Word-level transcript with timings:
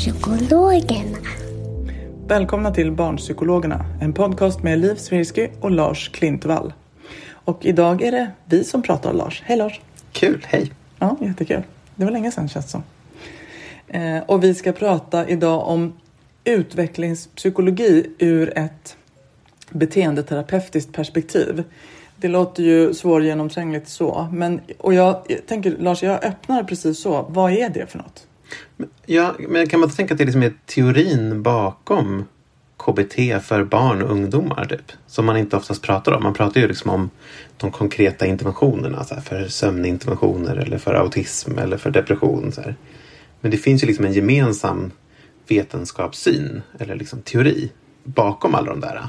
Barnpsykologerna. 0.00 1.18
Välkomna 2.26 2.70
till 2.70 2.92
Barnpsykologerna, 2.92 3.84
en 4.00 4.12
podcast 4.12 4.62
med 4.62 4.78
Liv 4.78 4.94
Svirsky 4.94 5.48
och 5.60 5.70
Lars 5.70 6.08
Klintvall. 6.08 6.72
Och 7.32 7.66
idag 7.66 8.02
är 8.02 8.12
det 8.12 8.30
vi 8.44 8.64
som 8.64 8.82
pratar, 8.82 9.12
Lars. 9.12 9.42
Hej 9.44 9.56
Lars! 9.56 9.80
Kul, 10.12 10.46
hej! 10.48 10.72
Ja, 10.98 11.16
jättekul. 11.20 11.62
Det 11.94 12.04
var 12.04 12.12
länge 12.12 12.30
sedan 12.30 12.48
känns 12.48 12.64
det 12.64 12.70
som. 12.70 12.82
Eh, 13.88 14.22
och 14.26 14.44
vi 14.44 14.54
ska 14.54 14.72
prata 14.72 15.28
idag 15.28 15.68
om 15.68 15.92
utvecklingspsykologi 16.44 18.06
ur 18.18 18.58
ett 18.58 18.96
beteendeterapeutiskt 19.70 20.92
perspektiv. 20.92 21.64
Det 22.16 22.28
låter 22.28 22.62
ju 22.62 22.94
svårgenomträngligt 22.94 23.88
så, 23.88 24.28
men 24.32 24.60
och 24.78 24.94
jag, 24.94 25.22
jag 25.28 25.46
tänker 25.46 25.76
Lars, 25.78 26.02
jag 26.02 26.24
öppnar 26.24 26.64
precis 26.64 27.02
så. 27.02 27.26
Vad 27.28 27.52
är 27.52 27.68
det 27.68 27.86
för 27.86 27.98
något? 27.98 28.26
Ja, 29.06 29.34
men 29.48 29.68
kan 29.68 29.80
man 29.80 29.90
tänka 29.90 30.14
att 30.14 30.18
det 30.18 30.24
liksom 30.24 30.42
är 30.42 30.52
teorin 30.66 31.42
bakom 31.42 32.24
KBT 32.76 33.42
för 33.42 33.64
barn 33.64 34.02
och 34.02 34.10
ungdomar 34.10 34.64
typ? 34.64 34.92
Som 35.06 35.26
man 35.26 35.36
inte 35.36 35.56
oftast 35.56 35.82
pratar 35.82 36.12
om. 36.12 36.22
Man 36.22 36.34
pratar 36.34 36.60
ju 36.60 36.68
liksom 36.68 36.90
om 36.90 37.10
de 37.56 37.70
konkreta 37.70 38.26
interventionerna 38.26 39.04
så 39.04 39.14
här, 39.14 39.22
för 39.22 39.48
sömninterventioner 39.48 40.56
eller 40.56 40.78
för 40.78 40.94
autism 40.94 41.58
eller 41.58 41.76
för 41.76 41.90
depression. 41.90 42.52
Så 42.52 42.60
här. 42.60 42.76
Men 43.40 43.50
det 43.50 43.56
finns 43.56 43.82
ju 43.82 43.86
liksom 43.86 44.04
en 44.04 44.12
gemensam 44.12 44.92
vetenskapssyn 45.48 46.62
eller 46.78 46.94
liksom 46.94 47.22
teori 47.22 47.70
bakom 48.04 48.54
alla 48.54 48.70
de 48.70 48.80
där. 48.80 49.08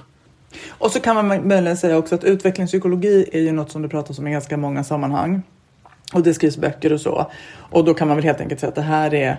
Och 0.69 0.91
så 0.91 1.00
kan 1.00 1.16
man 1.16 1.47
möjligen 1.47 1.78
säga 1.78 1.97
också 1.97 2.16
att 2.16 2.24
utvecklingspsykologi 2.24 3.30
är 3.31 3.40
ju 3.40 3.51
något 3.51 3.72
som 3.72 3.81
det 3.81 3.90
pratas 3.90 4.19
om 4.19 4.28
i 4.28 4.31
ganska 4.31 4.57
många 4.57 4.84
sammanhang. 4.84 5.41
Och 6.11 6.23
det 6.23 6.33
skrivs 6.33 6.57
böcker 6.57 6.94
och 6.94 7.01
så. 7.01 7.31
Och 7.53 7.85
då 7.85 7.94
kan 7.94 8.07
man 8.07 8.17
väl 8.17 8.23
helt 8.23 8.41
enkelt 8.41 8.59
säga 8.59 8.69
att 8.69 8.75
det 8.75 8.81
här 8.81 9.13
är 9.13 9.38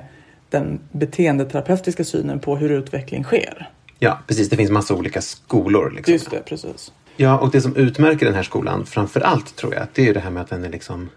den 0.51 0.81
beteendeterapeutiska 0.93 2.05
synen 2.05 2.41
på 2.41 2.57
hur 2.57 2.71
utveckling 2.71 3.25
sker. 3.25 3.71
Ja, 3.99 4.19
precis. 4.27 4.49
Det 4.49 4.57
finns 4.57 4.71
massa 4.71 4.95
olika 4.95 5.21
skolor. 5.21 5.93
Liksom. 5.97 6.13
Just 6.13 6.31
det, 6.31 6.45
precis. 6.45 6.93
Ja, 7.17 7.39
och 7.39 7.51
det 7.51 7.61
som 7.61 7.77
utmärker 7.77 8.27
den 8.27 8.35
här 8.35 8.43
skolan 8.43 8.87
framför 8.87 9.21
allt 9.21 9.57
tror 9.57 9.75
jag, 9.75 9.87
det 9.93 10.03
är 10.03 10.07
ju 10.07 10.13
det 10.13 10.21
här 10.21 10.31
med 10.31 10.43
att 10.43 10.51
den 10.51 10.65
är 10.65 10.69
liksom 10.69 11.11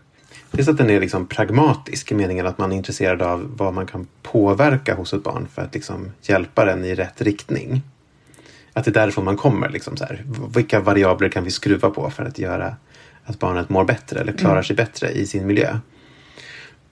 Dels 0.51 0.67
att 0.67 0.77
den 0.77 0.89
är 0.89 0.99
liksom 0.99 1.27
pragmatisk 1.27 2.11
i 2.11 2.15
meningen 2.15 2.47
att 2.47 2.57
man 2.57 2.71
är 2.71 2.75
intresserad 2.75 3.21
av 3.21 3.57
vad 3.57 3.73
man 3.73 3.85
kan 3.85 4.07
påverka 4.23 4.95
hos 4.95 5.13
ett 5.13 5.23
barn 5.23 5.47
för 5.53 5.61
att 5.61 5.73
liksom 5.73 6.11
hjälpa 6.21 6.65
den 6.65 6.85
i 6.85 6.95
rätt 6.95 7.21
riktning. 7.21 7.81
Att 8.73 8.85
det 8.85 8.91
är 8.91 8.94
därifrån 8.94 9.25
man 9.25 9.38
kommer. 9.38 9.69
Liksom 9.69 9.97
så 9.97 10.05
här. 10.05 10.23
Vilka 10.55 10.79
variabler 10.79 11.29
kan 11.29 11.44
vi 11.44 11.51
skruva 11.51 11.89
på 11.89 12.09
för 12.09 12.23
att 12.25 12.39
göra 12.39 12.75
att 13.25 13.40
barnet 13.40 13.69
mår 13.69 13.86
bättre 13.86 14.19
eller 14.19 14.34
klarar 14.34 14.62
sig 14.62 14.75
bättre 14.75 15.12
i 15.12 15.25
sin 15.28 15.47
miljö? 15.47 15.80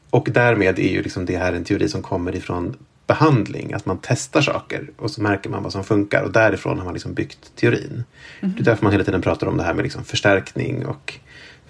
Och 0.09 0.27
därmed 0.31 0.79
är 0.79 0.89
ju 0.89 1.03
liksom 1.03 1.25
det 1.25 1.37
här 1.37 1.53
en 1.53 1.63
teori 1.63 1.89
som 1.89 2.01
kommer 2.01 2.35
ifrån 2.35 2.75
behandling, 3.07 3.73
att 3.73 3.85
man 3.85 3.99
testar 4.01 4.41
saker 4.41 4.89
och 4.97 5.11
så 5.11 5.21
märker 5.21 5.49
man 5.49 5.63
vad 5.63 5.71
som 5.71 5.83
funkar 5.83 6.23
och 6.23 6.31
därifrån 6.31 6.77
har 6.77 6.85
man 6.85 6.93
liksom 6.93 7.13
byggt 7.13 7.55
teorin. 7.55 8.03
Det 8.39 8.59
är 8.59 8.63
därför 8.63 8.83
man 8.83 8.91
hela 8.91 9.03
tiden 9.03 9.21
pratar 9.21 9.47
om 9.47 9.57
det 9.57 9.63
här 9.63 9.73
med 9.73 9.83
liksom 9.83 10.03
förstärkning 10.03 10.85
och 10.85 11.13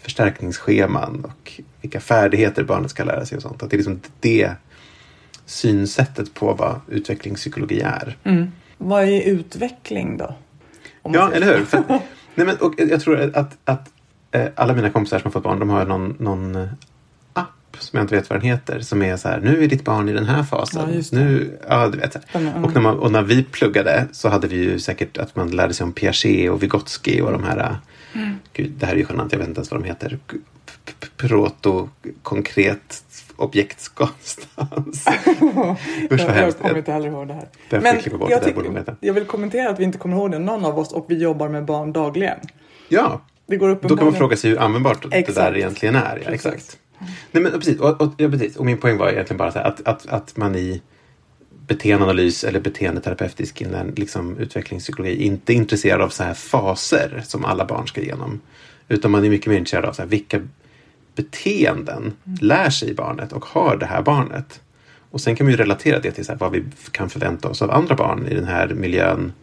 förstärkningsscheman 0.02 1.26
och 1.26 1.62
vilka 1.82 2.00
färdigheter 2.00 2.64
barnet 2.64 2.92
ska 2.92 3.04
lära 3.04 3.26
sig 3.26 3.36
och 3.36 3.42
sånt. 3.42 3.64
Att 3.64 3.70
det 3.70 3.76
är 3.76 3.78
liksom 3.78 4.00
det 4.20 4.52
synsättet 5.46 6.34
på 6.34 6.54
vad 6.54 6.80
utvecklingspsykologi 6.88 7.82
är. 7.82 8.18
Mm. 8.24 8.52
Vad 8.78 9.04
är 9.04 9.22
utveckling 9.22 10.18
då? 10.18 10.36
Ja, 11.04 11.32
eller 11.34 11.58
hur? 11.58 11.66
För, 11.66 11.84
nej 12.36 12.46
men, 12.46 12.56
och 12.58 12.74
jag 12.78 13.02
tror 13.02 13.38
att, 13.38 13.58
att 13.66 13.93
alla 14.56 14.74
mina 14.74 14.90
kompisar 14.90 15.20
som 15.20 15.26
har 15.26 15.32
fått 15.32 15.44
barn, 15.44 15.60
de 15.60 15.70
har 15.70 15.86
någon, 15.86 16.16
någon 16.20 16.70
app 17.34 17.78
som 17.80 17.98
jag 17.98 18.04
inte 18.04 18.16
vet 18.16 18.30
vad 18.30 18.40
den 18.40 18.48
heter, 18.48 18.80
som 18.80 19.02
är 19.02 19.18
så 19.18 19.28
här, 19.28 19.40
nu 19.40 19.64
är 19.64 19.68
ditt 19.68 19.84
barn 19.84 20.10
i 20.10 20.14
den 20.14 20.26
här 20.26 20.44
fasen. 20.44 20.94
Ja, 20.94 21.02
nu, 21.12 21.58
ja, 21.70 21.88
du 21.88 21.98
vet. 21.98 22.36
Mm. 22.36 22.66
Och, 22.66 22.74
när 22.74 22.82
man, 22.82 23.00
och 23.00 23.12
när 23.12 23.22
vi 23.22 23.44
pluggade 23.44 24.08
så 24.12 24.30
hade 24.30 24.48
vi 24.48 24.56
ju 24.56 24.80
säkert 24.80 25.18
att 25.18 25.36
man 25.36 25.52
lärde 25.52 25.74
sig 25.74 25.84
om 25.84 25.94
Piaget 25.94 26.52
och 26.52 26.64
Vygotsky 26.64 27.22
och 27.22 27.32
de 27.32 27.44
här, 27.44 27.78
mm. 28.14 28.36
gud, 28.54 28.72
det 28.72 28.86
här 28.86 28.94
är 28.94 28.98
ju 28.98 29.06
genant, 29.10 29.32
jag 29.32 29.40
vet 29.40 29.48
inte 29.48 29.60
ens 29.60 29.72
vad 29.72 29.82
de 29.82 29.88
heter. 29.88 30.20
Proto, 31.18 31.90
konkret, 32.24 33.04
objektskonstans. 33.36 35.08
Usch 36.12 36.26
vad 36.26 36.30
hemskt. 36.30 36.30
Jag 36.32 36.58
kommer 36.58 36.78
inte 36.78 36.92
heller 36.92 37.08
ihåg 37.08 37.28
det 37.28 37.34
här. 37.34 37.48
Men 37.70 37.84
jag, 37.84 38.32
jag, 38.32 38.44
tyck, 38.44 38.56
jag 39.00 39.14
vill 39.14 39.26
kommentera 39.26 39.70
att 39.70 39.80
vi 39.80 39.84
inte 39.84 39.98
kommer 39.98 40.18
ihåg 40.18 40.32
det, 40.32 40.40
någon 40.40 40.66
av 40.66 40.80
oss, 40.80 40.94
och 40.94 41.06
vi 41.10 41.18
jobbar 41.18 41.50
med 41.50 41.66
barn 41.66 41.94
dagligen. 41.94 42.38
Ja, 42.90 43.22
det 43.46 43.58
går 43.58 43.80
då 43.82 43.96
kan 43.96 44.06
man 44.06 44.14
fråga 44.14 44.38
sig 44.38 44.50
hur 44.50 44.60
användbart 44.60 45.06
exakt. 45.12 45.28
det 45.28 45.42
där 45.42 45.58
egentligen 45.58 45.96
är. 45.96 46.22
Ja, 46.26 46.32
exakt. 46.32 46.78
Nej, 47.32 47.44
men, 47.44 47.52
precis. 47.52 47.80
Och, 47.80 48.02
och, 48.02 48.14
ja, 48.18 48.30
precis. 48.30 48.56
och 48.56 48.66
min 48.66 48.78
poäng 48.78 48.98
var 48.98 49.10
egentligen 49.10 49.38
bara 49.38 49.50
här, 49.50 49.64
att, 49.64 49.88
att, 49.88 50.08
att 50.08 50.38
man 50.38 50.56
i 50.56 50.82
beteendeanalys 51.68 52.44
eller 52.44 52.60
beteendeterapeutisk 52.60 53.64
liksom, 53.96 54.38
utvecklingspsykologi 54.38 55.24
inte 55.26 55.54
är 55.54 55.56
intresserad 55.56 56.02
av 56.02 56.10
så 56.10 56.24
här 56.24 56.34
faser 56.34 57.22
som 57.26 57.46
alla 57.46 57.66
barn 57.66 57.88
ska 57.88 58.02
igenom. 58.02 58.42
Utan 58.88 59.12
man 59.12 59.26
är 59.26 59.30
mycket 59.30 59.48
mer 59.48 59.58
intresserad 59.58 59.86
av 59.86 59.94
så 59.94 60.02
här, 60.02 60.10
vilka 60.10 60.42
beteenden 61.16 62.14
mm. 62.26 62.38
lär 62.42 62.70
sig 62.70 62.94
barnet 62.94 63.34
och 63.34 63.46
har 63.46 63.78
det 63.78 63.86
här 63.86 64.02
barnet. 64.02 64.62
Och 65.12 65.22
sen 65.22 65.36
kan 65.36 65.48
vi 65.48 65.56
relatera 65.56 66.00
det 66.00 66.12
till 66.12 66.26
så 66.26 66.32
här, 66.32 66.40
vad 66.40 66.52
vi 66.52 66.64
kan 66.92 67.10
förvänta 67.10 67.50
oss 67.50 67.62
av 67.62 67.72
andra 67.72 67.96
barn 67.96 68.28
i 68.28 68.36
den 68.36 68.48
här 68.48 68.68
miljön 68.68 69.34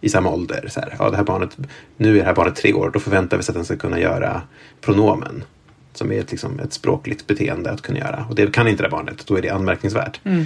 i 0.00 0.08
samma 0.08 0.30
ålder. 0.30 0.68
Så 0.68 0.80
här, 0.80 0.94
ja, 0.98 1.10
det 1.10 1.16
här 1.16 1.24
barnet, 1.24 1.56
nu 1.96 2.14
är 2.14 2.18
det 2.18 2.24
här 2.24 2.34
barnet 2.34 2.56
tre 2.56 2.72
år, 2.72 2.90
då 2.90 3.00
förväntar 3.00 3.36
vi 3.36 3.40
oss 3.40 3.48
att 3.48 3.54
den 3.54 3.64
ska 3.64 3.76
kunna 3.76 4.00
göra 4.00 4.42
pronomen. 4.80 5.44
Som 5.92 6.12
är 6.12 6.20
ett, 6.20 6.30
liksom, 6.30 6.60
ett 6.60 6.72
språkligt 6.72 7.26
beteende 7.26 7.70
att 7.70 7.82
kunna 7.82 7.98
göra. 7.98 8.26
Och 8.28 8.34
det 8.34 8.52
kan 8.52 8.68
inte 8.68 8.82
det 8.82 8.88
barnet, 8.88 9.26
då 9.26 9.38
är 9.38 9.42
det 9.42 9.50
anmärkningsvärt. 9.50 10.20
Mm. 10.24 10.44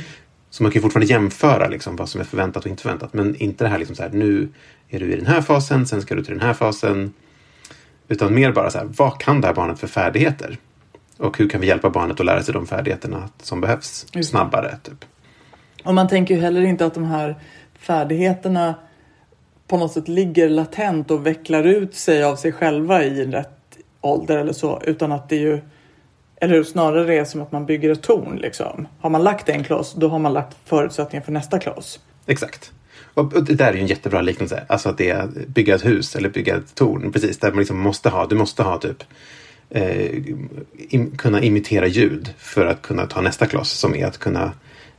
Så 0.50 0.62
man 0.62 0.72
kan 0.72 0.82
fortfarande 0.82 1.12
jämföra 1.12 1.68
liksom, 1.68 1.96
vad 1.96 2.08
som 2.08 2.20
är 2.20 2.24
förväntat 2.24 2.64
och 2.64 2.70
inte 2.70 2.82
förväntat. 2.82 3.14
Men 3.14 3.36
inte 3.36 3.64
det 3.64 3.68
här, 3.68 3.78
liksom, 3.78 3.96
så 3.96 4.02
här 4.02 4.10
nu 4.10 4.48
är 4.88 5.00
du 5.00 5.12
i 5.12 5.16
den 5.16 5.26
här 5.26 5.40
fasen, 5.40 5.86
sen 5.86 6.02
ska 6.02 6.14
du 6.14 6.24
till 6.24 6.34
den 6.34 6.46
här 6.46 6.54
fasen. 6.54 7.12
Utan 8.08 8.34
mer 8.34 8.52
bara 8.52 8.70
så 8.70 8.78
här, 8.78 8.88
vad 8.96 9.20
kan 9.20 9.40
det 9.40 9.46
här 9.46 9.54
barnet 9.54 9.78
för 9.78 9.86
färdigheter? 9.86 10.58
Och 11.16 11.38
hur 11.38 11.48
kan 11.48 11.60
vi 11.60 11.66
hjälpa 11.66 11.90
barnet 11.90 12.20
att 12.20 12.26
lära 12.26 12.42
sig 12.42 12.54
de 12.54 12.66
färdigheterna 12.66 13.28
som 13.42 13.60
behövs 13.60 14.06
Just. 14.12 14.30
snabbare? 14.30 14.76
Typ. 14.82 15.04
Och 15.84 15.94
man 15.94 16.08
tänker 16.08 16.34
ju 16.34 16.40
heller 16.40 16.62
inte 16.62 16.86
att 16.86 16.94
de 16.94 17.04
här 17.04 17.36
färdigheterna 17.78 18.74
på 19.72 19.78
något 19.78 19.92
sätt 19.92 20.08
ligger 20.08 20.48
latent 20.48 21.10
och 21.10 21.26
vecklar 21.26 21.64
ut 21.64 21.94
sig 21.94 22.24
av 22.24 22.36
sig 22.36 22.52
själva 22.52 23.04
i 23.04 23.22
en 23.22 23.32
rätt 23.32 23.78
ålder 24.00 24.38
eller 24.38 24.52
så, 24.52 24.82
utan 24.84 25.12
att 25.12 25.28
det 25.28 25.36
ju 25.36 25.60
Eller? 26.36 26.62
Snarare 26.62 27.04
det 27.04 27.14
är 27.14 27.24
som 27.24 27.42
att 27.42 27.52
man 27.52 27.66
bygger 27.66 27.90
ett 27.90 28.02
torn 28.02 28.36
liksom. 28.36 28.88
Har 29.00 29.10
man 29.10 29.24
lagt 29.24 29.48
en 29.48 29.64
kloss, 29.64 29.94
då 29.94 30.08
har 30.08 30.18
man 30.18 30.32
lagt 30.32 30.56
förutsättningar 30.64 31.24
för 31.24 31.32
nästa 31.32 31.58
kloss. 31.58 32.00
Exakt. 32.26 32.72
Och 33.14 33.34
och 33.34 33.44
det 33.44 33.54
där 33.54 33.68
är 33.68 33.74
ju 33.74 33.80
en 33.80 33.86
jättebra 33.86 34.20
liknelse. 34.20 34.64
Alltså 34.66 34.88
att 34.88 34.98
det 34.98 35.10
är 35.10 35.28
bygga 35.46 35.74
ett 35.74 35.84
hus 35.84 36.16
eller 36.16 36.28
bygga 36.28 36.56
ett 36.56 36.74
torn. 36.74 37.12
Precis, 37.12 37.38
där 37.38 37.50
man 37.50 37.58
liksom 37.58 37.78
måste 37.78 38.08
ha, 38.08 38.26
du 38.26 38.34
måste 38.34 38.62
ha 38.62 38.78
typ 38.78 39.04
eh, 39.70 40.16
im, 40.88 41.16
kunna 41.16 41.42
imitera 41.42 41.86
ljud 41.86 42.34
för 42.38 42.66
att 42.66 42.82
kunna 42.82 43.06
ta 43.06 43.20
nästa 43.20 43.46
kloss 43.46 43.70
som 43.70 43.94
är 43.94 44.06
att 44.06 44.18
kunna 44.18 44.52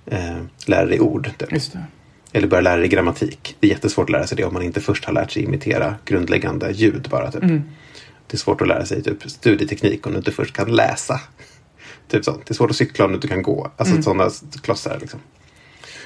eh, 0.05 0.37
lära 0.65 0.85
dig 0.85 0.99
ord. 0.99 1.29
Typ. 1.37 1.51
Just 1.51 1.73
det. 1.73 1.83
Eller 2.33 2.47
börja 2.47 2.61
lära 2.61 2.77
dig 2.77 2.87
grammatik. 2.87 3.55
Det 3.59 3.67
är 3.67 3.71
jättesvårt 3.71 4.03
att 4.03 4.09
lära 4.09 4.27
sig 4.27 4.37
det 4.37 4.43
om 4.43 4.53
man 4.53 4.63
inte 4.63 4.81
först 4.81 5.05
har 5.05 5.13
lärt 5.13 5.31
sig 5.31 5.43
imitera 5.43 5.95
grundläggande 6.05 6.71
ljud 6.71 7.07
bara. 7.09 7.31
Typ. 7.31 7.41
Det 8.27 8.35
är 8.35 8.37
svårt 8.37 8.61
att 8.61 8.67
lära 8.67 8.85
sig 8.85 9.03
typ, 9.03 9.31
studieteknik 9.31 10.05
om 10.05 10.11
du 10.11 10.17
inte 10.17 10.31
först 10.31 10.55
kan 10.55 10.75
läsa. 10.75 11.21
Typ 12.07 12.25
sånt. 12.25 12.45
Det 12.45 12.51
är 12.51 12.55
svårt 12.55 12.69
att 12.69 12.75
cykla 12.75 13.05
om 13.05 13.11
du 13.11 13.15
inte 13.15 13.27
kan 13.27 13.41
gå. 13.41 13.71
Alltså 13.77 14.01
sådana 14.01 14.29
klossar. 14.61 14.97
Liksom. 15.01 15.19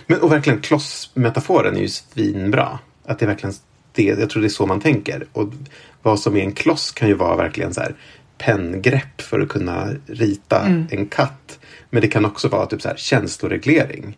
Men, 0.08 0.22
och 0.22 0.32
verkligen 0.32 0.62
klossmetaforen 0.62 1.76
är 1.76 1.82
ju 1.82 1.90
svinbra. 1.90 2.80
Att 3.06 3.20
det 3.20 3.26
är 3.26 3.28
verkligen 3.28 3.56
det, 3.92 4.04
jag 4.04 4.30
tror 4.30 4.42
det 4.42 4.48
är 4.48 4.50
så 4.50 4.66
man 4.66 4.82
tänker. 4.82 5.28
Och 5.32 5.50
vad 6.02 6.20
som 6.20 6.36
är 6.36 6.42
en 6.42 6.52
kloss 6.52 6.92
kan 6.92 7.08
ju 7.08 7.14
vara 7.14 7.36
verkligen 7.36 7.74
så 7.74 7.82
här 7.82 7.96
penngrepp 8.38 9.22
för 9.22 9.40
att 9.40 9.50
kunna 9.50 9.90
rita 10.06 10.66
en 10.90 11.08
katt. 11.08 11.60
Men 11.90 12.02
det 12.02 12.08
kan 12.08 12.26
också 12.26 12.48
vara 12.48 12.66
typ 12.66 12.82
så 12.82 12.88
här 12.88 12.98
känsloreglering. 12.98 14.18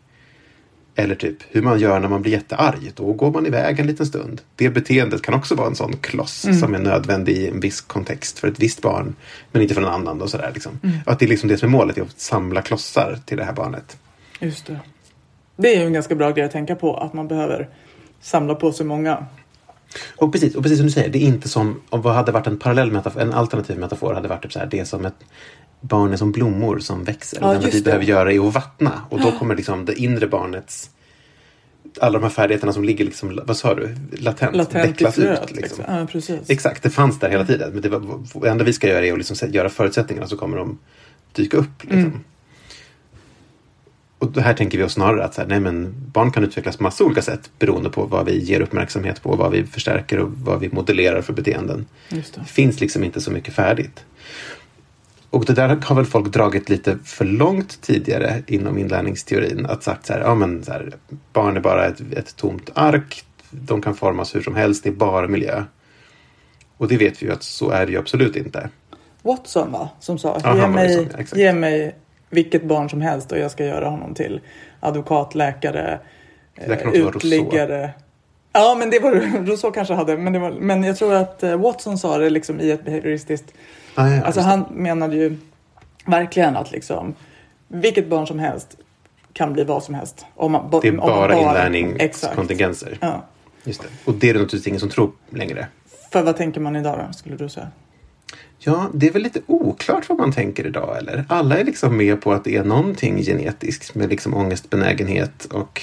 Eller 0.99 1.15
typ 1.15 1.37
hur 1.49 1.61
man 1.61 1.79
gör 1.79 1.99
när 1.99 2.07
man 2.07 2.21
blir 2.21 2.31
jättearg. 2.31 2.91
Då 2.95 3.13
går 3.13 3.31
man 3.31 3.45
iväg 3.45 3.79
en 3.79 3.87
liten 3.87 4.05
stund. 4.05 4.41
Det 4.55 4.69
beteendet 4.69 5.21
kan 5.21 5.33
också 5.33 5.55
vara 5.55 5.67
en 5.67 5.75
sån 5.75 5.97
kloss 5.97 6.47
som 6.59 6.75
är 6.75 6.79
nödvändig 6.79 7.33
i 7.33 7.47
en 7.47 7.59
viss 7.59 7.81
kontext 7.81 8.39
för 8.39 8.47
ett 8.47 8.59
visst 8.59 8.81
barn. 8.81 9.15
Men 9.51 9.61
inte 9.61 9.73
för 9.73 9.81
någon 9.81 9.93
annan. 9.93 10.21
Och 10.21 10.29
så 10.29 10.37
där, 10.37 10.51
liksom. 10.53 10.79
Och 11.05 11.11
att 11.11 11.19
det 11.19 11.25
är 11.25 11.29
liksom 11.29 11.49
det 11.49 11.57
som 11.57 11.69
är 11.69 11.71
målet, 11.71 11.97
är 11.97 12.01
att 12.01 12.19
samla 12.19 12.61
klossar 12.61 13.19
till 13.25 13.37
det 13.37 13.43
här 13.43 13.53
barnet. 13.53 13.97
Just 14.39 14.65
det. 14.65 14.79
Det 15.55 15.75
är 15.75 15.79
ju 15.79 15.85
en 15.85 15.93
ganska 15.93 16.15
bra 16.15 16.31
grej 16.31 16.45
att 16.45 16.51
tänka 16.51 16.75
på. 16.75 16.97
Att 16.97 17.13
man 17.13 17.27
behöver 17.27 17.69
samla 18.21 18.55
på 18.55 18.71
sig 18.71 18.85
många. 18.85 19.25
Och 20.15 20.31
precis, 20.31 20.55
och 20.55 20.63
precis 20.63 20.77
som 20.77 20.87
du 20.87 20.91
säger, 20.91 21.09
det 21.09 21.19
är 21.19 21.27
inte 21.27 21.49
som 21.49 21.81
om 21.89 22.01
vad 22.01 22.15
hade 22.15 22.31
varit 22.31 22.47
en 22.47 22.59
parallell 22.59 22.91
metafor, 22.91 23.21
en 23.21 23.33
alternativ 23.33 23.79
metafor 23.79 24.13
hade 24.13 24.27
varit 24.27 24.43
typ 24.43 24.53
så 24.53 24.59
här, 24.59 24.67
det 24.71 24.79
är 24.79 24.85
som 24.85 25.05
ett 25.05 25.15
barn 25.81 26.13
är 26.13 26.17
som 26.17 26.31
blommor 26.31 26.79
som 26.79 27.03
växer. 27.03 27.37
Ja, 27.41 27.47
det 27.47 27.55
enda 27.55 27.69
vi 27.69 27.81
behöver 27.81 28.05
göra 28.05 28.33
är 28.33 28.47
att 28.47 28.53
vattna 28.53 29.01
och 29.09 29.21
då 29.21 29.31
kommer 29.31 29.55
liksom 29.55 29.85
det 29.85 29.95
inre 29.95 30.27
barnets 30.27 30.89
alla 31.99 32.19
de 32.19 32.23
här 32.23 32.29
färdigheterna 32.29 32.73
som 32.73 32.83
ligger 32.83 33.05
liksom, 33.05 33.39
vad 33.45 33.57
sa 33.57 33.75
du, 33.75 33.95
latent, 34.11 34.55
Latent 34.55 35.01
ut. 35.01 35.01
Liksom. 35.01 35.37
Liksom. 35.49 35.83
Ja, 35.87 36.07
precis. 36.11 36.49
Exakt, 36.49 36.83
det 36.83 36.89
fanns 36.89 37.19
där 37.19 37.29
hela 37.29 37.45
tiden. 37.45 37.73
Men 37.73 37.81
det, 37.81 37.89
var, 37.89 38.23
det 38.41 38.49
enda 38.49 38.63
vi 38.63 38.73
ska 38.73 38.87
göra 38.87 39.05
är 39.05 39.11
att 39.11 39.17
liksom 39.17 39.49
göra 39.51 39.69
förutsättningarna 39.69 40.27
så 40.27 40.37
kommer 40.37 40.57
de 40.57 40.77
dyka 41.33 41.57
upp. 41.57 41.83
Liksom. 41.83 41.99
Mm. 41.99 42.19
Och 44.19 44.37
här 44.37 44.53
tänker 44.53 44.77
vi 44.77 44.83
oss 44.83 44.93
snarare 44.93 45.25
att 45.25 45.33
så 45.33 45.41
här, 45.41 45.47
nej, 45.47 45.59
men 45.59 45.95
barn 46.13 46.31
kan 46.31 46.43
utvecklas 46.43 46.77
på 46.77 46.83
massa 46.83 47.03
olika 47.03 47.21
sätt 47.21 47.51
beroende 47.59 47.89
på 47.89 48.05
vad 48.05 48.25
vi 48.25 48.43
ger 48.43 48.61
uppmärksamhet 48.61 49.21
på, 49.21 49.35
vad 49.35 49.51
vi 49.51 49.63
förstärker 49.63 50.19
och 50.19 50.31
vad 50.31 50.59
vi 50.59 50.69
modellerar 50.69 51.21
för 51.21 51.33
beteenden. 51.33 51.85
Det. 52.09 52.15
Det 52.35 52.45
finns 52.45 52.79
liksom 52.79 53.03
inte 53.03 53.21
så 53.21 53.31
mycket 53.31 53.53
färdigt. 53.53 54.05
Och 55.29 55.45
det 55.45 55.53
där 55.53 55.77
har 55.83 55.95
väl 55.95 56.05
folk 56.05 56.33
dragit 56.33 56.69
lite 56.69 56.97
för 57.03 57.25
långt 57.25 57.81
tidigare 57.81 58.43
inom 58.47 58.77
inlärningsteorin. 58.77 59.65
Att 59.65 59.83
sagt 59.83 60.05
så 60.05 60.13
här, 60.13 60.19
ja 60.19 60.35
men 60.35 60.63
så 60.63 60.71
här, 60.71 60.93
barn 61.33 61.57
är 61.57 61.61
bara 61.61 61.85
ett, 61.85 62.01
ett 62.13 62.35
tomt 62.35 62.69
ark. 62.73 63.23
De 63.49 63.81
kan 63.81 63.95
formas 63.95 64.35
hur 64.35 64.41
som 64.41 64.55
helst, 64.55 64.83
det 64.83 64.89
är 64.89 64.93
bara 64.93 65.27
miljö. 65.27 65.63
Och 66.77 66.87
det 66.87 66.97
vet 66.97 67.21
vi 67.21 67.25
ju 67.25 67.31
att 67.31 67.43
så 67.43 67.69
är 67.69 67.85
det 67.85 67.91
ju 67.91 67.97
absolut 67.97 68.35
inte. 68.35 68.69
Watson 69.21 69.71
va? 69.71 69.89
Som 69.99 70.17
sa, 70.17 70.39
Ja, 70.43 70.57
ge, 70.57 70.67
mig, 70.67 71.09
ja, 71.17 71.37
ge 71.37 71.53
mig 71.53 71.95
vilket 72.29 72.63
barn 72.63 72.89
som 72.89 73.01
helst 73.01 73.31
och 73.31 73.37
jag 73.37 73.51
ska 73.51 73.65
göra 73.65 73.89
honom 73.89 74.13
till 74.13 74.41
advokat, 74.79 75.35
läkare, 75.35 75.99
eh, 76.55 76.93
utliggare. 76.93 77.93
Ja, 78.51 78.75
men 78.79 78.89
det 78.89 78.99
var 78.99 79.11
Rousseau 79.45 79.71
kanske 79.71 79.93
hade. 79.93 80.17
Men, 80.17 80.33
det 80.33 80.39
var, 80.39 80.51
men 80.51 80.83
jag 80.83 80.97
tror 80.97 81.13
att 81.13 81.43
eh, 81.43 81.57
Watson 81.57 81.97
sa 81.97 82.17
det 82.17 82.29
liksom 82.29 82.59
i 82.59 82.71
ett 82.71 82.85
behavioristiskt... 82.85 83.53
Ah, 83.95 84.07
ja, 84.07 84.23
Alltså 84.23 84.41
han 84.41 84.65
menade 84.71 85.15
ju 85.15 85.37
verkligen 86.05 86.55
att 86.55 86.71
liksom 86.71 87.15
vilket 87.67 88.07
barn 88.09 88.27
som 88.27 88.39
helst 88.39 88.77
kan 89.33 89.53
bli 89.53 89.63
vad 89.63 89.83
som 89.83 89.95
helst. 89.95 90.25
Om 90.35 90.51
man, 90.51 90.69
det. 90.81 90.87
är 90.87 90.91
om 90.91 90.97
bara 90.97 91.33
Exakt. 91.33 91.41
inlärningskontingenser. 91.41 92.97
Ja. 93.01 93.25
Just 93.63 93.81
det. 93.81 93.87
Och 94.05 94.13
det 94.13 94.29
är 94.29 94.33
det 94.33 94.39
naturligtvis 94.39 94.67
ingen 94.67 94.79
som 94.79 94.89
tror 94.89 95.11
längre. 95.29 95.67
För 96.11 96.23
vad 96.23 96.37
tänker 96.37 96.61
man 96.61 96.75
idag 96.75 97.05
då, 97.07 97.13
skulle 97.13 97.35
du 97.35 97.49
säga? 97.49 97.67
Ja, 98.59 98.89
det 98.93 99.07
är 99.07 99.11
väl 99.11 99.21
lite 99.21 99.41
oklart 99.47 100.09
vad 100.09 100.17
man 100.17 100.31
tänker 100.31 100.67
idag, 100.67 100.97
eller? 100.97 101.25
Alla 101.29 101.57
är 101.57 101.63
liksom 101.63 101.97
med 101.97 102.21
på 102.21 102.33
att 102.33 102.43
det 102.43 102.55
är 102.55 102.63
någonting 102.63 103.23
genetiskt 103.23 103.95
med 103.95 104.09
liksom 104.09 104.33
ångestbenägenhet 104.33 105.45
och 105.45 105.81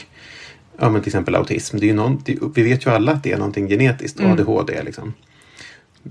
ja, 0.79 0.91
men 0.91 1.03
till 1.03 1.09
exempel 1.09 1.35
autism. 1.35 1.77
Det 1.77 1.87
är 1.87 1.89
ju 1.89 1.95
någon, 1.95 2.23
det, 2.25 2.39
vi 2.55 2.63
vet 2.63 2.87
ju 2.87 2.91
alla 2.91 3.13
att 3.13 3.23
det 3.23 3.33
är 3.33 3.39
någonting 3.39 3.69
genetiskt 3.69 4.21
Mm. 4.21 4.33
ADHD. 4.33 4.83
Liksom. 4.83 5.13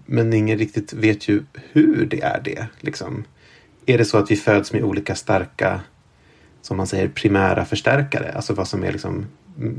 Men 0.05 0.33
ingen 0.33 0.57
riktigt 0.57 0.93
vet 0.93 1.27
ju 1.27 1.43
hur 1.71 2.05
det 2.05 2.21
är 2.21 2.41
det. 2.43 2.67
Liksom. 2.79 3.23
Är 3.85 3.97
det 3.97 4.05
så 4.05 4.17
att 4.17 4.31
vi 4.31 4.35
föds 4.35 4.73
med 4.73 4.83
olika 4.83 5.15
starka, 5.15 5.81
som 6.61 6.77
man 6.77 6.87
säger, 6.87 7.07
primära 7.07 7.65
förstärkare? 7.65 8.31
Alltså 8.31 8.53
vad 8.53 8.67
som 8.67 8.83
är 8.83 8.91
liksom 8.91 9.25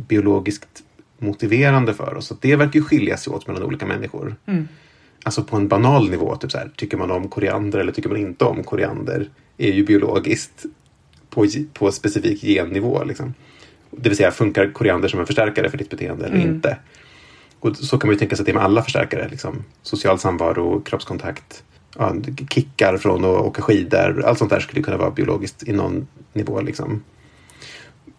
biologiskt 0.09 0.83
motiverande 1.19 1.95
för 1.95 2.15
oss. 2.15 2.31
Och 2.31 2.39
det 2.41 2.57
verkar 2.57 2.75
ju 2.75 2.83
skilja 2.83 3.17
sig 3.17 3.33
åt 3.33 3.47
mellan 3.47 3.63
olika 3.63 3.87
människor. 3.87 4.37
Alltså 5.23 5.45
på 5.45 5.57
en 5.57 5.69
banal 5.69 6.11
nivå, 6.11 6.37
typ 6.37 6.53
så 6.53 6.59
här, 6.59 6.71
tycker 6.77 6.97
man 6.97 7.11
om 7.11 7.29
koriander 7.29 7.79
eller 7.79 7.93
tycker 7.93 8.09
man 8.09 8.19
inte 8.19 8.45
om 8.45 8.65
koriander? 8.65 9.31
Är 9.59 9.73
ju 9.73 9.85
biologiskt 9.85 10.65
på, 11.31 11.47
på 11.73 11.93
specifik 11.93 12.43
gennivå. 12.43 13.05
Liksom. 13.05 13.35
Det 13.91 14.09
vill 14.09 14.17
säga, 14.17 14.31
funkar 14.31 14.73
koriander 14.73 15.09
som 15.09 15.21
en 15.21 15.27
förstärkare 15.27 15.71
för 15.71 15.79
ditt 15.79 15.91
beteende 15.91 16.27
eller 16.27 16.37
inte? 16.37 16.79
Och 17.61 17.77
så 17.77 17.99
kan 17.99 18.09
man 18.09 18.15
ju 18.15 18.19
tänka 18.19 18.37
sig 18.37 18.43
att 18.43 18.47
det 18.47 18.53
är 18.53 18.55
med 18.55 18.65
alla 18.65 18.83
förstärkare. 18.83 19.29
Liksom. 19.29 19.65
Social 19.83 20.19
samvaro, 20.19 20.81
kroppskontakt, 20.81 21.65
ja, 21.99 22.15
kickar 22.51 22.97
från 22.97 23.25
att 23.25 23.41
åka 23.41 23.63
skidor. 23.63 24.25
Allt 24.27 24.39
sånt 24.39 24.51
där 24.51 24.61
skulle 24.61 24.83
kunna 24.83 24.97
vara 24.97 25.11
biologiskt 25.11 25.69
i 25.69 25.73
någon 25.73 26.07
nivå. 26.33 26.61
Liksom. 26.61 27.03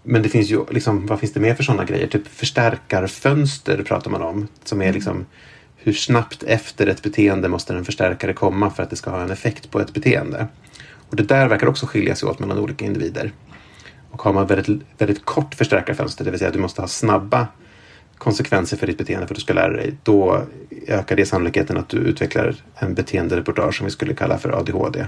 Men 0.03 0.21
det 0.21 0.29
finns 0.29 0.49
ju, 0.49 0.65
liksom, 0.69 1.05
vad 1.05 1.19
finns 1.19 1.33
det 1.33 1.39
mer 1.39 1.53
för 1.53 1.63
sådana 1.63 1.85
grejer? 1.85 2.07
Typ 2.07 2.27
förstärkarfönster 2.27 3.83
pratar 3.83 4.11
man 4.11 4.21
om. 4.21 4.47
Som 4.63 4.81
är 4.81 4.93
liksom 4.93 5.25
hur 5.75 5.93
snabbt 5.93 6.43
efter 6.43 6.87
ett 6.87 7.03
beteende 7.03 7.49
måste 7.49 7.73
en 7.73 7.85
förstärkare 7.85 8.33
komma 8.33 8.69
för 8.69 8.83
att 8.83 8.89
det 8.89 8.95
ska 8.95 9.09
ha 9.09 9.21
en 9.21 9.31
effekt 9.31 9.71
på 9.71 9.79
ett 9.79 9.93
beteende. 9.93 10.47
Och 11.09 11.15
det 11.15 11.23
där 11.23 11.47
verkar 11.47 11.67
också 11.67 11.85
skilja 11.85 12.15
sig 12.15 12.29
åt 12.29 12.39
mellan 12.39 12.59
olika 12.59 12.85
individer. 12.85 13.31
Och 14.17 14.23
har 14.23 14.33
man 14.33 14.47
väldigt, 14.47 14.81
väldigt 14.97 15.25
kort 15.25 15.55
förstärkarfönster, 15.55 16.25
det 16.25 16.31
vill 16.31 16.39
säga 16.39 16.47
att 16.47 16.53
du 16.53 16.59
måste 16.59 16.81
ha 16.81 16.87
snabba 16.87 17.47
konsekvenser 18.17 18.77
för 18.77 18.87
ditt 18.87 18.97
beteende 18.97 19.27
för 19.27 19.33
att 19.33 19.37
du 19.37 19.41
ska 19.41 19.53
lära 19.53 19.73
dig, 19.73 19.93
då 20.03 20.41
ökar 20.87 21.15
det 21.15 21.25
sannolikheten 21.25 21.77
att 21.77 21.89
du 21.89 21.97
utvecklar 21.97 22.55
en 22.75 22.93
beteendereportage 22.93 23.75
som 23.77 23.85
vi 23.85 23.91
skulle 23.91 24.13
kalla 24.13 24.37
för 24.37 24.59
ADHD. 24.59 25.07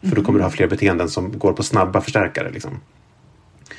För 0.00 0.16
då 0.16 0.22
kommer 0.22 0.38
du 0.38 0.44
ha 0.44 0.50
fler 0.50 0.66
beteenden 0.66 1.08
som 1.08 1.38
går 1.38 1.52
på 1.52 1.62
snabba 1.62 2.00
förstärkare. 2.00 2.50
Liksom. 2.50 2.80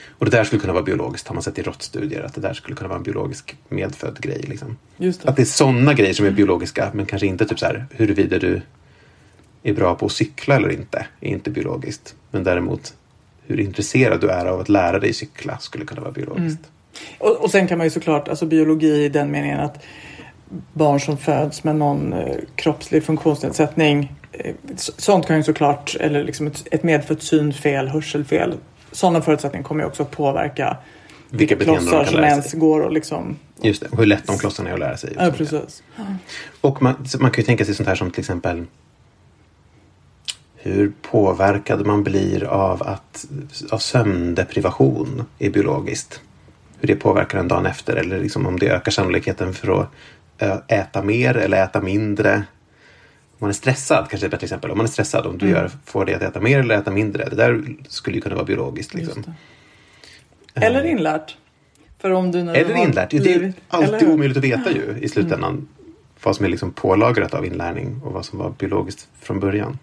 Och 0.10 0.26
det 0.26 0.38
där 0.38 0.44
skulle 0.44 0.62
kunna 0.62 0.74
vara 0.74 0.84
biologiskt, 0.84 1.28
har 1.28 1.34
man 1.34 1.44
sett 1.44 1.60
i 1.60 1.62
råttstudier, 1.62 2.24
att 2.24 2.34
det 2.34 2.42
där 2.42 2.54
skulle 2.54 2.76
kunna 2.76 2.88
vara 2.88 2.98
en 2.98 3.04
biologisk 3.04 3.56
medfödd 3.70 4.20
grej. 4.20 4.46
Liksom. 4.48 4.78
Det. 4.98 5.26
Att 5.26 5.36
det 5.36 5.42
är 5.42 5.46
sådana 5.46 5.94
grejer 5.94 6.14
som 6.14 6.26
är 6.26 6.32
biologiska, 6.32 6.92
men 6.94 7.06
kanske 7.06 7.28
inte 7.28 7.46
typ 7.46 7.60
så 7.60 7.66
här 7.66 7.86
huruvida 7.92 8.40
du 8.40 8.62
är 9.64 9.74
bra 9.74 9.96
på 9.96 10.06
att 10.06 10.12
cykla 10.12 10.56
eller 10.56 10.70
inte, 10.70 11.06
är 11.22 11.30
inte 11.30 11.52
biologiskt. 11.52 12.16
Men 12.32 12.44
däremot 12.44 12.94
hur 13.48 13.60
intresserad 13.60 14.22
du 14.22 14.30
är 14.30 14.46
av 14.46 14.60
att 14.60 14.70
lära 14.70 15.00
dig 15.00 15.14
cykla 15.14 15.58
skulle 15.58 15.86
kunna 15.86 16.02
vara 16.02 16.12
biologiskt. 16.12 16.60
Och, 17.18 17.44
och 17.44 17.52
sen 17.52 17.68
kan 17.68 17.78
man 17.78 17.88
ju 17.88 17.92
såklart, 17.92 18.28
alltså 18.28 18.46
biologi 18.46 19.06
i 19.06 19.10
den 19.10 19.32
meningen 19.32 19.60
att 19.60 19.84
barn 20.74 21.00
som 21.00 21.18
föds 21.18 21.64
med 21.64 21.76
någon 21.76 22.14
eh, 22.14 22.36
kroppslig 22.56 23.04
funktionsnedsättning, 23.04 24.16
eh, 24.32 24.56
sånt 24.76 25.28
kan 25.28 25.38
ju 25.38 25.44
såklart, 25.44 25.96
eller 26.00 26.24
liksom 26.24 26.48
ett, 26.48 26.68
ett 26.72 26.84
medfött 26.84 27.24
synfel, 27.24 27.88
hörselfel, 27.88 28.54
sådana 28.92 29.22
förutsättningar 29.22 29.64
kommer 29.64 29.84
ju 29.84 29.88
också 29.88 30.04
att 30.04 30.12
påverka 30.12 30.78
Vilka 31.30 31.56
klossar 31.56 32.06
som 32.06 32.24
ens 32.24 32.54
går 32.54 32.82
och 32.82 32.92
liksom... 32.92 33.36
Just 33.62 33.82
det, 33.82 33.88
och 33.90 33.98
hur 33.98 34.06
lätt 34.06 34.28
de 34.28 34.38
klossarna 34.38 34.70
är 34.70 34.74
att 34.74 34.80
lära 34.80 34.98
sig. 34.98 35.14
Ja, 35.18 35.32
precis. 35.32 35.84
Och 36.62 36.82
man, 36.82 37.06
man 37.20 37.32
kan 37.32 37.42
ju 37.42 37.46
tänka 37.46 37.66
sig 37.66 37.76
sånt 37.76 37.90
här 37.90 37.96
som 37.96 38.12
till 38.12 38.20
exempel 38.20 38.66
hur 40.72 40.92
påverkad 41.02 41.86
man 41.86 42.04
blir 42.04 42.44
av, 42.44 42.84
att, 42.84 43.26
av 43.72 43.78
sömndeprivation 43.78 45.24
är 45.40 45.50
biologiskt. 45.50 46.22
Hur 46.80 46.88
det 46.88 46.96
påverkar 46.96 47.40
en 47.40 47.48
dagen 47.48 47.66
efter 47.66 47.96
eller 47.96 48.20
liksom 48.20 48.46
om 48.48 48.60
det 48.60 48.70
ökar 48.70 48.92
sannolikheten 48.92 49.54
för 49.54 49.82
att 49.82 50.72
äta 50.72 51.04
mer 51.04 51.38
eller 51.38 51.64
äta 51.64 51.82
mindre. 51.82 52.36
Om 52.36 53.38
man 53.40 53.50
är 53.50 53.54
stressad 53.54 54.08
kanske 54.10 54.30
bättre 54.30 54.46
exempel. 54.46 54.72
Om 54.72 54.78
man 54.78 54.86
är 54.86 54.90
stressad, 54.90 55.26
om 55.26 55.38
du 55.38 55.50
gör, 55.50 55.72
får 55.86 56.06
det 56.06 56.16
att 56.16 56.22
äta 56.22 56.42
mer 56.42 56.60
eller 56.60 56.78
äta 56.78 56.92
mindre. 56.92 57.30
Det 57.30 57.36
där 57.36 57.64
skulle 57.88 58.16
ju 58.16 58.22
kunna 58.22 58.36
vara 58.36 58.46
biologiskt. 58.46 58.94
Liksom. 58.94 59.24
Eller 60.54 60.84
inlärt. 60.84 61.38
För 62.00 62.10
om 62.10 62.32
du 62.32 62.44
när 62.44 62.54
Eller 62.54 62.76
inlärt. 62.76 63.10
Det 63.10 63.18
är 63.18 63.22
blivit- 63.22 63.56
alltid 63.68 64.10
omöjligt 64.10 64.38
att 64.38 64.44
veta 64.44 64.72
ju 64.72 64.98
i 65.02 65.10
slutändan. 65.10 65.68
Vad 66.24 66.36
som 66.36 66.46
är 66.46 66.50
liksom 66.50 66.72
pålagrat 66.72 67.34
av 67.34 67.46
inlärning 67.46 68.02
och 68.04 68.14
vad 68.14 68.26
som 68.26 68.40
var 68.40 68.50
biologiskt 68.50 69.08
från 69.22 69.40
början. 69.40 69.78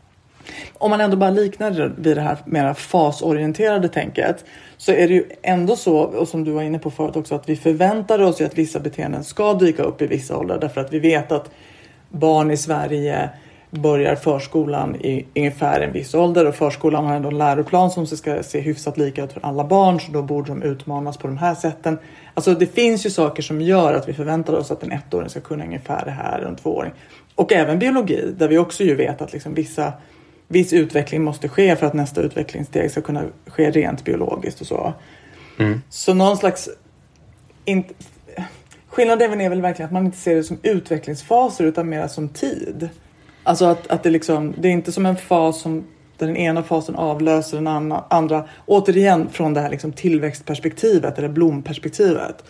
Om 0.74 0.90
man 0.90 1.00
ändå 1.00 1.16
bara 1.16 1.30
liknar 1.30 1.70
det 1.70 1.92
vid 1.96 2.16
det 2.16 2.20
här 2.20 2.38
mera 2.44 2.74
fasorienterade 2.74 3.88
tänket 3.88 4.44
så 4.76 4.92
är 4.92 5.08
det 5.08 5.14
ju 5.14 5.24
ändå 5.42 5.76
så, 5.76 5.98
och 5.98 6.28
som 6.28 6.44
du 6.44 6.50
var 6.50 6.62
inne 6.62 6.78
på 6.78 6.90
förut 6.90 7.16
också, 7.16 7.34
att 7.34 7.48
vi 7.48 7.56
förväntar 7.56 8.22
oss 8.22 8.40
ju 8.40 8.44
att 8.44 8.58
vissa 8.58 8.80
beteenden 8.80 9.24
ska 9.24 9.54
dyka 9.54 9.82
upp 9.82 10.02
i 10.02 10.06
vissa 10.06 10.36
åldrar 10.36 10.58
därför 10.58 10.80
att 10.80 10.92
vi 10.92 10.98
vet 10.98 11.32
att 11.32 11.50
barn 12.08 12.50
i 12.50 12.56
Sverige 12.56 13.30
börjar 13.70 14.14
förskolan 14.14 14.96
i 14.96 15.26
ungefär 15.36 15.80
en 15.80 15.92
viss 15.92 16.14
ålder 16.14 16.46
och 16.46 16.54
förskolan 16.54 17.06
har 17.06 17.14
ändå 17.14 17.28
en 17.28 17.38
läroplan 17.38 17.90
som 17.90 18.06
ska 18.06 18.42
se 18.42 18.60
hyfsat 18.60 18.98
lika 18.98 19.24
ut 19.24 19.32
för 19.32 19.40
alla 19.46 19.64
barn 19.64 20.00
så 20.00 20.12
då 20.12 20.22
borde 20.22 20.48
de 20.48 20.62
utmanas 20.62 21.16
på 21.16 21.26
de 21.26 21.36
här 21.36 21.54
sätten. 21.54 21.98
Alltså 22.34 22.54
det 22.54 22.66
finns 22.66 23.06
ju 23.06 23.10
saker 23.10 23.42
som 23.42 23.60
gör 23.60 23.94
att 23.94 24.08
vi 24.08 24.12
förväntar 24.12 24.52
oss 24.52 24.70
att 24.70 24.82
en 24.82 24.92
ettåring 24.92 25.28
ska 25.28 25.40
kunna 25.40 25.64
ungefär 25.64 26.04
det 26.04 26.10
här 26.10 26.40
och 26.40 26.48
en 26.48 26.56
tvååring. 26.56 26.92
Och 27.34 27.52
även 27.52 27.78
biologi 27.78 28.34
där 28.36 28.48
vi 28.48 28.58
också 28.58 28.84
ju 28.84 28.94
vet 28.94 29.22
att 29.22 29.32
liksom 29.32 29.54
vissa 29.54 29.92
viss 30.52 30.72
utveckling 30.72 31.22
måste 31.22 31.48
ske 31.48 31.76
för 31.76 31.86
att 31.86 31.94
nästa 31.94 32.20
utvecklingssteg 32.20 32.90
ska 32.90 33.00
kunna 33.00 33.24
ske 33.46 33.70
rent 33.70 34.04
biologiskt 34.04 34.60
och 34.60 34.66
så. 34.66 34.94
Mm. 35.58 35.82
Så 35.88 36.14
någon 36.14 36.36
slags... 36.36 36.68
In, 37.64 37.84
skillnaden 38.88 39.40
är 39.40 39.48
väl 39.48 39.62
verkligen 39.62 39.86
att 39.86 39.92
man 39.92 40.06
inte 40.06 40.18
ser 40.18 40.34
det 40.34 40.44
som 40.44 40.58
utvecklingsfaser 40.62 41.64
utan 41.64 41.88
mer 41.88 42.08
som 42.08 42.28
tid. 42.28 42.88
Alltså 43.42 43.64
att, 43.64 43.86
att 43.86 44.02
det, 44.02 44.10
liksom, 44.10 44.54
det 44.58 44.68
är 44.68 44.72
inte 44.72 44.92
som 44.92 45.06
en 45.06 45.16
fas 45.16 45.60
som 45.60 45.84
där 46.22 46.26
den 46.26 46.36
ena 46.36 46.62
fasen 46.62 46.96
avlöser 46.96 47.56
den 47.60 47.92
andra. 48.08 48.48
Återigen 48.66 49.28
från 49.28 49.54
det 49.54 49.60
här 49.60 49.70
liksom 49.70 49.92
tillväxtperspektivet 49.92 51.18
eller 51.18 51.28
blomperspektivet. 51.28 52.44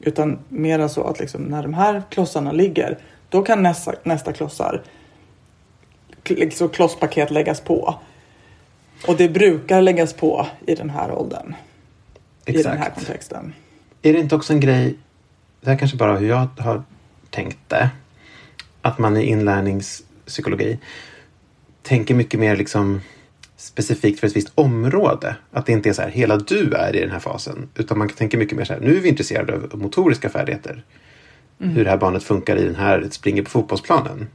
Utan 0.00 0.38
mera 0.48 0.88
så 0.88 1.04
att 1.04 1.20
liksom 1.20 1.42
när 1.42 1.62
de 1.62 1.74
här 1.74 2.02
klossarna 2.10 2.52
ligger, 2.52 2.98
då 3.28 3.42
kan 3.42 3.62
nästa, 3.62 3.92
nästa 4.02 4.32
klossar, 4.32 4.82
liksom 6.30 6.68
klosspaket 6.68 7.30
läggas 7.30 7.60
på. 7.60 7.94
Och 9.06 9.16
det 9.16 9.28
brukar 9.28 9.82
läggas 9.82 10.12
på 10.12 10.46
i 10.66 10.74
den 10.74 10.90
här 10.90 11.12
åldern. 11.12 11.54
Exakt. 12.44 12.66
I 12.66 12.68
den 12.68 12.78
här 12.78 12.90
kontexten. 12.90 13.52
Är 14.02 14.12
det 14.12 14.18
inte 14.18 14.34
också 14.34 14.52
en 14.52 14.60
grej, 14.60 14.94
det 15.60 15.70
här 15.70 15.78
kanske 15.78 15.96
bara 15.96 16.16
hur 16.16 16.28
jag 16.28 16.48
har 16.58 16.82
tänkt 17.30 17.58
det, 17.68 17.90
att 18.82 18.98
man 18.98 19.16
i 19.16 19.24
inlärnings 19.24 20.02
psykologi 20.26 20.78
tänker 21.82 22.14
mycket 22.14 22.40
mer 22.40 22.56
liksom 22.56 23.00
specifikt 23.56 24.20
för 24.20 24.26
ett 24.26 24.36
visst 24.36 24.52
område. 24.54 25.36
Att 25.52 25.66
det 25.66 25.72
inte 25.72 25.88
är 25.88 25.92
så 25.92 26.02
här, 26.02 26.10
hela 26.10 26.36
du 26.36 26.72
är 26.72 26.96
i 26.96 27.00
den 27.00 27.10
här 27.10 27.18
fasen. 27.18 27.68
Utan 27.74 27.98
man 27.98 28.08
tänker 28.08 28.38
mycket 28.38 28.58
mer 28.58 28.64
så 28.64 28.72
här, 28.72 28.80
nu 28.80 28.96
är 28.96 29.00
vi 29.00 29.08
intresserade 29.08 29.54
av 29.54 29.78
motoriska 29.78 30.28
färdigheter. 30.28 30.84
Mm. 31.60 31.74
Hur 31.74 31.84
det 31.84 31.90
här 31.90 31.96
barnet 31.96 32.22
funkar 32.22 32.56
i 32.56 32.64
den 32.64 32.76
här, 32.76 33.08
springer 33.10 33.42
på 33.42 33.50
fotbollsplanen. 33.50 34.28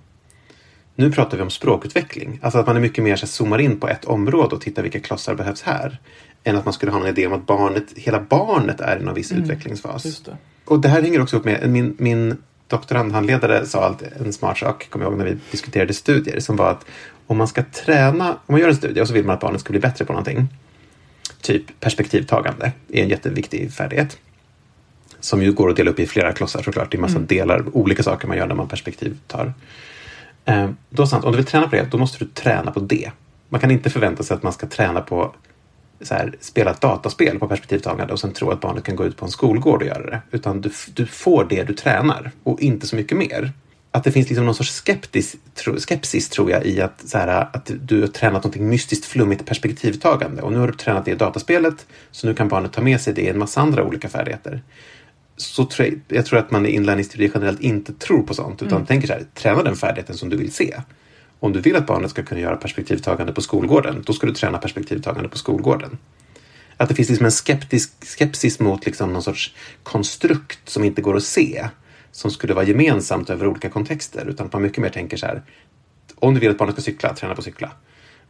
Nu 0.95 1.11
pratar 1.11 1.37
vi 1.37 1.43
om 1.43 1.49
språkutveckling. 1.49 2.39
Alltså 2.41 2.59
att 2.59 2.67
man 2.67 2.75
är 2.75 2.81
mycket 2.81 3.03
mer 3.03 3.15
så 3.15 3.27
zoomar 3.27 3.59
in 3.59 3.79
på 3.79 3.87
ett 3.87 4.05
område 4.05 4.55
och 4.55 4.61
tittar 4.61 4.83
vilka 4.83 4.99
klossar 4.99 5.35
behövs 5.35 5.61
här. 5.61 5.99
Än 6.43 6.55
att 6.55 6.65
man 6.65 6.73
skulle 6.73 6.91
ha 6.91 6.99
en 6.99 7.07
idé 7.07 7.27
om 7.27 7.33
att 7.33 7.45
barnet, 7.45 7.83
hela 7.95 8.19
barnet 8.19 8.79
är 8.79 8.99
i 8.99 9.03
någon 9.03 9.13
viss 9.13 9.31
mm. 9.31 9.43
utvecklingsfas. 9.43 10.03
Det. 10.03 10.37
Och 10.65 10.79
det 10.79 10.89
här 10.89 11.01
hänger 11.01 11.21
också 11.21 11.37
upp 11.37 11.45
med 11.45 11.69
min, 11.69 11.95
min 11.99 12.37
doktorandhandledare 12.67 13.65
sa 13.65 13.85
alltid 13.85 14.07
en 14.25 14.33
smart 14.33 14.57
sak, 14.57 14.89
kommer 14.89 15.05
jag 15.05 15.11
ihåg 15.11 15.19
när 15.19 15.25
vi 15.25 15.37
diskuterade 15.51 15.93
studier, 15.93 16.39
som 16.39 16.55
var 16.55 16.71
att 16.71 16.85
om 17.27 17.37
man 17.37 17.47
ska 17.47 17.63
träna, 17.63 18.29
om 18.31 18.39
man 18.47 18.61
gör 18.61 18.69
en 18.69 18.75
studie 18.75 19.01
och 19.01 19.07
så 19.07 19.13
vill 19.13 19.25
man 19.25 19.33
att 19.33 19.41
barnet 19.41 19.61
ska 19.61 19.71
bli 19.71 19.79
bättre 19.79 20.05
på 20.05 20.13
någonting, 20.13 20.47
typ 21.41 21.79
perspektivtagande 21.79 22.71
är 22.89 23.03
en 23.03 23.09
jätteviktig 23.09 23.73
färdighet. 23.73 24.17
Som 25.19 25.43
ju 25.43 25.51
går 25.51 25.69
att 25.69 25.75
dela 25.75 25.91
upp 25.91 25.99
i 25.99 26.07
flera 26.07 26.33
klossar 26.33 26.63
såklart. 26.63 26.91
Det 26.91 26.97
är 26.97 27.01
massa 27.01 27.15
mm. 27.15 27.27
delar, 27.27 27.77
olika 27.77 28.03
saker 28.03 28.27
man 28.27 28.37
gör 28.37 28.47
när 28.47 28.55
man 28.55 28.67
perspektivtar. 28.67 29.53
Eh, 30.45 30.69
då 30.89 31.07
sant, 31.07 31.25
om 31.25 31.31
du 31.31 31.37
vill 31.37 31.45
träna 31.45 31.67
på 31.67 31.75
det, 31.75 31.91
då 31.91 31.97
måste 31.97 32.25
du 32.25 32.25
träna 32.25 32.71
på 32.71 32.79
det. 32.79 33.11
Man 33.49 33.61
kan 33.61 33.71
inte 33.71 33.89
förvänta 33.89 34.23
sig 34.23 34.35
att 34.35 34.43
man 34.43 34.53
ska 34.53 34.67
träna 34.67 35.01
på 35.01 35.35
så 36.01 36.13
här, 36.13 36.35
spela 36.39 36.71
ett 36.71 36.81
dataspel 36.81 37.39
på 37.39 37.47
perspektivtagande 37.47 38.13
och 38.13 38.19
sen 38.19 38.33
tro 38.33 38.51
att 38.51 38.61
barnet 38.61 38.83
kan 38.83 38.95
gå 38.95 39.05
ut 39.05 39.17
på 39.17 39.25
en 39.25 39.31
skolgård 39.31 39.81
och 39.81 39.87
göra 39.87 40.05
det. 40.05 40.21
Utan 40.31 40.61
du, 40.61 40.71
du 40.93 41.05
får 41.05 41.45
det 41.49 41.63
du 41.63 41.73
tränar 41.73 42.31
och 42.43 42.61
inte 42.61 42.87
så 42.87 42.95
mycket 42.95 43.17
mer. 43.17 43.51
Att 43.91 44.03
det 44.03 44.11
finns 44.11 44.29
liksom 44.29 44.45
någon 44.45 44.55
sorts 44.55 44.81
skeptis, 44.81 45.35
tro, 45.55 45.79
skepsis 45.79 46.29
tror 46.29 46.51
jag 46.51 46.65
i 46.65 46.81
att, 46.81 47.03
så 47.05 47.17
här, 47.17 47.27
att 47.27 47.71
du 47.81 48.01
har 48.01 48.07
tränat 48.07 48.43
något 48.43 48.55
mystiskt 48.55 49.05
flummigt 49.05 49.45
perspektivtagande 49.45 50.41
och 50.41 50.51
nu 50.51 50.57
har 50.57 50.67
du 50.67 50.73
tränat 50.73 51.05
det 51.05 51.11
i 51.11 51.15
dataspelet 51.15 51.85
så 52.11 52.27
nu 52.27 52.33
kan 52.33 52.47
barnet 52.47 52.73
ta 52.73 52.81
med 52.81 53.01
sig 53.01 53.13
det 53.13 53.21
i 53.21 53.29
en 53.29 53.39
massa 53.39 53.61
andra 53.61 53.83
olika 53.83 54.09
färdigheter. 54.09 54.61
Så 55.37 55.65
tror 55.65 56.01
jag, 56.07 56.25
tror 56.25 56.39
att 56.39 56.51
man 56.51 56.65
i 56.65 56.69
inlärningsteori 56.69 57.31
generellt 57.33 57.61
inte 57.61 57.93
tror 57.93 58.23
på 58.23 58.33
sånt 58.33 58.61
utan 58.61 58.75
mm. 58.75 58.85
tänker 58.85 59.07
så 59.07 59.13
här, 59.13 59.25
träna 59.33 59.63
den 59.63 59.75
färdigheten 59.75 60.17
som 60.17 60.29
du 60.29 60.37
vill 60.37 60.51
se. 60.51 60.81
Om 61.39 61.53
du 61.53 61.61
vill 61.61 61.75
att 61.75 61.87
barnet 61.87 62.09
ska 62.09 62.23
kunna 62.23 62.41
göra 62.41 62.55
perspektivtagande 62.55 63.33
på 63.33 63.41
skolgården, 63.41 64.03
då 64.05 64.13
ska 64.13 64.27
du 64.27 64.33
träna 64.33 64.57
perspektivtagande 64.57 65.29
på 65.29 65.37
skolgården. 65.37 65.97
Att 66.77 66.89
det 66.89 66.95
finns 66.95 67.09
liksom 67.09 67.25
en 67.25 67.31
skeptisk, 67.31 68.17
skepsis 68.17 68.59
mot 68.59 68.85
liksom 68.85 69.13
någon 69.13 69.23
sorts 69.23 69.55
konstrukt 69.83 70.69
som 70.69 70.83
inte 70.83 71.01
går 71.01 71.15
att 71.15 71.23
se, 71.23 71.67
som 72.11 72.31
skulle 72.31 72.53
vara 72.53 72.65
gemensamt 72.65 73.29
över 73.29 73.47
olika 73.47 73.69
kontexter, 73.69 74.25
utan 74.29 74.45
att 74.45 74.53
man 74.53 74.61
mycket 74.61 74.77
mer 74.77 74.89
tänker 74.89 75.17
så 75.17 75.25
här. 75.25 75.43
Om 76.15 76.33
du 76.33 76.39
vill 76.39 76.49
att 76.49 76.57
barnet 76.57 76.75
ska 76.75 76.81
cykla, 76.81 77.13
träna 77.13 77.35
på 77.35 77.41
cykla. 77.41 77.71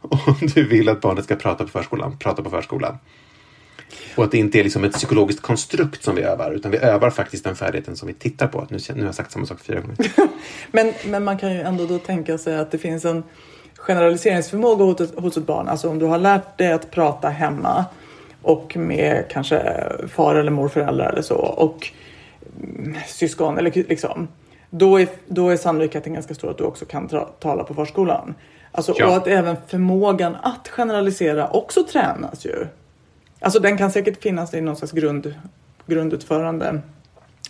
Om 0.00 0.36
du 0.54 0.68
vill 0.68 0.88
att 0.88 1.00
barnet 1.00 1.24
ska 1.24 1.36
prata 1.36 1.64
på 1.64 1.70
förskolan, 1.70 2.18
prata 2.18 2.42
på 2.42 2.50
förskolan. 2.50 2.98
Och 4.16 4.24
att 4.24 4.30
det 4.30 4.38
inte 4.38 4.58
är 4.60 4.64
liksom 4.64 4.84
ett 4.84 4.92
psykologiskt 4.92 5.42
konstrukt 5.42 6.04
som 6.04 6.14
vi 6.14 6.22
övar, 6.22 6.52
utan 6.52 6.70
vi 6.70 6.78
övar 6.78 7.10
faktiskt 7.10 7.44
den 7.44 7.56
färdigheten 7.56 7.96
som 7.96 8.08
vi 8.08 8.14
tittar 8.14 8.46
på. 8.46 8.66
Nu, 8.70 8.78
nu 8.94 9.00
har 9.00 9.06
jag 9.06 9.14
sagt 9.14 9.32
samma 9.32 9.46
sak 9.46 9.60
fyra 9.60 9.80
gånger. 9.80 9.96
men, 10.70 10.92
men 11.06 11.24
man 11.24 11.38
kan 11.38 11.52
ju 11.52 11.60
ändå 11.60 11.86
då 11.86 11.98
tänka 11.98 12.38
sig 12.38 12.56
att 12.56 12.70
det 12.70 12.78
finns 12.78 13.04
en 13.04 13.22
generaliseringsförmåga 13.74 14.84
hos 14.84 15.00
ett, 15.00 15.18
hos 15.18 15.36
ett 15.36 15.46
barn. 15.46 15.68
Alltså 15.68 15.88
om 15.88 15.98
du 15.98 16.06
har 16.06 16.18
lärt 16.18 16.58
dig 16.58 16.72
att 16.72 16.90
prata 16.90 17.28
hemma 17.28 17.84
och 18.42 18.76
med 18.76 19.24
kanske 19.30 19.88
far 20.08 20.34
eller 20.34 20.50
morföräldrar 20.50 21.12
eller 21.12 21.22
så 21.22 21.36
och 21.36 21.88
mm, 22.62 22.96
syskon 23.06 23.58
eller 23.58 23.88
liksom. 23.88 24.28
Då 24.70 25.00
är, 25.00 25.08
då 25.26 25.48
är 25.48 25.56
sannolikheten 25.56 26.14
ganska 26.14 26.34
stor 26.34 26.50
att 26.50 26.58
du 26.58 26.64
också 26.64 26.84
kan 26.84 27.08
tra, 27.08 27.24
tala 27.24 27.64
på 27.64 27.74
förskolan. 27.74 28.34
Alltså, 28.72 28.94
ja. 28.96 29.08
Och 29.08 29.16
att 29.16 29.26
även 29.26 29.56
förmågan 29.66 30.36
att 30.42 30.68
generalisera 30.68 31.48
också 31.48 31.84
tränas 31.84 32.46
ju. 32.46 32.66
Alltså 33.40 33.60
den 33.60 33.78
kan 33.78 33.90
säkert 33.90 34.22
finnas 34.22 34.54
i 34.54 34.60
någon 34.60 34.76
slags 34.76 34.92
grund, 34.92 35.34
grundutförande. 35.86 36.80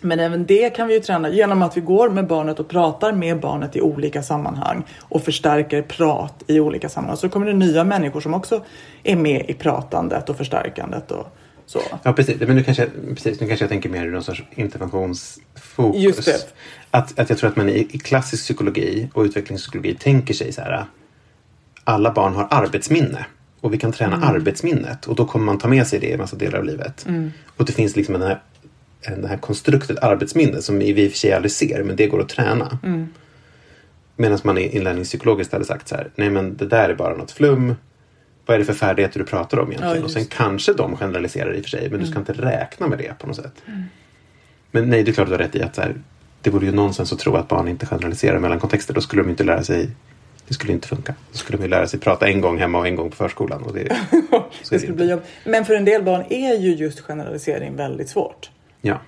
Men 0.00 0.20
även 0.20 0.46
det 0.46 0.70
kan 0.70 0.88
vi 0.88 0.94
ju 0.94 1.00
träna 1.00 1.28
genom 1.28 1.62
att 1.62 1.76
vi 1.76 1.80
går 1.80 2.10
med 2.10 2.26
barnet 2.26 2.60
och 2.60 2.68
pratar 2.68 3.12
med 3.12 3.40
barnet 3.40 3.76
i 3.76 3.80
olika 3.80 4.22
sammanhang 4.22 4.84
och 5.00 5.22
förstärker 5.22 5.82
prat 5.82 6.42
i 6.46 6.60
olika 6.60 6.88
sammanhang. 6.88 7.16
Så 7.16 7.28
kommer 7.28 7.46
det 7.46 7.52
nya 7.52 7.84
människor 7.84 8.20
som 8.20 8.34
också 8.34 8.64
är 9.02 9.16
med 9.16 9.44
i 9.48 9.54
pratandet 9.54 10.30
och 10.30 10.36
förstärkandet 10.36 11.10
och 11.10 11.26
så. 11.66 11.80
Ja 12.02 12.12
precis, 12.12 12.40
men 12.40 12.56
nu 12.56 12.62
kanske, 12.62 12.88
precis, 13.08 13.40
nu 13.40 13.46
kanske 13.46 13.62
jag 13.64 13.70
tänker 13.70 13.88
mer 13.88 14.06
i 14.06 14.10
någon 14.10 14.24
sorts 14.24 14.42
interventionsfokus. 14.54 16.02
Just 16.02 16.24
det. 16.24 16.54
Att, 16.90 17.18
att 17.18 17.28
jag 17.28 17.38
tror 17.38 17.50
att 17.50 17.56
man 17.56 17.68
i, 17.68 17.88
i 17.90 17.98
klassisk 17.98 18.42
psykologi 18.44 19.08
och 19.14 19.22
utvecklingspsykologi 19.22 19.94
tänker 19.94 20.34
sig 20.34 20.52
så 20.52 20.60
här. 20.60 20.84
Alla 21.84 22.12
barn 22.12 22.34
har 22.34 22.48
arbetsminne. 22.50 23.26
Och 23.64 23.72
vi 23.72 23.78
kan 23.78 23.92
träna 23.92 24.16
mm. 24.16 24.28
arbetsminnet 24.28 25.06
och 25.06 25.14
då 25.14 25.26
kommer 25.26 25.46
man 25.46 25.58
ta 25.58 25.68
med 25.68 25.86
sig 25.86 26.00
det 26.00 26.06
i 26.06 26.12
en 26.12 26.18
massa 26.18 26.36
delar 26.36 26.58
av 26.58 26.64
livet. 26.64 27.06
Mm. 27.08 27.32
Och 27.56 27.64
det 27.64 27.72
finns 27.72 27.96
liksom 27.96 28.12
den 28.12 28.22
här, 28.22 28.40
den 29.00 29.24
här 29.24 29.36
konstruktet 29.36 29.98
arbetsminne 29.98 30.62
som 30.62 30.78
vi 30.78 31.04
i 31.04 31.08
och 31.08 31.10
för 31.10 31.18
sig 31.18 31.32
aldrig 31.32 31.52
ser 31.52 31.82
men 31.82 31.96
det 31.96 32.06
går 32.06 32.20
att 32.20 32.28
träna. 32.28 32.78
Mm. 32.82 33.08
Medan 34.16 34.38
man 34.42 34.58
inlärningspsykologiskt 34.58 35.52
hade 35.52 35.64
sagt 35.64 35.88
så 35.88 35.94
här, 35.94 36.10
nej 36.14 36.30
men 36.30 36.56
det 36.56 36.66
där 36.66 36.88
är 36.88 36.94
bara 36.94 37.16
något 37.16 37.30
flum. 37.30 37.74
Vad 38.46 38.54
är 38.54 38.58
det 38.58 38.64
för 38.64 38.74
färdigheter 38.74 39.18
du 39.18 39.26
pratar 39.26 39.58
om 39.58 39.68
egentligen? 39.68 39.96
Ja, 39.96 40.04
och 40.04 40.10
sen 40.10 40.26
kanske 40.26 40.72
de 40.72 40.96
generaliserar 40.96 41.54
i 41.54 41.60
och 41.60 41.62
för 41.62 41.70
sig 41.70 41.90
men 41.90 42.00
du 42.00 42.06
ska 42.06 42.16
mm. 42.18 42.26
inte 42.28 42.42
räkna 42.42 42.86
med 42.86 42.98
det 42.98 43.18
på 43.18 43.26
något 43.26 43.36
sätt. 43.36 43.62
Mm. 43.66 43.82
Men 44.70 44.90
nej, 44.90 45.02
det 45.02 45.10
är 45.10 45.12
klart 45.12 45.26
du 45.26 45.32
har 45.32 45.38
rätt 45.38 45.56
i 45.56 45.62
att 45.62 45.74
så 45.74 45.80
här, 45.80 45.94
det 46.40 46.50
vore 46.50 46.66
ju 46.66 46.72
nonsens 46.72 47.12
att 47.12 47.18
tro 47.18 47.36
att 47.36 47.48
barn 47.48 47.68
inte 47.68 47.86
generaliserar 47.86 48.38
mellan 48.38 48.60
kontexter. 48.60 48.94
Då 48.94 49.00
skulle 49.00 49.22
de 49.22 49.30
inte 49.30 49.44
lära 49.44 49.62
sig 49.62 49.90
det 50.48 50.54
skulle 50.54 50.72
inte 50.72 50.88
funka. 50.88 51.14
Då 51.32 51.38
skulle 51.38 51.58
man 51.58 51.70
lära 51.70 51.86
sig 51.86 52.00
prata 52.00 52.28
en 52.28 52.40
gång 52.40 52.58
hemma 52.58 52.78
och 52.78 52.86
en 52.86 52.96
gång 52.96 53.10
på 53.10 53.16
förskolan. 53.16 53.62
Och 53.62 53.74
det, 53.74 53.96
det 54.70 54.78
skulle 54.78 54.94
bli 54.94 55.10
jobb. 55.10 55.20
Men 55.44 55.64
för 55.64 55.74
en 55.74 55.84
del 55.84 56.02
barn 56.02 56.24
är 56.30 56.54
ju 56.54 56.74
just 56.74 57.00
generalisering 57.00 57.76
väldigt 57.76 58.08
svårt. 58.08 58.50
Ja. 58.80 59.00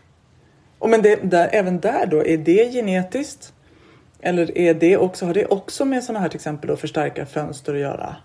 Och 0.78 0.90
men 0.90 1.02
det, 1.02 1.16
där, 1.22 1.48
även 1.52 1.80
där 1.80 2.06
då, 2.06 2.26
är 2.26 2.36
det 2.36 2.72
genetiskt? 2.72 3.52
Eller 4.20 4.58
är 4.58 4.74
det 4.74 4.96
också, 4.96 5.26
har 5.26 5.34
det 5.34 5.46
också 5.46 5.84
med 5.84 6.04
sådana 6.04 6.20
här 6.20 6.28
till 6.28 6.36
exempel 6.36 6.68
då 6.68 6.76
förstärka 6.76 7.26
fönster 7.26 7.74
att 7.74 7.80
göra? 7.80 8.16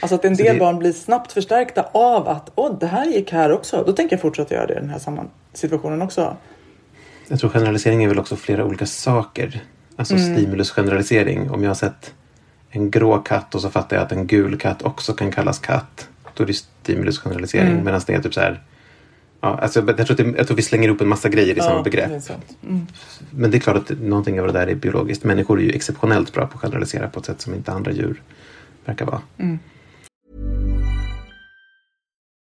Alltså 0.00 0.14
att 0.14 0.24
en 0.24 0.34
del 0.34 0.54
det... 0.54 0.60
barn 0.60 0.78
blir 0.78 0.92
snabbt 0.92 1.32
förstärkta 1.32 1.82
av 1.92 2.28
att 2.28 2.50
åh, 2.54 2.78
det 2.78 2.86
här 2.86 3.06
gick 3.06 3.32
här 3.32 3.52
också. 3.52 3.84
Då 3.86 3.92
tänker 3.92 4.16
jag 4.16 4.20
fortsätta 4.20 4.54
göra 4.54 4.66
det 4.66 4.74
i 4.74 4.80
den 4.80 4.90
här 4.90 5.00
situationen 5.52 6.02
också. 6.02 6.36
Jag 7.28 7.40
tror 7.40 7.50
generalisering 7.50 8.04
är 8.04 8.08
väl 8.08 8.18
också 8.18 8.36
flera 8.36 8.64
olika 8.64 8.86
saker. 8.86 9.62
Alltså 9.96 10.14
mm. 10.14 10.36
stimulusgeneralisering. 10.36 11.50
Om 11.50 11.62
jag 11.62 11.70
har 11.70 11.74
sett 11.74 12.14
en 12.74 12.90
grå 12.90 13.18
katt 13.18 13.54
och 13.54 13.60
så 13.60 13.70
fattar 13.70 13.96
jag 13.96 14.04
att 14.04 14.12
en 14.12 14.26
gul 14.26 14.58
katt 14.58 14.82
också 14.82 15.12
kan 15.12 15.32
kallas 15.32 15.58
katt. 15.58 16.08
Då 16.34 16.42
är 16.42 16.46
det 16.46 16.54
stimulusgeneralisering. 16.54 17.72
Mm. 17.72 17.84
Medan 17.84 18.00
det 18.06 18.14
är 18.14 18.22
typ 18.22 18.34
så 18.34 18.40
här. 18.40 18.62
Ja, 19.40 19.58
alltså 19.62 19.84
jag, 19.86 19.96
tror 19.96 20.10
att 20.10 20.16
det, 20.16 20.34
jag 20.36 20.46
tror 20.46 20.56
vi 20.56 20.62
slänger 20.62 20.88
ihop 20.88 21.00
en 21.00 21.08
massa 21.08 21.28
grejer 21.28 21.54
i 21.54 21.58
ja, 21.58 21.64
samma 21.64 21.82
begrepp. 21.82 22.10
Det 22.10 22.36
mm. 22.62 22.86
Men 23.30 23.50
det 23.50 23.56
är 23.56 23.60
klart 23.60 23.76
att 23.76 23.90
någonting 24.00 24.40
av 24.40 24.46
det 24.46 24.52
där 24.52 24.66
är 24.66 24.74
biologiskt. 24.74 25.24
Människor 25.24 25.60
är 25.60 25.62
ju 25.62 25.70
exceptionellt 25.70 26.32
bra 26.32 26.46
på 26.46 26.54
att 26.54 26.62
generalisera 26.62 27.08
på 27.08 27.20
ett 27.20 27.26
sätt 27.26 27.40
som 27.40 27.54
inte 27.54 27.72
andra 27.72 27.92
djur 27.92 28.22
verkar 28.84 29.06
vara. 29.06 29.20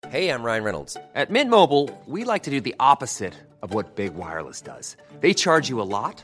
Hey, 0.10 0.29
I'm 0.29 0.43
Ryan 0.43 0.63
Reynolds. 0.63 0.98
At 1.15 1.29
Mint 1.29 1.50
Mobile, 1.50 1.89
we 2.05 2.24
like 2.24 2.43
to 2.43 2.51
do 2.51 2.62
the 2.62 2.75
opposite 2.79 3.34
of 3.62 3.74
what 3.74 3.96
Big 3.96 4.13
Wireless 4.15 4.62
does. 4.62 4.96
They 5.22 5.34
charge 5.34 5.69
you 5.69 5.81
a 5.81 5.89
lot, 6.01 6.24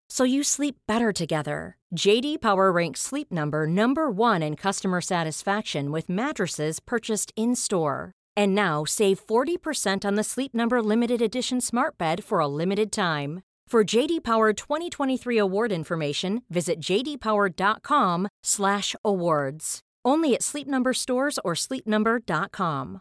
so 0.11 0.25
you 0.25 0.43
sleep 0.43 0.75
better 0.87 1.13
together. 1.13 1.77
JD 1.95 2.41
Power 2.41 2.71
ranks 2.71 2.99
Sleep 2.99 3.31
Number 3.31 3.65
number 3.65 4.09
1 4.09 4.43
in 4.43 4.55
customer 4.55 5.01
satisfaction 5.01 5.93
with 5.93 6.09
mattresses 6.09 6.81
purchased 6.81 7.31
in-store. 7.37 8.11
And 8.35 8.53
now 8.53 8.83
save 8.85 9.25
40% 9.25 10.05
on 10.05 10.15
the 10.15 10.23
Sleep 10.23 10.53
Number 10.53 10.83
limited 10.83 11.21
edition 11.21 11.61
Smart 11.61 11.97
Bed 11.97 12.23
for 12.23 12.39
a 12.39 12.47
limited 12.47 12.91
time. 12.91 13.41
For 13.71 13.85
JD 13.85 14.23
Power 14.23 14.53
2023 14.53 15.37
award 15.37 15.71
information, 15.71 16.41
visit 16.49 16.81
jdpower.com/awards. 16.81 19.79
Only 20.03 20.35
at 20.35 20.43
Sleep 20.43 20.67
Number 20.67 20.93
stores 20.93 21.39
or 21.45 21.55
sleepnumber.com. 21.55 22.99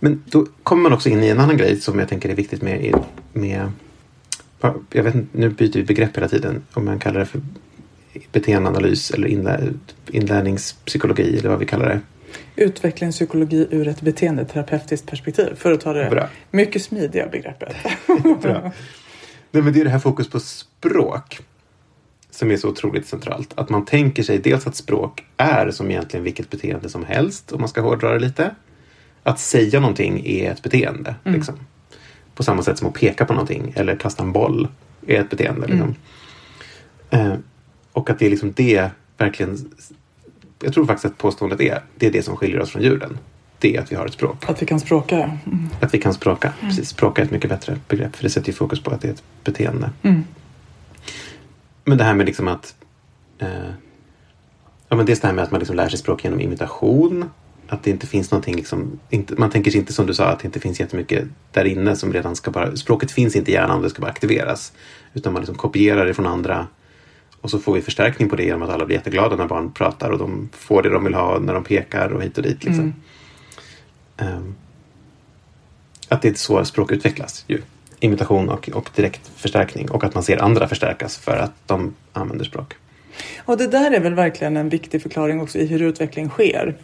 Men 0.00 0.24
då 0.26 0.46
kommer 0.62 0.82
man 0.82 0.92
också 0.92 1.08
in 1.08 1.22
i 1.22 1.28
en 1.28 1.40
annan 1.40 1.56
grej 1.56 1.80
som 1.80 1.98
jag 1.98 2.08
tänker 2.08 2.28
är 2.28 2.34
viktigt 2.34 2.62
med, 2.62 3.04
med 3.32 3.70
jag 4.90 5.02
vet 5.02 5.14
inte, 5.14 5.38
nu 5.38 5.48
byter 5.48 5.72
vi 5.72 5.82
begrepp 5.82 6.16
hela 6.16 6.28
tiden. 6.28 6.62
Om 6.72 6.84
man 6.84 6.98
kallar 6.98 7.20
det 7.20 7.26
för 7.26 7.40
beteendeanalys 8.32 9.10
eller 9.10 9.28
inlär, 9.28 9.72
inlärningspsykologi 10.06 11.38
eller 11.38 11.48
vad 11.48 11.58
vi 11.58 11.66
kallar 11.66 11.88
det. 11.88 12.00
Utvecklingspsykologi 12.56 13.66
ur 13.70 13.88
ett 13.88 14.00
beteendeterapeutiskt 14.00 15.06
perspektiv. 15.06 15.54
För 15.54 15.72
att 15.72 15.80
ta 15.80 15.92
det 15.92 16.10
Bra. 16.10 16.28
mycket 16.50 16.82
smidiga 16.82 17.28
begreppet. 17.28 17.76
Bra. 18.42 18.72
Nej, 19.50 19.62
men 19.62 19.72
det 19.72 19.80
är 19.80 19.84
det 19.84 19.90
här 19.90 19.98
fokus 19.98 20.30
på 20.30 20.40
språk 20.40 21.40
som 22.30 22.50
är 22.50 22.56
så 22.56 22.68
otroligt 22.68 23.06
centralt. 23.06 23.52
Att 23.58 23.68
man 23.68 23.84
tänker 23.84 24.22
sig 24.22 24.38
dels 24.38 24.66
att 24.66 24.76
språk 24.76 25.24
är 25.36 25.70
som 25.70 25.90
egentligen 25.90 26.24
vilket 26.24 26.50
beteende 26.50 26.88
som 26.88 27.04
helst 27.04 27.52
om 27.52 27.60
man 27.60 27.68
ska 27.68 27.80
hårdra 27.80 28.12
det 28.12 28.18
lite. 28.18 28.54
Att 29.22 29.40
säga 29.40 29.80
någonting 29.80 30.26
är 30.26 30.52
ett 30.52 30.62
beteende. 30.62 31.14
Liksom. 31.24 31.58
På 32.38 32.44
samma 32.44 32.62
sätt 32.62 32.78
som 32.78 32.88
att 32.88 32.94
peka 32.94 33.24
på 33.24 33.32
någonting 33.32 33.72
eller 33.76 33.96
kasta 33.96 34.22
en 34.22 34.32
boll 34.32 34.68
är 35.06 35.20
ett 35.20 35.30
beteende. 35.30 35.66
Liksom. 35.66 35.94
Eh, 37.10 37.34
och 37.92 38.10
att 38.10 38.18
det 38.18 38.26
är 38.26 38.30
liksom 38.30 38.52
det 38.56 38.90
verkligen 39.16 39.58
jag 40.62 40.72
tror 40.74 40.86
faktiskt 40.86 41.04
att 41.04 41.18
påståendet 41.18 41.60
är 41.60 41.82
det 41.96 42.06
är 42.06 42.10
det 42.10 42.22
som 42.22 42.36
skiljer 42.36 42.60
oss 42.60 42.70
från 42.70 42.82
djuren. 42.82 43.18
Det 43.58 43.76
är 43.76 43.80
att 43.80 43.92
vi 43.92 43.96
har 43.96 44.06
ett 44.06 44.12
språk. 44.12 44.50
Att 44.50 44.62
vi 44.62 44.66
kan 44.66 44.80
språka. 44.80 45.16
Mm. 45.16 45.68
Att 45.80 45.94
vi 45.94 46.00
kan 46.00 46.14
språka. 46.14 46.52
Precis, 46.60 46.88
språka 46.88 47.22
är 47.22 47.26
ett 47.26 47.32
mycket 47.32 47.50
bättre 47.50 47.78
begrepp 47.88 48.16
för 48.16 48.22
det 48.22 48.30
sätter 48.30 48.48
ju 48.48 48.54
fokus 48.54 48.80
på 48.80 48.90
att 48.90 49.00
det 49.00 49.08
är 49.08 49.12
ett 49.12 49.22
beteende. 49.44 49.90
Mm. 50.02 50.24
Men 51.84 51.98
det 51.98 52.04
här 52.04 52.14
med 52.14 52.26
liksom 52.26 52.48
att 52.48 52.74
eh, 53.38 53.48
ja, 54.88 54.96
men 54.96 55.06
dels 55.06 55.20
det 55.20 55.26
här 55.26 55.34
med 55.34 55.44
att 55.44 55.50
man 55.50 55.58
liksom 55.58 55.76
lär 55.76 55.88
sig 55.88 55.98
språk 55.98 56.24
genom 56.24 56.40
imitation. 56.40 57.30
Att 57.68 57.82
det 57.82 57.90
inte 57.90 58.06
finns 58.06 58.30
någonting, 58.30 58.56
liksom, 58.56 59.00
inte, 59.10 59.34
man 59.36 59.50
tänker 59.50 59.70
sig 59.70 59.80
inte 59.80 59.92
som 59.92 60.06
du 60.06 60.14
sa 60.14 60.24
att 60.24 60.38
det 60.38 60.46
inte 60.46 60.60
finns 60.60 60.80
jättemycket 60.80 61.24
där 61.52 61.64
inne 61.64 61.96
som 61.96 62.12
redan 62.12 62.36
ska 62.36 62.50
bara, 62.50 62.76
språket 62.76 63.10
finns 63.10 63.36
inte 63.36 63.50
i 63.50 63.54
hjärnan, 63.54 63.82
det 63.82 63.90
ska 63.90 64.00
bara 64.00 64.10
aktiveras. 64.10 64.72
Utan 65.14 65.32
man 65.32 65.42
liksom 65.42 65.56
kopierar 65.56 66.06
det 66.06 66.14
från 66.14 66.26
andra 66.26 66.66
och 67.40 67.50
så 67.50 67.58
får 67.58 67.74
vi 67.74 67.82
förstärkning 67.82 68.28
på 68.28 68.36
det 68.36 68.44
genom 68.44 68.62
att 68.62 68.70
alla 68.70 68.86
blir 68.86 68.96
jätteglada 68.96 69.36
när 69.36 69.46
barn 69.46 69.72
pratar 69.72 70.10
och 70.10 70.18
de 70.18 70.48
får 70.52 70.82
det 70.82 70.88
de 70.88 71.04
vill 71.04 71.14
ha 71.14 71.38
när 71.38 71.54
de 71.54 71.64
pekar 71.64 72.08
och 72.08 72.22
hit 72.22 72.38
och 72.38 72.44
dit. 72.44 72.64
Liksom. 72.64 72.94
Um, 74.16 74.54
att 76.08 76.22
det 76.22 76.28
är 76.28 76.34
så 76.34 76.64
språk 76.64 76.92
utvecklas. 76.92 77.44
Ju. 77.48 77.62
Imitation 78.00 78.48
och, 78.48 78.68
och 78.68 78.90
direkt 78.94 79.30
förstärkning 79.36 79.90
och 79.90 80.04
att 80.04 80.14
man 80.14 80.22
ser 80.22 80.42
andra 80.42 80.68
förstärkas 80.68 81.16
för 81.16 81.36
att 81.36 81.52
de 81.66 81.94
använder 82.12 82.44
språk. 82.44 82.74
Och 83.44 83.58
det 83.58 83.66
där 83.66 83.90
är 83.90 84.00
väl 84.00 84.14
verkligen 84.14 84.56
en 84.56 84.68
viktig 84.68 85.02
förklaring 85.02 85.40
också 85.40 85.58
i 85.58 85.66
hur 85.66 85.82
utveckling 85.82 86.28
sker. 86.28 86.74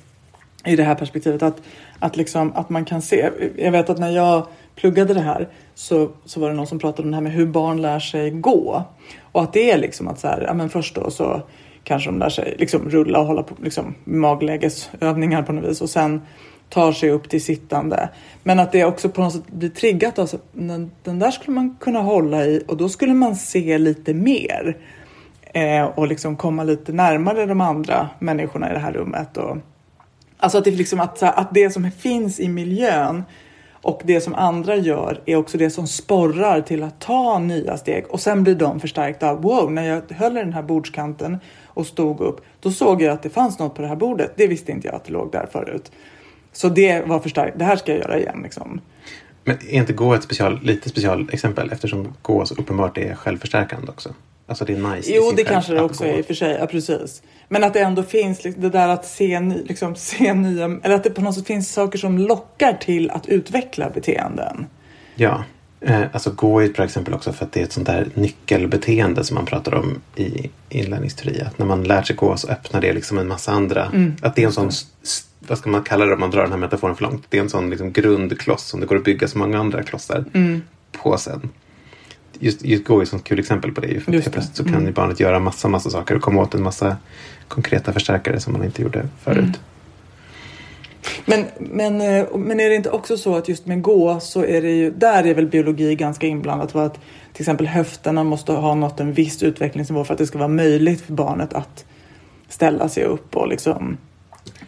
I 0.67 0.77
det 0.77 0.83
här 0.83 0.95
perspektivet 0.95 1.43
att, 1.43 1.63
att, 1.99 2.17
liksom, 2.17 2.53
att 2.55 2.71
man 2.71 2.85
kan 2.85 3.03
se. 3.03 3.31
Jag 3.57 3.73
vet 3.73 3.91
att 3.91 3.99
när 3.99 4.11
jag 4.11 4.47
pluggade 4.75 5.15
det 5.15 5.21
här 5.21 5.49
så, 5.75 6.11
så 6.25 6.41
var 6.41 6.49
det 6.49 6.55
någon 6.55 6.67
som 6.67 6.79
pratade 6.79 7.03
om 7.03 7.11
det 7.11 7.17
här 7.17 7.23
med 7.23 7.33
hur 7.33 7.47
barn 7.47 7.83
lär 7.83 7.99
sig 7.99 8.31
gå. 8.31 8.85
Och 9.33 9.43
att 9.43 9.53
det 9.53 9.71
är 9.71 9.79
liksom 9.79 10.09
att 10.09 10.19
så 10.19 10.29
här, 10.29 10.45
ja 10.47 10.55
men 10.55 10.69
först 10.69 10.95
då 10.95 11.11
så 11.11 11.43
kanske 11.85 12.11
de 12.11 12.19
lär 12.19 12.29
sig 12.29 12.55
liksom 12.59 12.91
rulla 12.91 13.19
och 13.19 13.27
hålla 13.27 13.43
på 13.43 13.55
liksom 13.63 13.95
maglägesövningar 14.05 15.43
på 15.43 15.53
något 15.53 15.71
vis 15.71 15.81
och 15.81 15.91
sen 15.91 16.23
tar 16.69 16.93
sig 16.93 17.11
upp 17.11 17.29
till 17.29 17.45
sittande. 17.45 18.09
Men 18.43 18.61
att 18.61 18.73
det 18.73 18.85
också 18.85 19.09
på 19.09 19.21
något 19.21 19.33
sätt 19.33 19.47
blir 19.47 19.69
triggat. 19.69 20.19
Alltså, 20.19 20.39
den, 20.53 20.91
den 21.03 21.19
där 21.19 21.31
skulle 21.31 21.55
man 21.55 21.77
kunna 21.81 22.01
hålla 22.01 22.45
i 22.45 22.63
och 22.69 22.77
då 22.77 22.89
skulle 22.89 23.15
man 23.15 23.37
se 23.37 23.79
lite 23.79 24.15
mer. 24.15 24.77
Eh, 25.55 25.85
och 25.85 26.09
liksom 26.09 26.37
komma 26.37 26.65
lite 26.65 26.93
närmare 26.93 27.47
de 27.47 27.61
andra 27.61 28.09
människorna 28.19 28.71
i 28.71 28.73
det 28.73 28.79
här 28.79 28.93
rummet. 28.93 29.37
Och, 29.37 29.57
alltså 30.39 30.59
att 30.59 30.65
det, 30.65 30.71
liksom 30.71 31.01
att, 31.01 31.23
att 31.23 31.55
det 31.55 31.71
som 31.71 31.91
finns 31.91 32.41
i 32.41 32.49
miljön 32.49 33.25
och 33.73 34.01
det 34.05 34.21
som 34.21 34.35
andra 34.35 34.77
gör 34.77 35.21
är 35.27 35.37
också 35.37 35.59
det 35.59 35.71
som 35.71 35.87
sporrar 35.87 36.61
till 36.61 36.83
att 36.83 37.01
ta 37.01 37.39
nya 37.39 37.77
steg 37.77 38.07
och 38.09 38.21
sen 38.21 38.45
blir 38.45 38.55
de 38.55 38.81
förstärkta. 38.81 39.35
Wow, 39.35 39.73
när 39.73 39.85
jag 39.85 40.17
höll 40.17 40.37
i 40.37 40.41
den 40.41 40.53
här 40.53 40.63
bordskanten 40.63 41.39
och 41.65 41.87
stod 41.87 42.21
upp, 42.21 42.41
då 42.61 42.71
såg 42.71 43.03
jag 43.03 43.13
att 43.13 43.23
det 43.23 43.31
fanns 43.31 43.59
något 43.59 43.75
på 43.75 43.83
det 43.83 43.89
här 43.89 43.97
bordet. 43.97 44.33
Det 44.37 44.47
visste 44.47 44.73
inte 44.73 44.89
jag 44.89 44.95
att 44.95 45.05
det 45.05 45.13
låg 45.13 45.33
där 45.33 45.47
förut. 45.53 45.93
Så 46.53 46.69
det 46.69 47.07
var 47.07 47.21
förstärkt. 47.21 47.59
Det 47.59 47.65
här 47.65 47.77
ska 47.77 47.93
jag 47.93 48.01
göra 48.01 48.19
igen. 48.19 48.41
Liksom. 48.43 48.81
Men 49.45 49.57
är 49.57 49.73
inte 49.73 49.93
Gå 49.93 50.15
ett 50.15 50.23
special, 50.23 50.61
lite 50.63 50.89
specialexempel 50.89 51.73
eftersom 51.73 52.15
Gå 52.23 52.47
så 52.47 52.55
uppenbart 52.55 52.99
är 52.99 53.15
självförstärkande 53.15 53.89
också? 53.89 54.15
Alltså 54.47 54.65
det 54.65 54.73
är 54.73 54.95
nice. 54.95 55.13
Jo, 55.15 55.33
det 55.37 55.45
kanske 55.45 55.75
det 55.75 55.83
också 55.83 56.05
är 56.05 56.19
i 56.19 56.21
och 56.21 56.27
för 56.27 56.35
sig. 56.35 56.57
Ja, 56.61 56.67
precis. 56.67 57.23
Men 57.49 57.65
att 57.65 57.73
det 57.73 57.81
ändå 57.81 58.03
finns 58.03 58.43
det 58.43 58.69
där 58.69 58.89
att 58.89 59.07
se, 59.07 59.41
liksom, 59.41 59.97
se 59.97 60.35
nya, 60.35 60.65
eller 60.83 60.95
att 60.95 61.05
det 61.05 61.11
på 61.11 61.21
något 61.21 61.35
sätt 61.35 61.47
finns 61.47 61.73
saker 61.73 61.99
som 61.99 62.19
lockar 62.19 62.73
till 62.73 63.11
att 63.11 63.27
utveckla 63.27 63.91
beteenden. 63.91 64.67
Ja, 65.15 65.45
eh, 65.81 66.03
alltså 66.13 66.31
gå 66.31 66.61
är 66.61 66.65
ett 66.65 66.77
bra 66.77 66.85
exempel 66.85 67.15
också 67.15 67.33
för 67.33 67.45
att 67.45 67.53
det 67.53 67.61
är 67.61 67.65
ett 67.65 67.73
sånt 67.73 67.87
där 67.87 68.09
nyckelbeteende 68.15 69.25
som 69.25 69.35
man 69.35 69.47
pratar 69.47 69.75
om 69.75 70.01
i 70.17 70.51
inlärningsteori. 70.69 71.41
Att 71.41 71.59
när 71.59 71.67
man 71.67 71.85
lär 71.85 72.03
sig 72.03 72.17
gå 72.17 72.37
så 72.37 72.49
öppnar 72.49 72.81
det 72.81 72.93
liksom 72.93 73.19
en 73.19 73.29
massa 73.29 73.53
andra. 73.53 73.87
Mm. 73.87 74.17
Att 74.23 74.37
det 74.37 74.43
är 74.43 74.47
en 74.47 74.53
sån, 74.53 74.71
vad 75.39 75.59
ska 75.59 75.71
man 75.71 75.83
kalla 75.83 76.05
det 76.05 76.15
om 76.15 76.21
man 76.21 76.31
drar 76.31 76.43
den 76.43 76.53
här 76.53 76.59
metaforen 76.59 76.97
för 76.97 77.03
långt? 77.03 77.25
Det 77.29 77.39
är 77.39 77.43
en 77.43 77.51
sån 77.51 77.71
liksom 77.71 77.93
grundkloss 77.93 78.65
som 78.65 78.81
det 78.81 78.87
går 78.87 78.97
att 78.97 79.05
bygga 79.05 79.29
så 79.29 79.39
många 79.39 79.59
andra 79.59 79.83
klossar 79.83 80.25
mm. 80.35 80.63
på 80.93 81.19
sen 81.19 81.51
just, 82.41 82.65
just 82.65 82.85
Go 82.85 82.99
är 82.99 83.03
ett 83.03 83.09
sånt 83.09 83.25
kul 83.25 83.39
exempel 83.39 83.73
på 83.73 83.81
det. 83.81 83.89
Ju, 83.89 84.01
för 84.01 84.13
just 84.13 84.33
det. 84.33 84.43
så 84.43 84.65
kan 84.65 84.75
mm. 84.75 84.93
barnet 84.93 85.21
göra 85.21 85.39
massa, 85.39 85.69
massa 85.69 85.91
saker 85.91 86.15
och 86.15 86.23
komma 86.23 86.43
åt 86.43 86.55
en 86.55 86.63
massa 86.63 86.97
konkreta 87.49 87.93
förstärkare 87.93 88.41
som 88.41 88.53
man 88.53 88.65
inte 88.65 88.83
gjorde 88.83 89.09
förut. 89.23 89.39
Mm. 89.39 89.53
Men, 91.25 91.45
men, 91.59 92.01
eh, 92.01 92.37
men 92.37 92.61
är 92.61 92.69
det 92.69 92.75
inte 92.75 92.91
också 92.91 93.17
så 93.17 93.37
att 93.37 93.49
just 93.49 93.67
med 93.67 93.83
gå 93.83 94.21
så 94.21 94.45
är 94.45 94.63
det 94.63 94.71
ju, 94.71 94.91
där 94.91 95.27
är 95.27 95.35
väl 95.35 95.47
biologi 95.47 95.95
ganska 95.95 96.27
inblandat. 96.27 96.73
För 96.73 96.87
att 96.87 96.95
till 97.33 97.43
exempel 97.43 97.67
höfterna 97.67 98.25
måste 98.25 98.53
ha 98.53 98.75
nått 98.75 99.01
en 99.01 99.13
viss 99.13 99.43
utvecklingsnivå 99.43 100.05
för 100.05 100.15
att 100.15 100.19
det 100.19 100.27
ska 100.27 100.39
vara 100.39 100.49
möjligt 100.49 101.01
för 101.01 101.13
barnet 101.13 101.53
att 101.53 101.85
ställa 102.49 102.89
sig 102.89 103.05
upp 103.05 103.37
och 103.37 103.49
liksom 103.49 103.97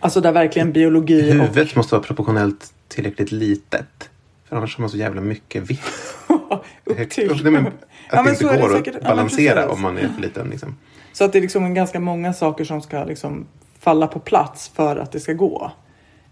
Alltså 0.00 0.20
där 0.20 0.32
verkligen 0.32 0.72
biologi 0.72 1.30
Huvudet 1.30 1.70
och... 1.70 1.76
måste 1.76 1.94
vara 1.94 2.02
proportionellt 2.02 2.72
tillräckligt 2.88 3.32
litet. 3.32 4.10
För 4.48 4.56
annars 4.56 4.76
har 4.76 4.80
man 4.82 4.90
så 4.90 4.96
jävla 4.96 5.20
mycket 5.20 5.62
vikt. 5.70 6.14
Upp 6.84 7.10
till. 7.10 7.40
Nej, 7.42 7.52
men, 7.52 7.66
att 7.66 7.72
Ja, 8.12 8.22
det 8.22 8.30
inte 8.30 8.42
så 8.42 8.48
är 8.48 8.56
det 8.56 8.62
går 8.62 8.76
säkert. 8.76 8.94
Ja, 8.94 9.00
att 9.00 9.06
balansera 9.06 9.54
precis. 9.54 9.72
om 9.72 9.82
man 9.82 9.98
är 9.98 10.08
för 10.08 10.22
liten. 10.22 10.48
Liksom. 10.50 10.76
Så 11.12 11.24
att 11.24 11.32
det 11.32 11.38
är 11.38 11.42
liksom 11.42 11.74
ganska 11.74 12.00
många 12.00 12.32
saker 12.32 12.64
som 12.64 12.82
ska 12.82 13.04
liksom 13.04 13.46
falla 13.80 14.06
på 14.06 14.18
plats 14.18 14.68
för 14.74 14.96
att 14.96 15.12
det 15.12 15.20
ska 15.20 15.32
gå. 15.32 15.72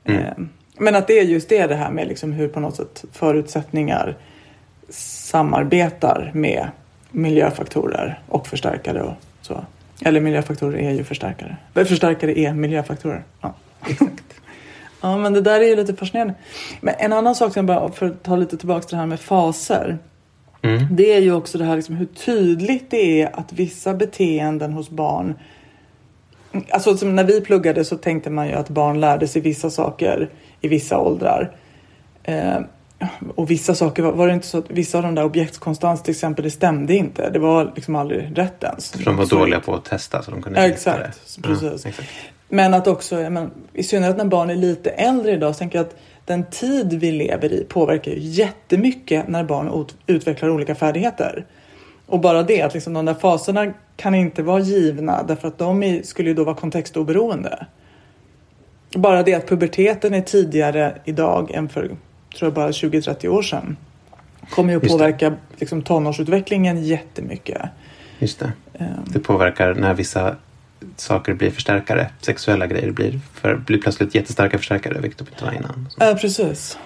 Mm. 0.05 0.21
Eh, 0.25 0.33
Men 0.79 0.95
att 0.95 1.07
det 1.07 1.19
är 1.19 1.25
just 1.25 1.49
det, 1.49 1.67
det 1.67 1.75
här 1.75 1.91
med 1.91 2.09
liksom 2.09 2.33
hur 2.33 2.49
på 2.49 2.61
något 2.61 2.77
sätt 2.77 3.05
förutsättningar 3.13 4.17
samarbetar 4.89 6.31
med 6.35 6.69
miljöfaktorer 7.11 8.21
och 8.29 8.47
förstärkare 8.47 9.03
och 9.03 9.15
så. 9.41 9.65
Eller 10.01 10.21
miljöfaktorer 10.21 10.79
är 10.79 10.91
ju 10.91 11.05
förstärkare. 11.05 11.57
Förstärkare 11.75 12.39
är 12.39 12.55
miljöfaktorer. 12.55 13.25
Ja, 13.41 13.55
exakt. 13.87 14.25
Ja, 15.05 15.17
men 15.19 15.33
det 15.33 15.41
där 15.41 15.61
är 15.61 15.65
ju 15.65 15.77
lite 15.77 15.95
fascinerande. 15.95 16.35
Men 16.81 16.95
en 16.99 17.13
annan 17.13 17.35
sak, 17.35 17.53
som 17.53 17.69
jag 17.69 17.81
bara, 17.81 17.93
för 17.93 18.07
att 18.07 18.23
ta 18.23 18.37
lite 18.37 18.57
tillbaka 18.57 18.81
till 18.87 18.95
det 18.97 19.01
här 19.01 19.07
med 19.07 19.21
faser. 19.21 19.99
Mm. 20.63 20.87
Det 20.91 21.13
är 21.13 21.21
ju 21.21 21.33
också 21.33 21.59
det 21.59 21.65
här 21.65 21.77
liksom 21.77 21.97
hur 21.97 22.07
tydligt 22.07 22.91
det 22.91 23.23
är 23.23 23.39
att 23.39 23.53
vissa 23.53 23.95
beteenden 23.95 24.73
hos 24.73 24.91
barn 24.91 25.35
Alltså 26.71 26.97
som 26.97 27.17
när 27.17 27.25
vi 27.25 27.41
pluggade 27.41 27.85
så 27.85 27.97
tänkte 27.97 28.31
man 28.31 28.49
ju 28.49 28.53
att 28.55 28.69
barn 28.69 29.01
lärde 29.01 29.29
sig 29.29 29.43
vissa 29.43 29.71
saker 29.71 30.31
i 30.61 30.69
vissa 30.69 30.99
åldrar. 30.99 31.57
Eh, 32.23 32.57
och 33.35 33.51
vissa 33.51 33.75
saker 33.75 34.03
var, 34.03 34.13
var 34.13 34.27
det 34.29 34.35
inte 34.35 34.47
så 34.47 34.59
att 34.59 34.71
vissa 34.71 34.99
av 34.99 35.05
de 35.05 35.15
där 35.15 35.25
objektskonstans 35.25 36.03
till 36.03 36.11
exempel 36.11 36.45
det 36.45 36.51
stämde 36.51 36.95
inte. 36.95 37.31
Det 37.31 37.39
var 37.39 37.73
liksom 37.75 37.97
aldrig 37.97 38.39
rätt 38.39 38.65
ens. 38.65 38.91
För 38.93 39.05
de 39.05 39.17
var 39.17 39.27
Så- 39.27 39.37
dåliga 39.39 39.61
på 39.61 39.75
att 39.75 39.85
testa 39.85 40.23
så 40.23 40.31
de 40.31 40.43
kunde 40.43 40.61
inte 40.65 40.75
exakt. 40.75 41.21
det. 41.37 41.43
Precis. 41.43 41.85
Ja, 41.85 41.89
exakt. 41.89 42.09
Men 42.49 42.75
att 42.75 42.87
också, 42.87 43.15
men, 43.31 43.51
i 43.73 43.83
synnerhet 43.83 44.17
när 44.17 44.25
barn 44.25 44.51
är 44.51 44.55
lite 44.55 44.91
äldre 44.91 45.33
idag, 45.33 45.55
så 45.55 45.59
tänker 45.59 45.79
jag 45.79 45.87
att 45.87 45.97
den 46.25 46.45
tid 46.51 46.93
vi 46.95 47.13
lever 47.13 47.53
i 47.53 47.65
påverkar 47.69 48.13
ju 48.13 48.19
jättemycket 48.21 49.29
när 49.29 49.45
barn 49.45 49.81
ut- 49.81 49.97
utvecklar 50.07 50.49
olika 50.49 50.75
färdigheter. 50.75 51.47
Och 52.07 52.21
bara 52.21 52.43
det, 52.43 52.63
att 52.63 52.75
liksom 52.75 52.93
de 52.93 53.05
där 53.05 53.15
faserna 53.15 53.73
kan 53.97 54.15
inte 54.15 54.43
vara 54.43 54.61
givna 54.61 55.23
därför 55.23 55.49
att 55.49 55.59
de 55.59 56.01
skulle 56.05 56.29
ju 56.29 56.35
då 56.35 56.45
vara 56.45 56.57
kontextoberoende. 56.57 57.67
Bara 58.95 59.23
det 59.23 59.35
att 59.35 59.49
puberteten 59.49 60.15
är 60.15 60.21
tidigare 60.21 60.95
idag 61.05 61.51
än 61.51 61.69
för, 61.69 61.83
tror 61.83 61.97
jag, 62.41 62.53
bara 62.53 62.71
20-30 62.71 63.29
år 63.29 63.43
sedan. 63.43 63.77
Kommer 64.51 64.71
ju 64.73 64.77
att 64.77 64.89
påverka 64.89 65.35
liksom, 65.57 65.83
tonårsutvecklingen 65.83 66.85
jättemycket. 66.85 67.63
Just 68.19 68.39
det. 68.41 68.53
Ehm, 68.79 68.87
Det 69.07 69.19
påverkar 69.19 69.75
när 69.75 69.95
vissa 69.95 70.37
saker 70.97 71.35
blir 71.35 71.51
förstärkare. 71.51 72.11
Sexuella 72.21 72.67
grejer 72.67 72.91
blir, 72.91 73.21
för, 73.35 73.57
blir 73.57 73.79
plötsligt 73.81 74.15
jättestarka 74.15 74.59
förstärkare, 74.59 75.01
vilket 75.01 75.19
de 75.19 75.29
inte 75.33 75.45
var 75.45 75.53
innan. 75.53 75.89
Så. 75.91 76.05
Ja, 76.05 76.15
precis. 76.21 76.79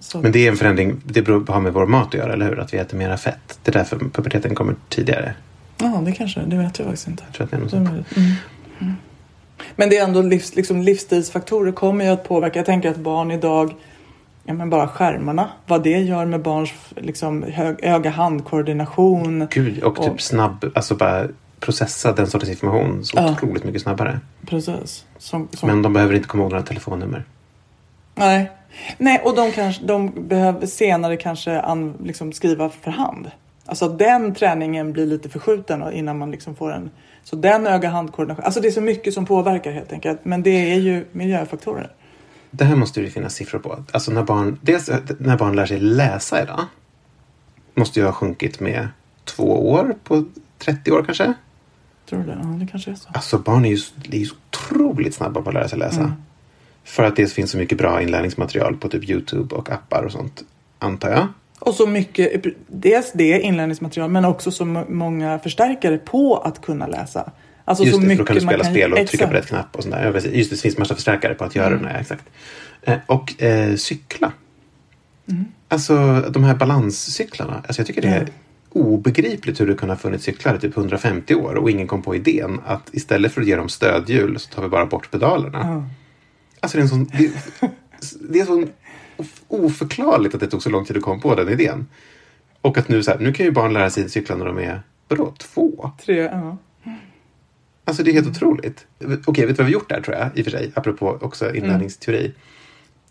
Så, 0.00 0.18
Men 0.18 0.32
det 0.32 0.46
är 0.46 0.50
en 0.50 0.56
förändring, 0.56 1.00
det 1.04 1.22
beror, 1.22 1.46
har 1.46 1.60
med 1.60 1.72
vår 1.72 1.86
mat 1.86 2.06
att 2.08 2.14
göra, 2.14 2.32
eller 2.32 2.46
hur? 2.48 2.60
Att 2.60 2.74
vi 2.74 2.78
äter 2.78 2.98
mera 2.98 3.16
fett. 3.16 3.58
Det 3.62 3.70
är 3.70 3.72
därför 3.72 3.98
puberteten 3.98 4.54
kommer 4.54 4.74
tidigare. 4.88 5.34
Ja, 5.78 6.02
det 6.04 6.12
kanske, 6.12 6.40
det 6.40 6.56
vet 6.56 6.78
jag 6.78 6.86
faktiskt 6.86 7.08
inte. 7.08 7.22
Jag 7.26 7.34
tror 7.34 7.44
att 7.44 7.50
det 7.50 7.56
är 7.56 7.60
något 7.60 7.70
sånt. 7.70 7.88
Mm. 7.88 8.32
Mm. 8.80 8.94
Men 9.76 9.88
det 9.88 9.98
är 9.98 10.04
ändå 10.04 10.22
livs, 10.22 10.56
liksom, 10.56 10.82
livsstilsfaktorer 10.82 11.72
kommer 11.72 12.04
ju 12.04 12.10
att 12.10 12.28
påverka. 12.28 12.58
Jag 12.58 12.66
tänker 12.66 12.90
att 12.90 12.96
barn 12.96 13.30
idag, 13.30 13.74
ja 14.44 14.54
men 14.54 14.70
bara 14.70 14.88
skärmarna, 14.88 15.48
vad 15.66 15.82
det 15.82 15.98
gör 16.00 16.26
med 16.26 16.42
barns 16.42 16.70
liksom, 16.96 17.44
öga-handkoordination. 17.82 19.46
Gud, 19.50 19.82
och 19.82 19.96
typ 19.96 20.12
Och- 20.12 20.20
snabb, 20.20 20.70
alltså 20.74 20.94
bara 20.94 21.28
processa 21.62 22.12
den 22.12 22.26
sortens 22.26 22.50
information 22.50 23.04
så 23.04 23.16
Ja. 23.16 23.32
otroligt 23.32 23.64
mycket 23.64 23.82
snabbare. 23.82 24.20
Precis. 24.46 25.04
Som, 25.18 25.48
som, 25.52 25.68
Men 25.68 25.82
de 25.82 25.92
behöver 25.92 26.14
inte 26.14 26.28
komma 26.28 26.42
ihåg 26.42 26.52
några 26.52 26.64
telefonnummer. 26.64 27.24
nej. 28.14 28.50
nej, 28.98 29.20
och 29.24 29.36
de, 29.36 29.52
kanske, 29.52 29.84
de 29.84 30.28
behöver 30.28 30.66
senare 30.66 31.16
kanske 31.16 31.60
an, 31.60 31.94
liksom, 32.04 32.32
skriva 32.32 32.70
för 32.70 32.90
hand. 32.90 33.30
Alltså 33.66 33.88
den 33.88 34.34
träningen 34.34 34.92
blir 34.92 35.06
lite 35.06 35.28
förskjuten 35.28 35.92
innan 35.92 36.18
man 36.18 36.30
liksom 36.30 36.54
får 36.56 36.72
en... 36.72 36.90
Så 37.24 37.36
den 37.36 37.66
öga-handkoordination, 37.66 38.44
alltså 38.44 38.60
det 38.60 38.68
är 38.68 38.72
så 38.72 38.80
mycket 38.80 39.14
som 39.14 39.26
påverkar 39.26 39.72
helt 39.72 39.92
enkelt. 39.92 40.20
Men 40.24 40.42
det 40.42 40.72
är 40.72 40.78
ju 40.78 41.04
miljöfaktorer. 41.12 41.92
Det 42.50 42.64
här 42.64 42.76
måste 42.76 43.00
det 43.00 43.10
finnas 43.10 43.34
siffror 43.34 43.58
på. 43.58 43.84
Alltså 43.92 44.10
när 44.12 44.22
barn, 44.22 44.58
dels 44.62 44.90
när 45.18 45.36
barn 45.36 45.56
lär 45.56 45.66
sig 45.66 45.78
läsa 45.80 46.42
idag. 46.42 46.60
Måste 47.74 48.00
ju 48.00 48.06
ha 48.06 48.12
sjunkit 48.12 48.60
med 48.60 48.88
två 49.24 49.70
år 49.70 49.94
på 50.04 50.24
30 50.58 50.92
år 50.92 51.02
kanske. 51.04 51.32
Tror 52.12 52.22
du 52.22 52.30
det? 52.30 52.38
Ja, 52.42 52.48
det 52.48 52.66
kanske 52.66 52.90
är 52.90 52.94
så. 52.94 53.08
Alltså 53.14 53.38
barn 53.38 53.64
är 53.64 53.68
ju, 53.68 53.78
är 54.12 54.16
ju 54.18 54.28
otroligt 54.50 55.14
snabba 55.14 55.42
på 55.42 55.48
att 55.48 55.54
lära 55.54 55.68
sig 55.68 55.78
läsa. 55.78 56.00
Mm. 56.00 56.12
För 56.84 57.02
att 57.04 57.16
det 57.16 57.32
finns 57.32 57.50
så 57.50 57.58
mycket 57.58 57.78
bra 57.78 58.02
inlärningsmaterial 58.02 58.76
på 58.76 58.88
typ 58.88 59.10
Youtube 59.10 59.54
och 59.54 59.70
appar 59.70 60.02
och 60.02 60.12
sånt. 60.12 60.42
Antar 60.78 61.10
jag. 61.10 61.26
Och 61.58 61.74
så 61.74 61.86
mycket, 61.86 62.44
dels 62.68 63.12
det 63.12 63.40
inlärningsmaterial 63.40 64.10
men 64.10 64.24
också 64.24 64.50
så 64.50 64.64
många 64.88 65.38
förstärkare 65.38 65.98
på 65.98 66.36
att 66.36 66.62
kunna 66.62 66.86
läsa. 66.86 67.32
Alltså 67.64 67.84
Just 67.84 67.94
så 67.94 68.00
det, 68.00 68.06
för 68.06 68.08
mycket 68.08 68.18
då 68.18 68.24
kan 68.26 68.34
du 68.34 68.40
spela 68.40 68.64
spel 68.64 68.92
och 68.92 68.96
trycka 68.98 69.12
exakt. 69.12 69.30
på 69.30 69.36
rätt 69.36 69.46
knapp 69.46 69.76
och 69.76 69.82
sånt 69.82 69.94
där. 69.94 70.12
Just 70.14 70.50
det, 70.50 70.56
det 70.56 70.60
finns 70.60 70.78
massa 70.78 70.94
förstärkare 70.94 71.34
på 71.34 71.44
att 71.44 71.56
göra 71.56 71.66
Mm. 71.66 71.82
det. 71.82 71.90
Exakt. 71.90 72.24
Eh, 72.82 72.96
och 73.06 73.42
eh, 73.42 73.74
cykla. 73.76 74.32
Mm. 75.30 75.44
Alltså 75.68 76.20
de 76.30 76.44
här 76.44 76.54
balanscyklarna. 76.54 77.54
Alltså 77.66 77.80
jag 77.80 77.86
tycker 77.86 78.02
det 78.02 78.08
är 78.08 78.20
Ja. 78.20 78.26
Obegripligt 78.72 79.60
hur 79.60 79.66
det 79.66 79.74
kan 79.74 79.90
ha 79.90 79.96
funnits 79.96 80.24
cyklar 80.24 80.56
i 80.56 80.58
typ 80.58 80.76
150 80.76 81.34
år 81.34 81.54
och 81.54 81.70
ingen 81.70 81.86
kom 81.86 82.02
på 82.02 82.14
idén 82.14 82.60
att 82.66 82.94
istället 82.94 83.32
för 83.32 83.40
att 83.40 83.46
ge 83.46 83.56
dem 83.56 83.68
stödhjul 83.68 84.38
så 84.38 84.54
tar 84.54 84.62
vi 84.62 84.68
bara 84.68 84.86
bort 84.86 85.10
pedalerna. 85.10 85.58
Ja. 85.62 85.84
Alltså 86.60 86.78
det 86.78 86.80
är 86.80 86.82
en 86.82 86.88
sån... 86.88 87.04
Det, 87.04 87.32
det 88.30 88.40
är 88.40 88.44
så 88.44 88.66
oförklarligt 89.48 90.34
att 90.34 90.40
det 90.40 90.46
tog 90.46 90.62
så 90.62 90.70
lång 90.70 90.84
tid 90.84 90.96
att 90.96 91.02
komma 91.02 91.20
på 91.20 91.34
den 91.34 91.48
idén. 91.48 91.86
Och 92.60 92.78
att 92.78 92.88
nu 92.88 93.02
så 93.02 93.10
här, 93.10 93.18
nu 93.18 93.32
kan 93.32 93.46
ju 93.46 93.52
barn 93.52 93.72
lära 93.72 93.90
sig 93.90 94.08
cykla 94.08 94.36
när 94.36 94.46
de 94.46 94.58
är, 94.58 94.82
vadå, 95.08 95.34
två? 95.38 95.90
Tre, 96.04 96.16
ja. 96.16 96.56
Alltså 97.84 98.02
det 98.02 98.10
är 98.10 98.12
helt 98.12 98.28
otroligt. 98.28 98.86
Okej, 99.24 99.46
vet 99.46 99.56
du 99.56 99.62
vad 99.62 99.66
vi 99.66 99.72
har 99.72 99.80
gjort 99.80 99.88
där 99.88 100.00
tror 100.00 100.16
jag, 100.16 100.30
i 100.34 100.40
och 100.40 100.44
för 100.44 100.50
sig, 100.50 100.72
apropå 100.74 101.18
också 101.20 101.54
inlärningsteori. 101.54 102.34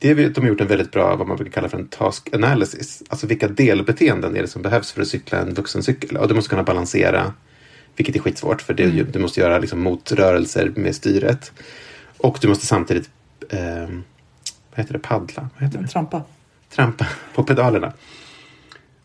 Det 0.02 0.10
är 0.10 0.30
de 0.30 0.42
har 0.42 0.48
gjort 0.48 0.62
en 0.62 0.68
väldigt 0.68 0.92
bra, 0.92 1.16
vad 1.16 1.28
man 1.28 1.38
brukar 1.38 1.52
kalla 1.52 1.70
för 1.70 1.78
en 1.78 1.88
task 1.88 2.30
analysis. 2.34 3.04
Alltså 3.10 3.28
vilka 3.28 3.48
delbeteenden 3.48 4.36
är 4.36 4.42
det 4.42 4.48
som 4.48 4.62
behövs 4.62 4.92
för 4.92 5.02
att 5.02 5.08
cykla 5.08 5.40
en 5.40 5.54
vuxencykel? 5.54 6.18
Och 6.18 6.28
du 6.28 6.34
måste 6.34 6.50
kunna 6.50 6.64
balansera, 6.64 7.34
vilket 7.96 8.16
är 8.16 8.20
skitsvårt, 8.20 8.62
för 8.62 8.74
det, 8.74 8.84
ju- 8.84 9.04
du 9.04 9.20
måste 9.20 9.40
göra 9.40 9.60
liksom 9.60 9.80
motrörelser 9.80 10.72
med 10.76 10.96
styret. 10.96 11.52
Och 12.18 12.38
du 12.42 12.48
måste 12.48 12.66
samtidigt, 12.66 13.10
eh, 13.50 13.60
vad 14.70 14.76
heter 14.76 14.94
det, 14.94 15.00
paddla? 15.00 15.50
Vad 15.58 15.64
heter 15.68 15.80
det? 15.82 15.88
Trampa. 15.88 16.24
trampa 16.76 17.08
på 17.36 17.44
pedalerna. 17.44 17.94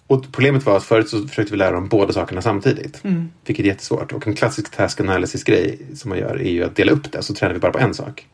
Och 0.07 0.25
problemet 0.33 0.67
var 0.67 0.77
att 0.77 0.85
förut 0.85 1.09
så 1.09 1.29
försökte 1.29 1.53
vi 1.53 1.59
lära 1.59 1.71
dem 1.71 1.89
båda 1.89 2.13
sakerna 2.13 2.43
samtidigt. 2.43 3.01
Vilket 3.47 3.65
är 3.65 3.69
jättesvårt. 3.69 4.13
Och 4.13 4.27
en 4.27 4.35
klassisk 4.35 4.71
task 4.77 5.01
analysis-grej 5.01 5.79
som 5.95 6.09
man 6.09 6.19
gör 6.19 6.41
är 6.43 6.51
ju 6.51 6.65
att 6.65 6.77
dela 6.77 6.93
upp 6.93 7.13
det. 7.13 7.23
Så 7.23 7.35
tränar 7.35 7.55
vi 7.55 7.61
bara 7.61 7.73
på 7.73 7.79
en 7.79 7.95
sak. 7.95 8.27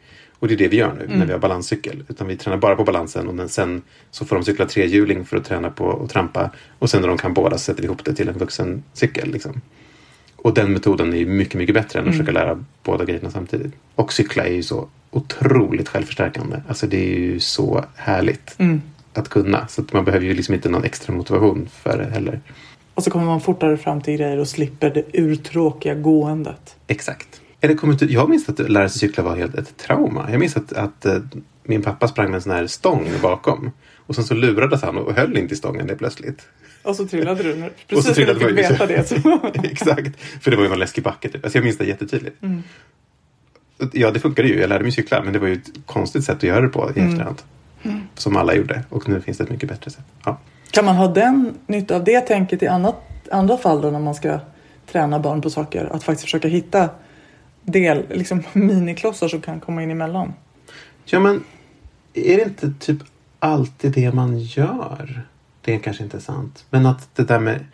Och 0.43 0.49
det 0.49 0.55
är 0.55 0.59
det 0.59 0.69
vi 0.69 0.77
gör 0.77 0.95
nu 0.99 1.17
när 1.17 1.27
vi 1.27 1.33
har 1.33 1.39
balanscykel. 1.39 2.05
Utan 2.09 2.27
vi 2.27 2.37
tränar 2.37 2.57
bara 2.57 2.77
på 2.77 2.85
balansen 2.85 3.41
och 3.41 3.51
sen 3.51 3.83
så 4.11 4.25
får 4.25 4.37
de 4.37 4.45
cykla 4.45 4.67
trehjuling 4.67 5.25
för 5.25 5.37
att 5.37 5.45
träna 5.45 5.71
på 5.71 6.03
att 6.05 6.11
trampa. 6.11 6.51
Och 6.79 6.91
sen 6.91 7.01
när 7.01 7.09
de 7.09 7.19
kan 7.19 7.35
båda 7.35 7.59
sätter 7.59 7.83
vi 7.83 7.87
ihop 7.87 8.05
det 8.05 8.15
till 8.15 8.29
en 8.29 8.39
vuxen 8.39 8.83
cykel. 8.93 9.33
Liksom. 9.33 9.61
Och 10.37 10.55
den 10.55 10.73
metoden 10.73 11.15
är 11.15 11.27
mycket, 11.27 11.55
mycket 11.55 11.75
bättre 11.75 11.99
än 11.99 12.05
att 12.05 12.13
försöka 12.13 12.33
lära 12.33 12.65
båda 12.83 13.05
grejerna 13.05 13.31
samtidigt. 13.31 13.73
Och 13.95 14.13
cykla 14.13 14.45
är 14.45 14.53
ju 14.53 14.63
så 14.63 14.89
otroligt 15.11 15.89
självförstärkande. 15.89 16.57
Alltså 16.69 16.87
det 16.87 17.15
är 17.15 17.19
ju 17.19 17.41
så 17.41 17.85
härligt 17.95 18.57
att 19.15 19.29
kunna. 19.29 19.67
Så 19.67 19.83
att 19.83 19.93
man 19.93 20.05
behöver 20.05 20.27
ju 20.27 20.35
liksom 20.35 20.55
inte 20.55 20.69
någon 20.69 20.85
extra 20.85 21.15
motivation 21.15 21.69
för 21.73 21.99
det 21.99 22.11
heller. 22.11 22.41
Och 22.95 23.03
så 23.03 23.11
kommer 23.11 23.27
man 23.27 23.41
fortare 23.41 23.77
fram 23.77 24.01
till 24.01 24.17
grejer 24.17 24.39
och 24.39 24.49
slipper 24.49 24.91
det 24.91 25.05
urtråkiga 25.13 25.95
gåendet. 25.95 26.77
Exakt. 26.87 27.41
Eller 27.65 27.75
kommer 27.75 27.95
du, 27.95 28.07
jag 28.07 28.29
minns 28.29 28.49
att 28.49 28.59
lära 28.59 28.89
sig 28.89 28.99
cykla 28.99 29.25
var 29.25 29.37
helt 29.37 29.55
ett 29.55 29.77
trauma. 29.77 30.31
Jag 30.31 30.41
minns 30.41 30.57
att, 30.57 30.73
att 30.73 31.05
eh, 31.05 31.19
min 31.65 31.83
pappa 31.83 32.09
sprang 32.09 32.27
med 32.27 32.35
en 32.35 32.43
sån 32.43 32.53
här 32.53 32.67
stång 32.67 33.09
bakom. 33.23 33.71
Och 33.97 34.15
sen 34.15 34.25
så 34.25 34.35
lurades 34.35 34.83
han 34.83 34.99
och 34.99 35.13
höll 35.15 35.37
inte 35.37 35.55
i 35.55 35.57
stången 35.57 35.87
det 35.87 35.97
plötsligt. 35.97 36.47
Och 36.83 36.97
så 36.97 37.07
trillade 37.07 37.43
du. 37.43 37.53
Och 37.65 37.71
Precis 37.89 38.05
så 38.05 38.09
när 38.11 38.15
trillade 38.15 38.39
du 38.39 38.47
fick 38.47 38.71
veta 38.71 38.87
det. 38.87 39.09
Så. 39.09 39.41
Exakt. 39.63 40.21
För 40.41 40.51
det 40.51 40.57
var 40.57 40.65
ju 40.65 40.69
någon 40.71 40.79
läskig 40.79 41.05
backe. 41.05 41.29
Typ. 41.29 41.45
Alltså 41.45 41.59
jag 41.59 41.65
minns 41.65 41.79
det 41.79 41.85
jättetydligt. 41.85 42.43
Mm. 42.43 42.63
Ja, 43.93 44.11
det 44.11 44.21
funkade 44.21 44.49
ju. 44.49 44.61
Jag 44.61 44.69
lärde 44.69 44.83
mig 44.83 44.93
cykla. 44.93 45.23
Men 45.23 45.33
det 45.33 45.39
var 45.39 45.49
ju 45.49 45.55
ett 45.55 45.71
konstigt 45.87 46.25
sätt 46.25 46.37
att 46.37 46.43
göra 46.43 46.61
det 46.61 46.69
på 46.69 46.91
i 46.97 47.01
Mm. 47.01 47.13
efterhand. 47.13 47.43
Som 48.15 48.37
alla 48.37 48.55
gjorde. 48.55 48.83
Och 48.89 49.09
nu 49.09 49.21
finns 49.21 49.39
det 49.39 49.45
ett 49.45 49.51
mycket 49.51 49.69
bättre 49.69 49.91
sätt. 49.91 50.05
Ja. 50.25 50.39
Kan 50.71 50.85
man 50.85 50.97
ha 50.97 51.09
den 51.09 51.55
nytta 51.67 51.97
av 51.97 52.05
det 52.05 52.21
tänket 52.21 52.63
i 52.63 52.67
annat, 52.67 52.97
andra 53.31 53.57
fall 53.57 53.81
då 53.81 53.91
när 53.91 53.99
man 54.01 54.15
ska 54.15 54.39
träna 54.93 55.19
barn 55.19 55.41
på 55.41 55.51
saker? 55.51 55.89
Att 55.93 56.05
faktiskt 56.05 56.25
försöka 56.25 56.49
hitta 56.49 56.89
del, 57.65 58.05
liksom 58.11 58.43
miniklossar 58.53 59.29
som 59.29 59.41
kan 59.41 59.61
komma 59.61 59.83
in 59.83 59.91
emellan. 59.91 60.33
Ja, 61.05 61.21
men 61.21 61.45
är 62.15 62.37
det 62.37 62.43
inte 62.43 62.73
typ 62.79 62.99
alltid 63.39 63.93
det 63.93 64.15
man 64.15 64.39
gör? 64.39 65.23
Det 65.61 65.75
är 65.75 65.79
kanske 65.79 66.03
inte 66.03 66.21
sant. 66.21 66.65
Men 66.71 66.87
att 66.87 67.17
det 67.17 67.25
där 67.25 67.41
med... 67.41 67.65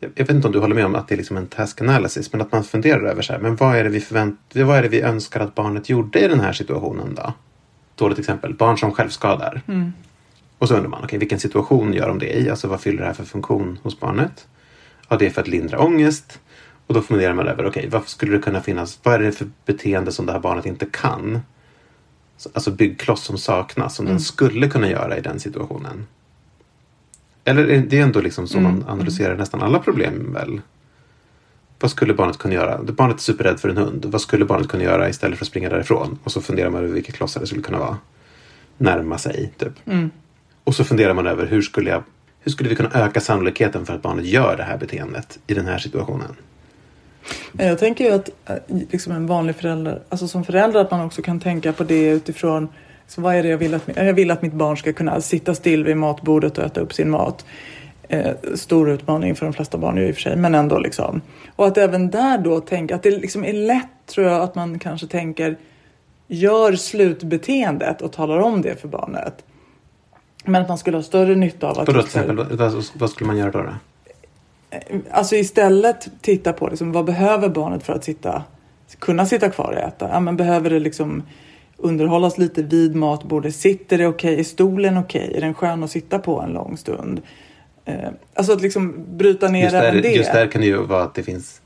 Jag 0.00 0.10
vet 0.26 0.30
inte 0.30 0.46
om 0.46 0.52
du 0.52 0.58
håller 0.58 0.74
med 0.74 0.86
om 0.86 0.94
att 0.94 1.08
det 1.08 1.14
är 1.14 1.16
liksom 1.16 1.36
en 1.36 1.46
task 1.46 1.80
analysis, 1.80 2.32
men 2.32 2.40
att 2.40 2.52
man 2.52 2.64
funderar 2.64 3.02
över 3.02 3.22
så 3.22 3.32
här, 3.32 3.40
men 3.40 3.56
vad 3.56 3.76
är 3.76 3.84
det 3.84 3.90
vi 3.90 4.00
förvänt, 4.00 4.40
vad 4.54 4.76
är 4.76 4.82
det 4.82 4.88
vi 4.88 5.00
önskar 5.00 5.40
att 5.40 5.54
barnet 5.54 5.88
gjorde 5.88 6.24
i 6.24 6.28
den 6.28 6.40
här 6.40 6.52
situationen 6.52 7.14
då? 7.14 7.32
dåligt 7.94 8.18
exempel. 8.18 8.54
Barn 8.54 8.78
som 8.78 8.92
självskadar. 8.92 9.62
Och 10.58 10.68
så 10.68 10.74
undrar 10.74 10.90
man, 10.90 11.04
okay, 11.04 11.18
vilken 11.18 11.40
situation 11.40 11.92
gör 11.92 12.08
de 12.08 12.18
det 12.18 12.38
i? 12.38 12.50
Alltså 12.50 12.68
vad 12.68 12.80
fyller 12.80 13.00
det 13.00 13.06
här 13.06 13.14
för 13.14 13.24
funktion 13.24 13.78
hos 13.82 14.00
barnet? 14.00 14.46
Ja, 15.08 15.16
det 15.16 15.26
är 15.26 15.30
för 15.30 15.40
att 15.40 15.48
lindra 15.48 15.78
ångest. 15.78 16.40
Och 16.86 16.94
då 16.94 17.02
funderar 17.02 17.34
man 17.34 17.48
över, 17.48 17.66
okej, 17.66 17.80
okay, 17.80 17.90
vad 17.90 18.08
skulle 18.08 18.32
det 18.32 18.42
kunna 18.42 18.60
finnas? 18.60 18.98
Vad 19.02 19.14
är 19.14 19.18
det 19.18 19.32
för 19.32 19.50
beteende 19.66 20.12
som 20.12 20.26
det 20.26 20.32
här 20.32 20.40
barnet 20.40 20.66
inte 20.66 20.86
kan? 20.86 21.40
Alltså 22.52 22.70
byggkloss 22.70 23.24
som 23.24 23.38
saknas, 23.38 23.96
som 23.96 24.06
den 24.06 24.20
skulle 24.20 24.68
kunna 24.68 24.88
göra 24.90 25.18
i 25.18 25.20
den 25.20 25.40
situationen. 25.40 26.06
Eller 27.44 27.66
är 27.70 27.80
det 27.80 27.98
ändå 27.98 28.20
liksom 28.20 28.46
så 28.48 28.60
man 28.60 28.84
analyserar 28.88 29.36
nästan 29.36 29.62
alla 29.62 29.78
problem 29.78 30.32
väl? 30.32 30.60
Vad 31.80 31.90
skulle 31.90 32.14
barnet 32.14 32.38
kunna 32.38 32.54
göra? 32.54 32.82
Barnet 32.82 33.16
är 33.16 33.20
superrädd 33.20 33.60
för 33.60 33.68
en 33.68 33.76
hund. 33.76 34.04
Vad 34.04 34.20
skulle 34.20 34.44
barnet 34.44 34.68
kunna 34.68 34.84
göra 34.84 35.08
istället 35.08 35.38
för 35.38 35.44
att 35.44 35.48
springa 35.48 35.68
därifrån? 35.68 36.18
Och 36.24 36.32
så 36.32 36.40
funderar 36.40 36.70
man 36.70 36.82
över 36.84 36.94
vilka 36.94 37.12
klossar 37.12 37.40
det 37.40 37.46
skulle 37.46 37.62
kunna 37.62 37.78
vara. 37.78 37.98
Närma 38.78 39.18
sig, 39.18 39.52
typ. 39.58 39.72
Och 40.64 40.74
så 40.74 40.84
funderar 40.84 41.14
man 41.14 41.26
över 41.26 41.46
hur 41.46 41.62
skulle, 41.62 41.90
jag, 41.90 42.02
hur 42.40 42.52
skulle 42.52 42.68
vi 42.68 42.76
kunna 42.76 42.90
öka 42.94 43.20
sannolikheten 43.20 43.86
för 43.86 43.94
att 43.94 44.02
barnet 44.02 44.24
gör 44.24 44.56
det 44.56 44.62
här 44.62 44.78
beteendet 44.78 45.38
i 45.46 45.54
den 45.54 45.66
här 45.66 45.78
situationen? 45.78 46.36
Men 47.52 47.66
Jag 47.66 47.78
tänker 47.78 48.04
ju 48.04 48.10
att 48.10 48.30
eh, 48.46 48.56
liksom 48.90 49.12
en 49.12 49.26
vanlig 49.26 49.56
förälder, 49.56 50.02
alltså 50.08 50.28
som 50.28 50.44
förälder 50.44 50.80
att 50.80 50.90
man 50.90 51.06
också 51.06 51.22
kan 51.22 51.40
tänka 51.40 51.72
på 51.72 51.84
det 51.84 52.06
utifrån 52.06 52.68
så 53.06 53.20
vad 53.20 53.34
är 53.34 53.42
det 53.42 53.48
jag 53.48 53.58
vill 53.58 53.74
att, 53.74 53.82
jag 53.94 54.14
vill 54.14 54.30
att 54.30 54.42
mitt 54.42 54.52
barn 54.52 54.76
ska 54.76 54.92
kunna 54.92 55.20
sitta 55.20 55.54
still 55.54 55.84
vid 55.84 55.96
matbordet 55.96 56.58
och 56.58 56.64
äta 56.64 56.80
upp 56.80 56.92
sin 56.92 57.10
mat. 57.10 57.44
Eh, 58.08 58.32
stor 58.54 58.90
utmaning 58.90 59.34
för 59.34 59.46
de 59.46 59.52
flesta 59.52 59.78
barn 59.78 59.96
ju 59.96 60.08
i 60.08 60.10
och 60.10 60.14
för 60.14 60.22
sig, 60.22 60.36
men 60.36 60.54
ändå 60.54 60.78
liksom. 60.78 61.20
Och 61.56 61.66
att 61.66 61.78
även 61.78 62.10
där 62.10 62.38
då 62.38 62.60
tänka 62.60 62.94
att 62.94 63.02
det 63.02 63.10
liksom 63.10 63.44
är 63.44 63.52
lätt 63.52 64.06
tror 64.06 64.26
jag 64.26 64.42
att 64.42 64.54
man 64.54 64.78
kanske 64.78 65.06
tänker 65.06 65.56
gör 66.26 66.76
slutbeteendet 66.76 68.02
och 68.02 68.12
talar 68.12 68.38
om 68.38 68.62
det 68.62 68.80
för 68.80 68.88
barnet. 68.88 69.44
Men 70.44 70.62
att 70.62 70.68
man 70.68 70.78
skulle 70.78 70.96
ha 70.96 71.02
större 71.02 71.34
nytta 71.34 71.66
av 71.66 71.78
att... 71.78 71.86
Vadå 71.86 72.02
till 72.02 72.20
exempel, 72.20 72.72
vad 72.94 73.10
skulle 73.10 73.26
man 73.26 73.36
göra 73.36 73.50
då? 73.50 73.62
då? 73.62 73.74
Alltså 75.10 75.36
istället 75.36 76.08
titta 76.20 76.52
på 76.52 76.68
liksom, 76.68 76.92
vad 76.92 77.04
behöver 77.04 77.48
barnet 77.48 77.82
för 77.82 77.92
att 77.92 78.04
sitta, 78.04 78.42
kunna 78.98 79.26
sitta 79.26 79.50
kvar 79.50 79.72
och 79.72 79.88
äta? 79.88 80.08
Ja, 80.12 80.20
men 80.20 80.36
behöver 80.36 80.70
det 80.70 80.78
liksom 80.78 81.22
underhållas 81.76 82.38
lite 82.38 82.62
vid 82.62 82.96
matbordet? 82.96 83.54
Sitter 83.54 83.98
det 83.98 84.06
okej? 84.06 84.40
Är 84.40 84.44
stolen 84.44 84.96
okej? 84.98 85.32
Är 85.36 85.40
den 85.40 85.54
skön 85.54 85.82
att 85.82 85.90
sitta 85.90 86.18
på 86.18 86.40
en 86.40 86.50
lång 86.50 86.76
stund? 86.76 87.22
Eh, 87.84 88.08
alltså 88.34 88.52
att 88.52 88.62
liksom 88.62 89.04
bryta 89.16 89.48
ner 89.48 89.62
Just 89.62 89.74
även 89.74 89.94
där, 89.94 90.02
det. 90.02 90.12
just 90.12 90.32
där 90.32 90.46
kan 90.46 90.60
det 90.60 90.66
ju 90.66 90.76
vara 90.82 91.02
att 91.02 91.14
det 91.14 91.22
finns 91.22 91.60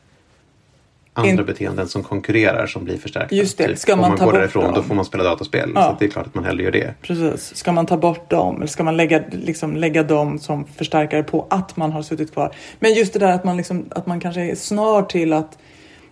andra 1.18 1.44
beteenden 1.44 1.88
som 1.88 2.02
konkurrerar 2.02 2.66
som 2.66 2.84
blir 2.84 2.98
förstärkta. 2.98 3.34
Just 3.34 3.58
det. 3.58 3.66
Typ, 3.66 3.78
Ska 3.78 3.92
om 3.92 4.00
man 4.00 4.10
man 4.10 4.18
ta 4.18 4.24
går 4.24 4.32
bort 4.32 4.40
därifrån 4.40 4.64
dem? 4.64 4.74
då 4.74 4.82
får 4.82 4.94
man 4.94 5.04
spela 5.04 5.24
dataspel. 5.24 5.72
Ja. 5.74 5.82
Så 5.82 5.96
det 5.98 6.04
är 6.04 6.10
klart 6.10 6.26
att 6.26 6.34
man 6.34 6.44
hellre 6.44 6.64
gör 6.64 6.72
det. 6.72 6.94
Precis. 7.02 7.56
Ska 7.56 7.72
man 7.72 7.86
ta 7.86 7.96
bort 7.96 8.30
dem 8.30 8.56
eller 8.56 8.66
ska 8.66 8.84
man 8.84 8.96
lägga, 8.96 9.22
liksom, 9.30 9.76
lägga 9.76 10.02
dem 10.02 10.38
som 10.38 10.64
förstärkare 10.64 11.22
på 11.22 11.46
att 11.50 11.76
man 11.76 11.92
har 11.92 12.02
suttit 12.02 12.32
kvar? 12.32 12.54
Men 12.78 12.94
just 12.94 13.12
det 13.12 13.18
där 13.18 13.32
att 13.32 13.44
man, 13.44 13.56
liksom, 13.56 13.84
att 13.90 14.06
man 14.06 14.20
kanske 14.20 14.40
är 14.40 14.54
snar 14.54 15.02
till 15.02 15.32
att 15.32 15.58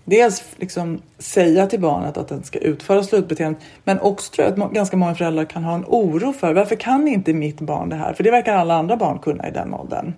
dels 0.04 0.44
liksom 0.56 1.02
säga 1.18 1.66
till 1.66 1.80
barnet 1.80 2.16
att 2.16 2.28
den 2.28 2.42
ska 2.42 2.58
utföra 2.58 3.02
slutbeteendet 3.02 3.62
men 3.84 4.00
också 4.00 4.32
tror 4.32 4.48
jag 4.48 4.62
att 4.62 4.72
ganska 4.72 4.96
många 4.96 5.14
föräldrar 5.14 5.44
kan 5.44 5.64
ha 5.64 5.74
en 5.74 5.84
oro 5.86 6.32
för 6.32 6.54
varför 6.54 6.76
kan 6.76 7.08
inte 7.08 7.32
mitt 7.32 7.60
barn 7.60 7.88
det 7.88 7.96
här? 7.96 8.12
För 8.14 8.24
det 8.24 8.30
verkar 8.30 8.56
alla 8.56 8.74
andra 8.74 8.96
barn 8.96 9.18
kunna 9.18 9.48
i 9.48 9.50
den 9.50 9.74
åldern. 9.74 10.12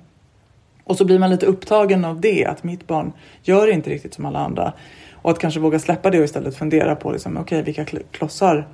Och 0.89 0.97
så 0.97 1.05
blir 1.05 1.19
man 1.19 1.31
lite 1.31 1.47
upptagen 1.47 2.05
av 2.05 2.21
det, 2.21 2.45
att 2.45 2.65
mitt 2.65 2.87
barn 2.87 3.13
gör 3.43 3.69
inte 3.69 3.91
riktigt 3.91 4.15
som 4.15 4.27
alla 4.27 4.39
andra. 4.39 4.73
Och 5.15 5.31
att 5.31 5.39
kanske 5.39 5.61
våga 5.61 5.79
släppa 5.79 6.11
det 6.11 6.19
och 6.19 6.25
istället 6.25 6.57
fundera 6.57 6.97
på 6.97 7.13
liksom, 7.13 7.37
okay, 7.37 7.63
vilka 7.63 7.85
kl- 7.85 8.03
klossar 8.11 8.69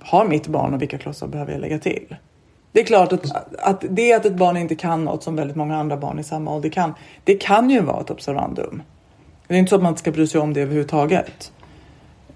har 0.00 0.24
mitt 0.24 0.46
barn 0.46 0.74
och 0.74 0.82
vilka 0.82 0.98
klossar 0.98 1.26
behöver 1.26 1.52
jag 1.52 1.60
lägga 1.60 1.78
till? 1.78 2.16
Det 2.72 2.80
är 2.80 2.84
klart 2.84 3.12
att, 3.12 3.56
att 3.58 3.84
det 3.90 4.12
att 4.12 4.26
ett 4.26 4.36
barn 4.36 4.56
inte 4.56 4.74
kan 4.74 5.04
något 5.04 5.22
som 5.22 5.36
väldigt 5.36 5.56
många 5.56 5.76
andra 5.76 5.96
barn 5.96 6.18
i 6.18 6.24
samma 6.24 6.54
ålder 6.54 6.68
kan, 6.68 6.94
det 7.24 7.34
kan 7.34 7.70
ju 7.70 7.80
vara 7.80 8.00
ett 8.00 8.10
observandum. 8.10 8.82
Det 9.46 9.54
är 9.54 9.58
inte 9.58 9.70
så 9.70 9.76
att 9.76 9.82
man 9.82 9.90
inte 9.90 10.00
ska 10.00 10.10
bry 10.10 10.26
sig 10.26 10.40
om 10.40 10.52
det 10.54 10.60
överhuvudtaget. 10.60 11.52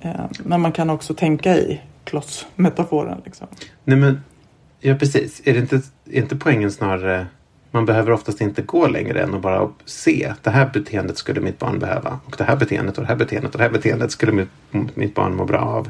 Eh, 0.00 0.24
men 0.44 0.60
man 0.60 0.72
kan 0.72 0.90
också 0.90 1.14
tänka 1.14 1.56
i 1.56 1.80
klossmetaforen. 2.04 3.22
Liksom. 3.24 3.46
Nej 3.84 3.98
men, 3.98 4.22
ja 4.80 4.94
precis. 4.94 5.42
Är 5.44 5.52
det 5.52 5.60
inte, 5.60 5.76
är 6.10 6.22
inte 6.22 6.36
poängen 6.36 6.70
snarare 6.70 7.26
man 7.74 7.86
behöver 7.86 8.12
oftast 8.12 8.40
inte 8.40 8.62
gå 8.62 8.86
längre 8.86 9.22
än 9.22 9.34
att 9.34 9.40
bara 9.40 9.68
se 9.84 10.32
det 10.42 10.50
här 10.50 10.70
beteendet 10.72 11.18
skulle 11.18 11.40
mitt 11.40 11.58
barn 11.58 11.78
behöva. 11.78 12.18
Och 12.26 12.34
det 12.38 12.44
här 12.44 12.56
beteendet 12.56 12.98
och 12.98 13.02
det 13.02 13.08
här 13.08 13.16
beteendet 13.16 13.54
och 13.54 13.58
det 13.58 13.64
här 13.64 13.70
beteendet 13.70 14.10
skulle 14.10 14.32
mitt, 14.32 14.96
mitt 14.96 15.14
barn 15.14 15.36
må 15.36 15.44
bra 15.44 15.58
av. 15.58 15.88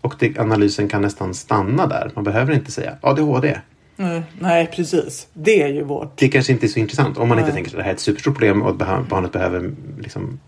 Och 0.00 0.14
det, 0.18 0.38
analysen 0.38 0.88
kan 0.88 1.02
nästan 1.02 1.34
stanna 1.34 1.86
där. 1.86 2.10
Man 2.14 2.24
behöver 2.24 2.54
inte 2.54 2.72
säga 2.72 2.96
ADHD. 3.00 3.60
Mm, 3.96 4.22
nej, 4.40 4.66
precis. 4.66 5.28
Det 5.32 5.62
är 5.62 5.68
ju 5.68 5.82
vårt. 5.82 6.18
Det 6.18 6.28
kanske 6.28 6.52
inte 6.52 6.66
är 6.66 6.68
så 6.68 6.78
intressant 6.78 7.18
om 7.18 7.28
man 7.28 7.38
inte 7.38 7.52
Nej. 7.52 7.54
tänker 7.54 7.70
att 7.70 7.76
det 7.76 7.82
här 7.82 7.90
är 7.90 7.94
ett 7.94 8.00
superstort 8.00 8.34
problem 8.34 8.62
och 8.62 8.76
barnet 9.08 9.32
behöver 9.32 9.70
liksom, 9.98 10.40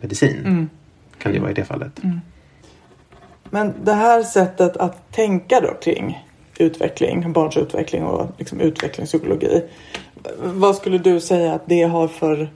medicin. 0.00 0.38
Mm. 0.44 0.68
Kan 1.18 1.32
det 1.32 1.36
ju 1.36 1.40
vara 1.40 1.50
i 1.50 1.54
det 1.54 1.64
fallet. 1.64 2.00
Men 3.50 3.74
det 3.84 3.92
här 3.92 4.22
sättet 4.22 4.76
att 4.76 5.12
tänka 5.12 5.60
då 5.60 5.74
kring 5.74 6.18
utveckling, 6.58 7.32
barns 7.32 7.56
utveckling 7.56 8.04
och 8.04 8.30
liksom 8.38 8.60
utvecklingspsykologi. 8.60 9.62
Vad 10.38 10.76
skulle 10.76 10.98
du 10.98 11.20
säga 11.20 11.54
att 11.54 11.62
det 11.66 11.82
har 11.82 12.08
för 12.08 12.50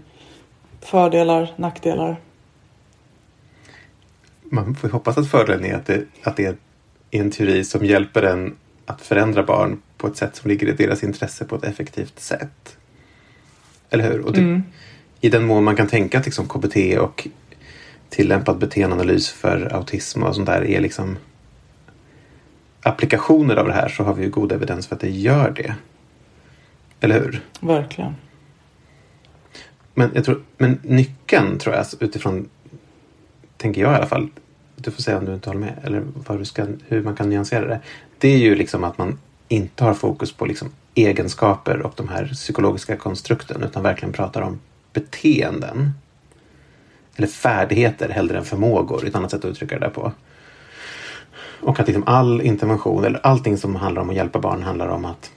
fördelar, 0.81 1.55
nackdelar? 1.57 2.21
Man 4.43 4.75
får 4.75 4.89
hoppas 4.89 5.19
att 5.19 5.31
fördelen 5.31 5.65
är 5.65 5.75
att 5.75 5.87
det, 5.87 6.05
att 6.23 6.37
det 6.37 6.45
är 6.45 6.57
en 7.11 7.31
teori 7.31 7.65
som 7.65 7.85
hjälper 7.85 8.23
en 8.23 8.57
att 8.87 9.01
förändra 9.01 9.43
barn 9.43 9.83
på 9.97 10.07
ett 10.07 10.17
sätt 10.17 10.37
som 10.37 10.49
ligger 10.51 10.67
i 10.67 10.73
deras 10.73 11.03
intresse 11.03 11.45
på 11.45 11.57
ett 11.57 11.65
effektivt 11.65 12.21
sätt. 12.21 12.77
Eller 13.91 14.11
hur? 14.11 14.21
Och 14.21 14.33
det, 14.33 14.63
I 15.21 15.29
den 15.29 15.45
mån 15.45 15.65
man 15.65 15.77
kan 15.77 15.87
tänka 15.87 16.19
att 16.19 16.25
liksom 16.25 16.49
KBT 16.49 16.77
och 17.01 17.29
tillämpad 18.09 18.59
beteendeanalys 18.59 19.31
för 19.31 19.75
autism 19.75 20.23
och 20.23 20.35
sånt 20.35 20.47
där 20.47 20.65
är 20.65 20.81
liksom 20.81 21.17
applikationer 22.81 23.57
av 23.57 23.67
det 23.67 23.73
här 23.73 23.89
så 23.89 24.05
har 24.05 24.15
vi 24.15 24.25
ju 24.25 24.31
god 24.31 24.53
evidens 24.53 24.87
för 24.87 24.95
att 24.95 25.01
det 25.01 25.11
gör 25.11 25.51
det. 25.51 25.75
Eller 27.01 27.21
hur? 27.21 27.41
Verkligen. 27.61 28.15
Men, 29.95 30.11
jag 30.15 30.25
tror, 30.25 30.43
men 30.57 30.79
nyckeln 30.83 31.59
tror 31.59 31.75
jag 31.75 31.87
utifrån, 32.01 32.49
tänker 33.57 33.81
jag 33.81 33.93
i 33.93 33.97
alla 33.97 34.07
fall, 34.07 34.29
du 34.77 34.91
får 34.91 35.03
säga 35.03 35.19
om 35.19 35.25
du 35.25 35.35
inte 35.35 35.49
håller 35.49 35.61
med, 35.61 35.79
eller 35.83 36.03
vad 36.15 36.39
du 36.39 36.45
ska, 36.45 36.67
hur 36.89 37.03
man 37.03 37.17
kan 37.17 37.31
nyansera 37.31 37.67
det. 37.67 37.81
Det 38.19 38.29
är 38.29 38.39
ju 38.39 38.55
liksom 38.55 38.85
att 38.85 38.99
man 38.99 39.19
inte 39.49 39.85
har 39.85 39.95
fokus 39.95 40.33
på 40.33 40.47
liksom 40.47 40.69
egenskaper 40.95 41.83
och 41.83 41.93
de 41.97 42.09
här 42.09 42.27
psykologiska 42.27 42.97
konstrukten 42.97 43.63
utan 43.63 43.83
verkligen 43.83 44.13
pratar 44.13 44.43
om 44.43 44.61
beteenden. 44.93 45.93
Eller 47.17 47.29
färdigheter 47.29 48.09
hellre 48.09 48.39
än 48.39 48.45
förmågor, 48.45 49.07
ett 49.07 49.15
annat 49.15 49.31
sätt 49.31 49.45
att 49.45 49.51
uttrycka 49.51 49.79
det 49.79 49.87
där 49.87 49.93
på. 49.93 50.13
Och 51.61 51.81
att 51.81 51.87
liksom 51.87 52.05
all 52.07 52.41
intervention, 52.43 53.05
eller 53.05 53.27
allting 53.27 53.57
som 53.57 53.77
handlar 53.77 54.03
om 54.03 54.11
att 54.11 54.17
hjälpa 54.17 54.39
barn 54.39 54.63
handlar 54.63 54.89
om 54.89 55.05
att 55.05 55.33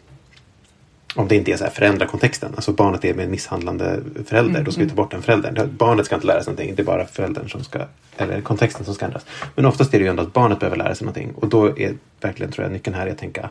om 1.19 1.27
det 1.27 1.35
inte 1.35 1.51
är 1.51 1.57
så 1.57 1.63
här 1.63 1.71
förändra 1.71 2.05
kontexten. 2.05 2.53
Alltså 2.55 2.71
barnet 2.71 3.05
är 3.05 3.13
med 3.13 3.25
en 3.25 3.31
misshandlande 3.31 3.99
förälder. 4.25 4.63
Då 4.63 4.71
ska 4.71 4.83
vi 4.83 4.89
ta 4.89 4.95
bort 4.95 5.11
den 5.11 5.21
föräldern. 5.21 5.69
Barnet 5.77 6.05
ska 6.05 6.15
inte 6.15 6.27
lära 6.27 6.43
sig 6.43 6.51
någonting. 6.51 6.75
Det 6.75 6.81
är 6.81 6.85
bara 6.85 7.05
föräldern 7.05 7.49
som 7.49 7.63
ska, 7.63 7.79
eller 8.17 8.41
kontexten 8.41 8.85
som 8.85 8.93
ska 8.93 9.05
ändras. 9.05 9.25
Men 9.55 9.65
oftast 9.65 9.93
är 9.93 9.99
det 9.99 10.03
ju 10.03 10.09
ändå 10.09 10.23
att 10.23 10.33
barnet 10.33 10.59
behöver 10.59 10.77
lära 10.77 10.95
sig 10.95 11.05
någonting. 11.05 11.31
Och 11.35 11.47
då 11.49 11.79
är 11.79 11.93
verkligen 12.21 12.51
tror 12.51 12.65
jag 12.65 12.71
nyckeln 12.71 12.95
här 12.95 13.07
är 13.07 13.11
att 13.11 13.17
tänka. 13.17 13.49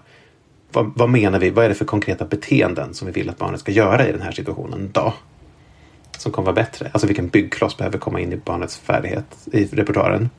Vad, 0.73 0.93
vad 0.97 1.11
menar 1.11 1.39
vi? 1.39 1.51
Vad 1.51 1.65
är 1.65 1.69
det 1.69 1.75
för 1.75 1.85
konkreta 1.85 2.25
beteenden 2.25 2.95
som 2.95 3.07
vi 3.07 3.13
vill 3.13 3.31
att 3.31 3.39
barnet 3.39 3.61
ska 3.61 3.73
göra 3.73 4.09
i 4.09 4.13
den 4.13 4.23
här 4.23 4.33
situationen 4.33 4.91
då? 4.93 5.15
Som 6.19 6.33
kommer 6.33 6.47
vara 6.47 6.55
bättre. 6.55 6.91
Alltså 6.93 7.07
vilken 7.07 7.29
byggkloss 7.29 7.77
behöver 7.77 7.99
komma 7.99 8.21
in 8.21 8.33
i 8.33 8.37
barnets 8.37 8.79
färdighet 8.79 9.27
i 9.53 9.65
repertoaren. 9.65 10.31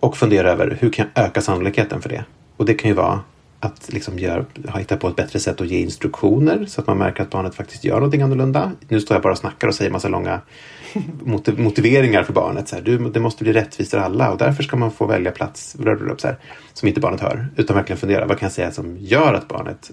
Och 0.00 0.16
fundera 0.16 0.50
över 0.50 0.78
hur 0.80 0.90
kan 0.90 1.06
jag 1.14 1.24
öka 1.24 1.40
sannolikheten 1.40 2.02
för 2.02 2.08
det? 2.08 2.24
Och 2.56 2.64
det 2.64 2.74
kan 2.74 2.88
ju 2.88 2.94
vara 2.94 3.20
att 3.64 3.92
liksom 3.92 4.18
gör, 4.18 4.46
ha 4.68 4.78
hittat 4.78 5.00
på 5.00 5.08
ett 5.08 5.16
bättre 5.16 5.40
sätt 5.40 5.60
att 5.60 5.66
ge 5.66 5.78
instruktioner 5.78 6.66
så 6.66 6.80
att 6.80 6.86
man 6.86 6.98
märker 6.98 7.22
att 7.22 7.30
barnet 7.30 7.54
faktiskt 7.54 7.84
gör 7.84 7.94
någonting 7.94 8.22
annorlunda. 8.22 8.72
Nu 8.88 9.00
står 9.00 9.14
jag 9.14 9.22
bara 9.22 9.32
och 9.32 9.38
snackar 9.38 9.68
och 9.68 9.74
säger 9.74 9.90
massa 9.90 10.08
långa 10.08 10.40
motiv- 11.24 11.58
motiveringar 11.58 12.22
för 12.22 12.32
barnet. 12.32 12.68
Så 12.68 12.76
här, 12.76 12.82
du, 12.82 12.98
det 12.98 13.20
måste 13.20 13.44
bli 13.44 13.52
rättvist 13.52 13.90
för 13.90 13.98
alla 13.98 14.30
och 14.30 14.38
därför 14.38 14.62
ska 14.62 14.76
man 14.76 14.90
få 14.90 15.06
välja 15.06 15.30
plats 15.30 15.76
så 16.18 16.26
här, 16.26 16.38
som 16.72 16.88
inte 16.88 17.00
barnet 17.00 17.20
hör. 17.20 17.46
Utan 17.56 17.76
verkligen 17.76 17.98
fundera, 17.98 18.26
vad 18.26 18.38
kan 18.38 18.46
jag 18.46 18.52
säga 18.52 18.70
som 18.70 18.96
gör 18.98 19.34
att 19.34 19.48
barnet 19.48 19.90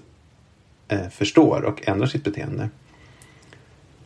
eh, 0.88 1.08
förstår 1.10 1.62
och 1.62 1.88
ändrar 1.88 2.06
sitt 2.06 2.24
beteende? 2.24 2.68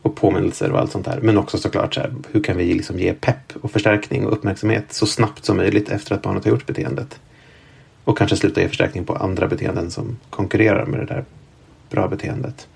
Och 0.01 0.15
påminnelser 0.15 0.71
och 0.71 0.79
allt 0.79 0.91
sånt 0.91 1.05
där. 1.05 1.19
Men 1.21 1.37
också 1.37 1.57
såklart, 1.57 1.93
så 1.93 2.01
här, 2.01 2.13
hur 2.31 2.43
kan 2.43 2.57
vi 2.57 2.73
liksom 2.73 2.99
ge 2.99 3.13
pepp 3.13 3.53
och 3.61 3.71
förstärkning 3.71 4.25
och 4.25 4.33
uppmärksamhet 4.33 4.85
så 4.89 5.05
snabbt 5.05 5.45
som 5.45 5.57
möjligt 5.57 5.89
efter 5.89 6.15
att 6.15 6.21
barnet 6.21 6.43
har 6.43 6.51
gjort 6.51 6.65
beteendet? 6.65 7.19
Och 8.05 8.17
kanske 8.17 8.35
sluta 8.35 8.61
ge 8.61 8.67
förstärkning 8.67 9.05
på 9.05 9.15
andra 9.15 9.47
beteenden 9.47 9.91
som 9.91 10.17
konkurrerar 10.29 10.85
med 10.85 10.99
det 10.99 11.05
där 11.05 11.25
bra 11.89 12.07
beteendet. 12.07 12.67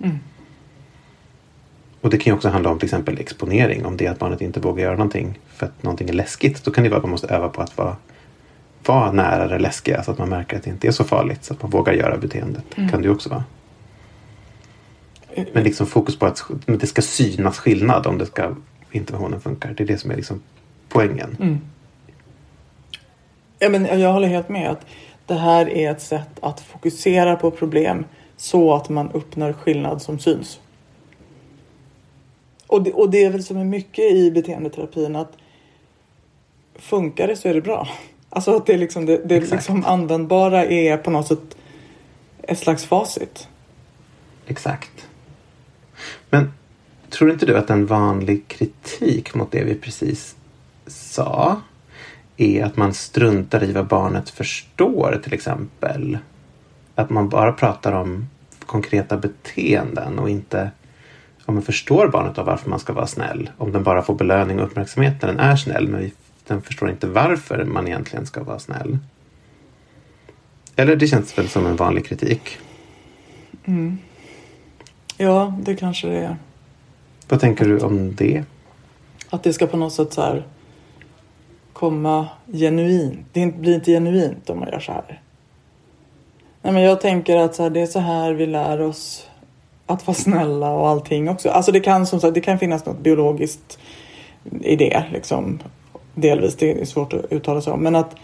Och 2.01 2.09
det 2.09 2.17
kan 2.17 2.31
ju 2.31 2.35
också 2.35 2.49
handla 2.49 2.69
om 2.69 2.79
till 2.79 2.85
exempel 2.85 3.19
exponering. 3.19 3.85
Om 3.85 3.97
det 3.97 4.05
är 4.05 4.11
att 4.11 4.19
barnet 4.19 4.41
inte 4.41 4.59
vågar 4.59 4.83
göra 4.83 4.95
någonting 4.95 5.39
för 5.47 5.65
att 5.65 5.83
någonting 5.83 6.09
är 6.09 6.13
läskigt. 6.13 6.63
Då 6.63 6.71
kan 6.71 6.83
det 6.83 6.89
vara 6.89 6.97
att 6.97 7.03
man 7.03 7.11
måste 7.11 7.27
öva 7.27 7.49
på 7.49 7.61
att 7.61 7.77
vara, 7.77 7.95
vara 8.85 9.11
nära 9.11 9.47
det 9.47 9.59
läskiga 9.59 10.03
så 10.03 10.11
att 10.11 10.17
man 10.17 10.29
märker 10.29 10.57
att 10.57 10.63
det 10.63 10.69
inte 10.69 10.87
är 10.87 10.91
så 10.91 11.03
farligt 11.03 11.43
så 11.43 11.53
att 11.53 11.61
man 11.61 11.71
vågar 11.71 11.93
göra 11.93 12.17
beteendet. 12.17 12.63
Mm. 12.75 12.89
kan 12.89 13.01
det 13.01 13.07
ju 13.07 13.13
också 13.13 13.29
vara. 13.29 13.43
Men 15.53 15.63
liksom 15.63 15.87
fokus 15.87 16.19
på 16.19 16.25
att 16.25 16.43
det 16.65 16.87
ska 16.87 17.01
synas 17.01 17.57
skillnad 17.57 18.07
om 18.07 18.17
det 18.17 18.25
ska 18.25 18.55
interventionen 18.91 19.41
funkar. 19.41 19.73
Det 19.77 19.83
är 19.83 19.87
det 19.87 19.97
som 19.97 20.11
är 20.11 20.15
liksom 20.15 20.41
poängen. 20.89 21.37
Mm. 21.39 21.59
Ja, 23.59 23.69
men 23.69 23.99
jag 23.99 24.13
håller 24.13 24.27
helt 24.27 24.49
med 24.49 24.69
att 24.69 24.85
det 25.29 25.35
här 25.35 25.69
är 25.69 25.91
ett 25.91 26.01
sätt 26.01 26.29
att 26.41 26.59
fokusera 26.59 27.35
på 27.35 27.51
problem 27.51 28.05
så 28.37 28.73
att 28.73 28.89
man 28.89 29.11
uppnår 29.11 29.53
skillnad 29.53 30.01
som 30.01 30.19
syns. 30.19 30.59
Och 32.67 32.83
det, 32.83 32.93
och 32.93 33.09
det 33.09 33.23
är 33.23 33.29
väl 33.29 33.43
som 33.43 33.57
är 33.57 33.63
mycket 33.63 34.11
i 34.11 34.31
beteendeterapin 34.31 35.15
att 35.15 35.31
funkar 36.75 37.27
det 37.27 37.35
så 37.35 37.47
är 37.47 37.53
det 37.53 37.61
bra. 37.61 37.87
Alltså 38.31 38.55
att 38.55 38.65
det, 38.65 38.73
är 38.73 38.77
liksom, 38.77 39.05
det, 39.05 39.17
det 39.25 39.51
liksom 39.51 39.85
användbara 39.85 40.65
är 40.65 40.97
på 40.97 41.11
något 41.11 41.27
sätt 41.27 41.57
ett 42.41 42.59
slags 42.59 42.85
facit. 42.85 43.47
Exakt. 44.47 45.07
Men 46.29 46.53
tror 47.09 47.31
inte 47.31 47.45
du 47.45 47.57
att 47.57 47.69
en 47.69 47.85
vanlig 47.85 48.47
kritik 48.47 49.33
mot 49.33 49.51
det 49.51 49.63
vi 49.63 49.75
precis 49.75 50.35
sa 50.87 51.61
är 52.41 52.63
att 52.63 52.77
man 52.77 52.93
struntar 52.93 53.63
i 53.63 53.71
vad 53.71 53.87
barnet 53.87 54.29
förstår 54.29 55.19
till 55.23 55.33
exempel? 55.33 56.17
Att 56.95 57.09
man 57.09 57.29
bara 57.29 57.51
pratar 57.51 57.91
om 57.91 58.29
konkreta 58.65 59.17
beteenden 59.17 60.19
och 60.19 60.29
inte 60.29 60.71
om 61.45 61.55
man 61.55 61.63
förstår 61.63 62.07
barnet 62.07 62.37
av 62.37 62.45
varför 62.45 62.69
man 62.69 62.79
ska 62.79 62.93
vara 62.93 63.07
snäll. 63.07 63.49
Om 63.57 63.71
den 63.71 63.83
bara 63.83 64.01
får 64.01 64.15
belöning 64.15 64.59
och 64.59 64.65
uppmärksamhet 64.65 65.21
när 65.21 65.29
den 65.29 65.39
är 65.39 65.55
snäll 65.55 65.87
men 65.87 66.11
den 66.47 66.61
förstår 66.61 66.89
inte 66.89 67.07
varför 67.07 67.63
man 67.63 67.87
egentligen 67.87 68.25
ska 68.25 68.43
vara 68.43 68.59
snäll. 68.59 68.97
Eller 70.75 70.95
det 70.95 71.07
känns 71.07 71.37
väl 71.37 71.49
som 71.49 71.65
en 71.65 71.75
vanlig 71.75 72.05
kritik. 72.05 72.57
Ja, 75.17 75.57
det 75.61 75.75
kanske 75.75 76.07
det 76.07 76.17
är. 76.17 76.37
Vad 77.29 77.39
tänker 77.39 77.65
du 77.65 77.79
om 77.79 78.15
det? 78.15 78.43
Att 79.29 79.43
det 79.43 79.53
ska 79.53 79.67
på 79.67 79.77
något 79.77 79.93
sätt 79.93 80.13
så 80.13 80.21
här 80.21 80.43
komma 81.79 82.27
genuint. 82.53 83.19
Det 83.33 83.45
blir 83.45 83.75
inte 83.75 83.91
genuint 83.91 84.49
om 84.49 84.59
man 84.59 84.69
gör 84.71 84.79
så 84.79 84.91
här. 84.91 85.21
Nej, 86.61 86.73
men 86.73 86.83
jag 86.83 87.01
tänker 87.01 87.37
att 87.37 87.55
så 87.55 87.63
här, 87.63 87.69
det 87.69 87.81
är 87.81 87.85
så 87.85 87.99
här 87.99 88.33
vi 88.33 88.45
lär 88.45 88.81
oss 88.81 89.29
att 89.85 90.07
vara 90.07 90.15
snälla 90.15 90.71
och 90.71 90.87
allting 90.87 91.29
också. 91.29 91.49
Alltså 91.49 91.71
det 91.71 91.79
kan 91.79 92.07
som 92.07 92.19
sagt, 92.19 92.33
det 92.33 92.41
kan 92.41 92.59
finnas 92.59 92.85
något 92.85 92.99
biologiskt 92.99 93.79
i 94.61 94.75
det 94.75 95.03
liksom. 95.11 95.59
Delvis, 96.15 96.55
det 96.55 96.81
är 96.81 96.85
svårt 96.85 97.13
att 97.13 97.31
uttala 97.31 97.61
sig 97.61 97.73
om. 97.73 97.83
Men 97.83 97.95
att, 97.95 98.15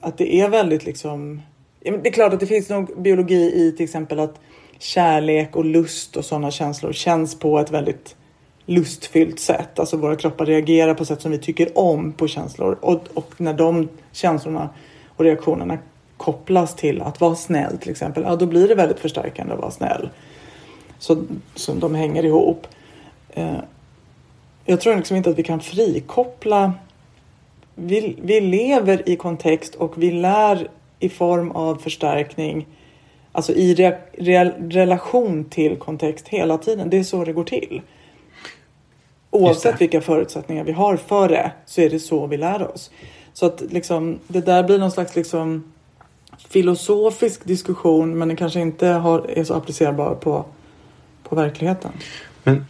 att 0.00 0.18
det 0.18 0.34
är 0.34 0.48
väldigt 0.48 0.84
liksom. 0.84 1.42
Det 1.80 2.08
är 2.08 2.12
klart 2.12 2.32
att 2.32 2.40
det 2.40 2.46
finns 2.46 2.68
nog 2.68 3.02
biologi 3.02 3.52
i 3.54 3.72
till 3.76 3.84
exempel 3.84 4.20
att 4.20 4.40
kärlek 4.78 5.56
och 5.56 5.64
lust 5.64 6.16
och 6.16 6.24
sådana 6.24 6.50
känslor 6.50 6.92
känns 6.92 7.38
på 7.38 7.58
ett 7.58 7.70
väldigt 7.70 8.16
lustfyllt 8.66 9.40
sätt. 9.40 9.78
Alltså 9.78 9.96
våra 9.96 10.16
kroppar 10.16 10.46
reagerar 10.46 10.94
på 10.94 11.04
sätt 11.04 11.22
som 11.22 11.30
vi 11.30 11.38
tycker 11.38 11.78
om 11.78 12.12
på 12.12 12.28
känslor. 12.28 12.78
Och, 12.80 13.08
och 13.14 13.34
när 13.36 13.54
de 13.54 13.88
känslorna 14.12 14.68
och 15.16 15.24
reaktionerna 15.24 15.78
kopplas 16.16 16.76
till 16.76 17.02
att 17.02 17.20
vara 17.20 17.34
snäll 17.34 17.78
till 17.78 17.90
exempel, 17.90 18.22
ja 18.22 18.36
då 18.36 18.46
blir 18.46 18.68
det 18.68 18.74
väldigt 18.74 18.98
förstärkande 19.00 19.54
att 19.54 19.60
vara 19.60 19.70
snäll. 19.70 20.08
Så, 20.98 21.22
så 21.54 21.74
de 21.74 21.94
hänger 21.94 22.24
ihop. 22.24 22.66
Eh, 23.30 23.58
jag 24.64 24.80
tror 24.80 24.96
liksom 24.96 25.16
inte 25.16 25.30
att 25.30 25.38
vi 25.38 25.42
kan 25.42 25.60
frikoppla. 25.60 26.72
Vi, 27.74 28.16
vi 28.22 28.40
lever 28.40 29.08
i 29.08 29.16
kontext 29.16 29.74
och 29.74 30.02
vi 30.02 30.10
lär 30.10 30.68
i 30.98 31.08
form 31.08 31.50
av 31.50 31.76
förstärkning. 31.76 32.66
Alltså 33.32 33.52
i 33.52 33.74
re, 33.74 33.98
re, 34.12 34.52
relation 34.58 35.44
till 35.44 35.76
kontext 35.76 36.28
hela 36.28 36.58
tiden. 36.58 36.90
Det 36.90 36.98
är 36.98 37.04
så 37.04 37.24
det 37.24 37.32
går 37.32 37.44
till. 37.44 37.82
Oavsett 39.34 39.80
vilka 39.80 40.00
förutsättningar 40.00 40.64
vi 40.64 40.72
har 40.72 40.96
för 40.96 41.28
det 41.28 41.52
så 41.66 41.80
är 41.80 41.90
det 41.90 41.98
så 41.98 42.26
vi 42.26 42.36
lär 42.36 42.74
oss. 42.74 42.90
Så 43.32 43.46
att 43.46 43.62
liksom, 43.70 44.18
det 44.28 44.40
där 44.40 44.62
blir 44.62 44.78
någon 44.78 44.90
slags 44.90 45.16
liksom 45.16 45.72
filosofisk 46.48 47.44
diskussion 47.44 48.18
men 48.18 48.28
den 48.28 48.36
kanske 48.36 48.60
inte 48.60 48.86
har, 48.86 49.30
är 49.30 49.44
så 49.44 49.54
applicerbar 49.54 50.14
på, 50.14 50.44
på 51.22 51.36
verkligheten. 51.36 51.92
Men 52.42 52.66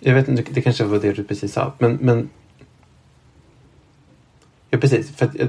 jag 0.00 0.14
vet 0.14 0.28
inte, 0.28 0.42
det 0.50 0.62
kanske 0.62 0.84
var 0.84 0.98
det 0.98 1.12
du 1.12 1.24
precis 1.24 1.52
sa. 1.52 1.72
Men, 1.78 1.98
men 2.00 2.30
ja, 4.70 4.78
precis. 4.78 5.16
För 5.16 5.26
att, 5.26 5.40
eh, 5.40 5.48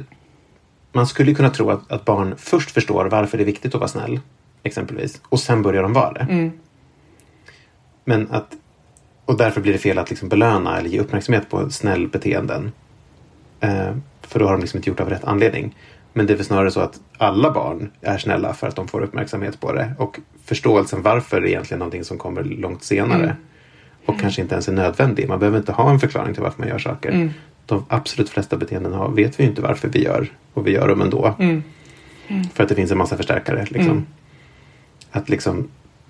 man 0.91 1.07
skulle 1.07 1.33
kunna 1.33 1.49
tro 1.49 1.69
att, 1.69 1.91
att 1.91 2.05
barn 2.05 2.35
först 2.37 2.71
förstår 2.71 3.05
varför 3.05 3.37
det 3.37 3.43
är 3.43 3.45
viktigt 3.45 3.75
att 3.75 3.81
vara 3.81 3.89
snäll, 3.89 4.19
exempelvis, 4.63 5.21
och 5.23 5.39
sen 5.39 5.61
börjar 5.61 5.83
de 5.83 5.93
vara 5.93 6.13
det. 6.13 6.51
Men 8.03 8.31
att, 8.31 8.55
och 9.25 9.37
därför 9.37 9.61
blir 9.61 9.73
det 9.73 9.79
fel 9.79 9.97
att 9.97 10.09
liksom 10.09 10.29
belöna 10.29 10.77
eller 10.77 10.89
ge 10.89 10.99
uppmärksamhet 10.99 11.49
på 11.49 11.69
snällbeteenden. 11.69 12.71
Eh, 13.59 13.95
för 14.21 14.39
då 14.39 14.45
har 14.45 14.51
de 14.51 14.61
liksom 14.61 14.77
inte 14.77 14.89
gjort 14.89 14.97
det 14.97 15.03
av 15.03 15.09
rätt 15.09 15.23
anledning. 15.23 15.75
Men 16.13 16.27
det 16.27 16.33
är 16.33 16.37
väl 16.37 16.45
snarare 16.45 16.71
så 16.71 16.79
att 16.79 16.99
alla 17.17 17.51
barn 17.51 17.91
är 18.01 18.17
snälla 18.17 18.53
för 18.53 18.67
att 18.67 18.75
de 18.75 18.87
får 18.87 19.01
uppmärksamhet 19.01 19.59
på 19.59 19.73
det. 19.73 19.93
Och 19.97 20.19
förståelsen 20.45 21.01
varför 21.01 21.37
är 21.37 21.45
egentligen 21.45 21.79
någonting 21.79 22.03
som 22.03 22.17
kommer 22.17 22.43
långt 22.43 22.83
senare. 22.83 23.35
Och 24.05 24.19
kanske 24.19 24.41
inte 24.41 24.55
ens 24.55 24.67
är 24.67 24.73
nödvändig. 24.73 25.27
Man 25.27 25.39
behöver 25.39 25.57
inte 25.57 25.71
ha 25.71 25.91
en 25.91 25.99
förklaring 25.99 26.33
till 26.33 26.43
varför 26.43 26.59
man 26.59 26.69
gör 26.69 26.79
saker. 26.79 27.11
De 27.65 27.85
absolut 27.89 28.29
flesta 28.29 28.57
beteenden 28.57 29.15
vet 29.15 29.39
vi 29.39 29.43
ju 29.43 29.49
inte 29.49 29.61
varför 29.61 29.87
vi 29.87 30.03
gör. 30.03 30.27
Och 30.53 30.67
vi 30.67 30.71
gör 30.71 30.87
dem 30.87 31.01
ändå. 31.01 31.35
För 32.53 32.63
att 32.63 32.69
det 32.69 32.75
finns 32.75 32.91
en 32.91 32.97
massa 32.97 33.17
förstärkare. 33.17 33.65
Liksom. 33.69 34.05
Att 35.11 35.29
liksom 35.29 35.67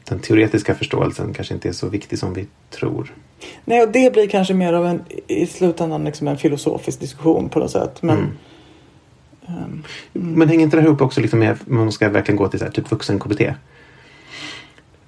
den 0.09 0.19
teoretiska 0.19 0.75
förståelsen 0.75 1.33
kanske 1.33 1.53
inte 1.53 1.69
är 1.69 1.73
så 1.73 1.89
viktig 1.89 2.19
som 2.19 2.33
vi 2.33 2.47
tror. 2.69 3.13
Nej, 3.65 3.83
och 3.83 3.91
det 3.91 4.13
blir 4.13 4.27
kanske 4.27 4.53
mer 4.53 4.73
av 4.73 4.85
en 4.85 5.01
i 5.27 5.45
slutändan 5.45 6.03
liksom 6.03 6.27
en 6.27 6.37
filosofisk 6.37 6.99
diskussion 6.99 7.49
på 7.49 7.59
något 7.59 7.71
sätt. 7.71 8.01
Men 8.01 8.37
Mm. 9.47 9.83
Men 10.11 10.49
hänger 10.49 10.63
inte 10.63 10.77
det 10.77 10.81
här 10.81 10.87
ihop 10.87 11.01
också 11.01 11.21
liksom 11.21 11.39
med 11.39 11.57
man 11.65 11.91
ska 11.91 12.09
verkligen 12.09 12.37
gå 12.37 12.47
till 12.47 12.59
så 12.59 12.65
här, 12.65 12.71
typ 12.71 12.91
vuxen-KBT? 12.91 13.41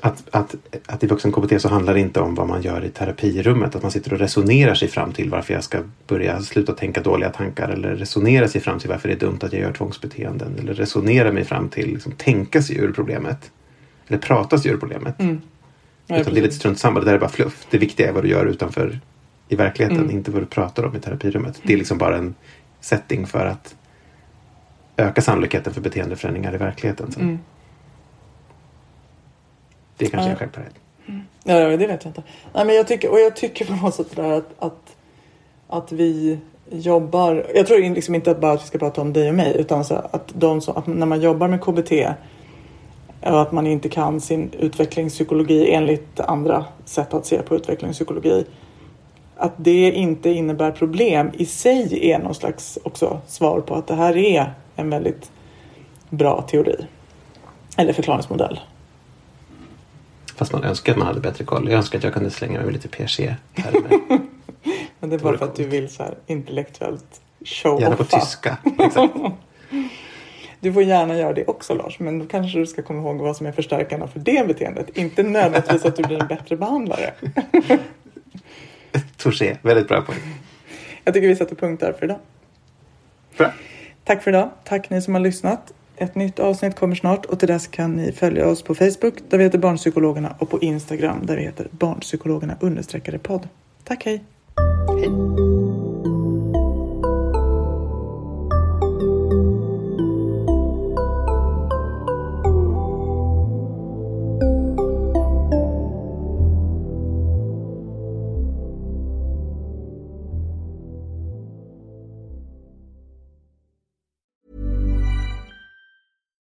Att, 0.02 0.24
att, 0.32 0.56
att 0.86 1.04
i 1.04 1.08
vuxen-KBT 1.08 1.62
så 1.62 1.70
handlar 1.70 1.94
det 1.94 2.00
inte 2.00 2.20
om 2.20 2.36
vad 2.36 2.48
man 2.48 2.62
gör 2.62 2.86
i 2.86 2.90
terapirummet. 2.90 3.76
Att 3.76 3.82
man 3.82 3.92
sitter 3.92 4.14
och 4.14 4.20
resonerar 4.20 4.76
sig 4.76 4.88
fram 4.88 5.12
till 5.12 5.30
varför 5.30 5.54
jag 5.54 5.64
ska 5.64 5.80
börja 6.08 6.42
sluta 6.42 6.74
tänka 6.74 7.02
dåliga 7.02 7.30
tankar. 7.30 7.70
Eller 7.70 7.96
resonera 7.96 8.48
sig 8.48 8.62
fram 8.62 8.80
till 8.80 8.90
varför 8.90 9.08
det 9.08 9.16
är 9.16 9.20
dumt 9.20 9.40
att 9.42 9.54
jag 9.54 9.62
gör 9.62 9.74
tvångsbeteenden. 9.74 10.56
Eller 10.60 10.74
resonera 10.74 11.32
mig 11.32 11.44
fram 11.44 11.70
till, 11.70 11.88
liksom, 11.94 12.12
tänka 12.12 12.62
sig 12.62 12.78
ur 12.78 12.92
problemet. 12.92 13.52
Eller 14.08 14.18
prata 14.18 14.58
sig 14.58 14.72
ur 14.72 14.78
problemet. 14.78 15.16
Ja, 16.08 16.18
Utan 16.18 16.34
det 16.34 16.40
är 16.40 16.44
lite 16.44 16.56
strunt 16.56 16.80
samma. 16.80 17.00
Det 17.00 17.06
där 17.06 17.14
är 17.14 17.20
bara 17.20 17.30
fluff. 17.30 17.68
Det 17.70 17.78
viktiga 17.78 18.10
är 18.10 18.12
vad 18.12 18.24
du 18.24 18.30
gör 18.30 18.46
utanför 18.46 19.00
i 19.48 19.56
verkligheten. 19.56 20.12
Inte 20.12 20.32
vad 20.32 20.42
du 20.42 20.46
pratar 20.46 20.86
om 20.86 20.96
i 20.96 21.00
terapirummet. 21.00 21.62
Det 21.64 21.74
är 21.74 21.78
liksom 21.78 21.98
bara 21.98 22.18
en 22.18 22.36
setting 22.80 23.28
för 23.28 23.46
att 23.46 23.76
öka 24.98 25.22
sannolikheten 25.22 25.74
för 25.74 25.82
beteendeförändringar 25.82 26.56
i 26.56 26.58
verkligheten. 26.58 27.12
Sen. 27.12 27.40
Det 29.98 30.06
är 30.06 30.10
kanske 30.10 30.30
är 30.30 30.32
en 30.32 30.38
självklarhet. 30.38 30.74
Ja, 31.44 31.78
det 31.78 31.88
vet 31.88 32.04
jag 32.04 32.10
inte. 32.10 32.24
Nej, 32.54 32.66
men 32.66 32.76
jag 32.76 32.88
tycker, 32.88 33.12
och 33.12 33.20
jag 33.20 33.36
tycker 33.36 33.66
på 33.66 33.74
något 33.74 33.96
sätt 33.96 34.16
där 34.16 34.32
att, 34.32 34.56
att, 34.60 34.96
att 35.68 35.92
vi 35.92 36.40
jobbar. 36.70 37.46
Jag 37.56 37.68
tror 37.68 37.80
liksom 37.80 38.16
inte 38.16 38.32
att 38.32 38.42
bara 38.42 38.52
att 38.52 38.64
vi 38.64 38.68
ska 38.68 38.78
prata 38.78 39.02
om 39.02 39.14
dig 39.14 39.30
och 39.30 39.36
mig 39.36 39.56
utan 39.58 39.86
så 39.86 39.96
att, 39.96 40.32
de 40.36 40.62
som, 40.62 40.78
att 40.78 40.88
när 40.88 41.06
man 41.06 41.22
jobbar 41.22 41.48
med 41.48 41.62
KBT 41.62 41.92
att 43.34 43.52
man 43.52 43.68
inte 43.68 43.90
kan 43.90 44.22
sin 44.22 44.52
utvecklingspsykologi 44.60 45.72
enligt 45.72 46.20
andra 46.20 46.66
sätt 46.86 47.14
att 47.14 47.26
se 47.26 47.42
på 47.42 47.56
utvecklingspsykologi. 47.56 48.46
Att 49.36 49.54
det 49.58 49.92
inte 49.92 50.30
innebär 50.30 50.72
problem 50.72 51.32
i 51.34 51.46
sig 51.46 52.10
är 52.12 52.20
någon 52.20 52.36
slags 52.36 52.78
också 52.84 53.22
svar 53.28 53.62
på 53.62 53.76
att 53.76 53.88
det 53.88 53.96
här 53.96 54.18
är 54.18 54.54
en 54.76 54.90
väldigt 54.90 55.32
bra 56.10 56.42
teori. 56.42 56.76
Eller 57.78 57.94
förklaringsmodell. 57.94 58.60
Fast 60.36 60.54
man 60.54 60.64
önskar 60.64 60.92
att 60.92 60.98
man 60.98 61.08
hade 61.08 61.20
bättre 61.20 61.44
koll. 61.44 61.70
Jag 61.70 61.78
önskar 61.78 61.98
att 61.98 62.04
jag 62.04 62.14
kunde 62.14 62.32
slänga 62.32 62.54
mig 62.54 62.66
med 62.66 62.74
lite 62.74 62.88
Piaget-termer. 62.88 64.00
Men 65.00 65.10
det 65.10 65.16
är 65.16 65.20
bara 65.20 65.38
för 65.38 65.46
att 65.46 65.56
du 65.56 65.68
vill 65.68 65.90
så 65.90 66.04
här 66.04 66.16
intellektuellt 66.28 67.22
show 67.46 67.82
Gärna 67.82 67.96
på 67.96 68.04
tyska. 68.04 68.58
Exakt. 68.80 69.14
Du 70.68 70.74
får 70.74 70.84
gärna 70.84 71.18
göra 71.18 71.34
det 71.34 71.46
också 71.46 71.74
Lars, 71.74 72.00
men 72.00 72.20
då 72.20 72.26
kanske 72.26 72.60
du 72.60 72.66
ska 72.66 72.82
komma 72.82 73.00
ihåg 73.00 73.18
vad 73.18 73.38
som 73.38 73.46
är 73.46 73.52
förstärkande 73.52 74.08
för 74.08 74.20
det 74.20 74.48
beteendet. 74.48 74.98
Inte 74.98 75.24
nödvändigtvis 75.24 75.86
att 75.86 75.96
du 75.96 76.04
blir 76.04 76.22
en 76.22 76.28
bättre 76.28 76.58
behandlare. 76.58 77.14
Touché. 79.18 79.58
Väldigt 79.62 79.88
bra 79.88 80.02
poäng. 80.02 80.18
Jag 81.04 81.14
tycker 81.14 81.28
vi 81.28 81.36
sätter 81.36 81.56
punkt 81.56 81.80
där 81.80 81.94
för 81.94 82.06
idag. 82.06 82.20
Bra. 83.38 83.52
Tack 84.04 84.24
för 84.24 84.32
idag. 84.32 84.50
Tack 84.64 84.90
ni 84.90 85.02
som 85.02 85.14
har 85.14 85.22
lyssnat. 85.22 85.74
Ett 85.98 86.16
nytt 86.16 86.40
avsnitt 86.40 86.76
kommer 86.76 86.96
snart 86.96 87.26
och 87.26 87.40
till 87.40 87.48
dess 87.48 87.68
kan 87.68 87.96
ni 87.96 88.12
följa 88.12 88.48
oss 88.48 88.62
på 88.62 88.76
Facebook 88.76 89.14
där 89.30 89.38
vi 89.38 89.44
heter 89.44 89.58
Barnpsykologerna 89.58 90.36
och 90.40 90.50
på 90.50 90.60
Instagram 90.60 91.26
där 91.26 91.36
vi 91.36 91.42
heter 91.42 91.68
Barnpsykologerna 91.72 92.58
understreckade 92.60 93.20
podd. 93.20 93.50
Tack 93.84 94.06
hej! 94.06 94.24
Hej. 95.00 95.10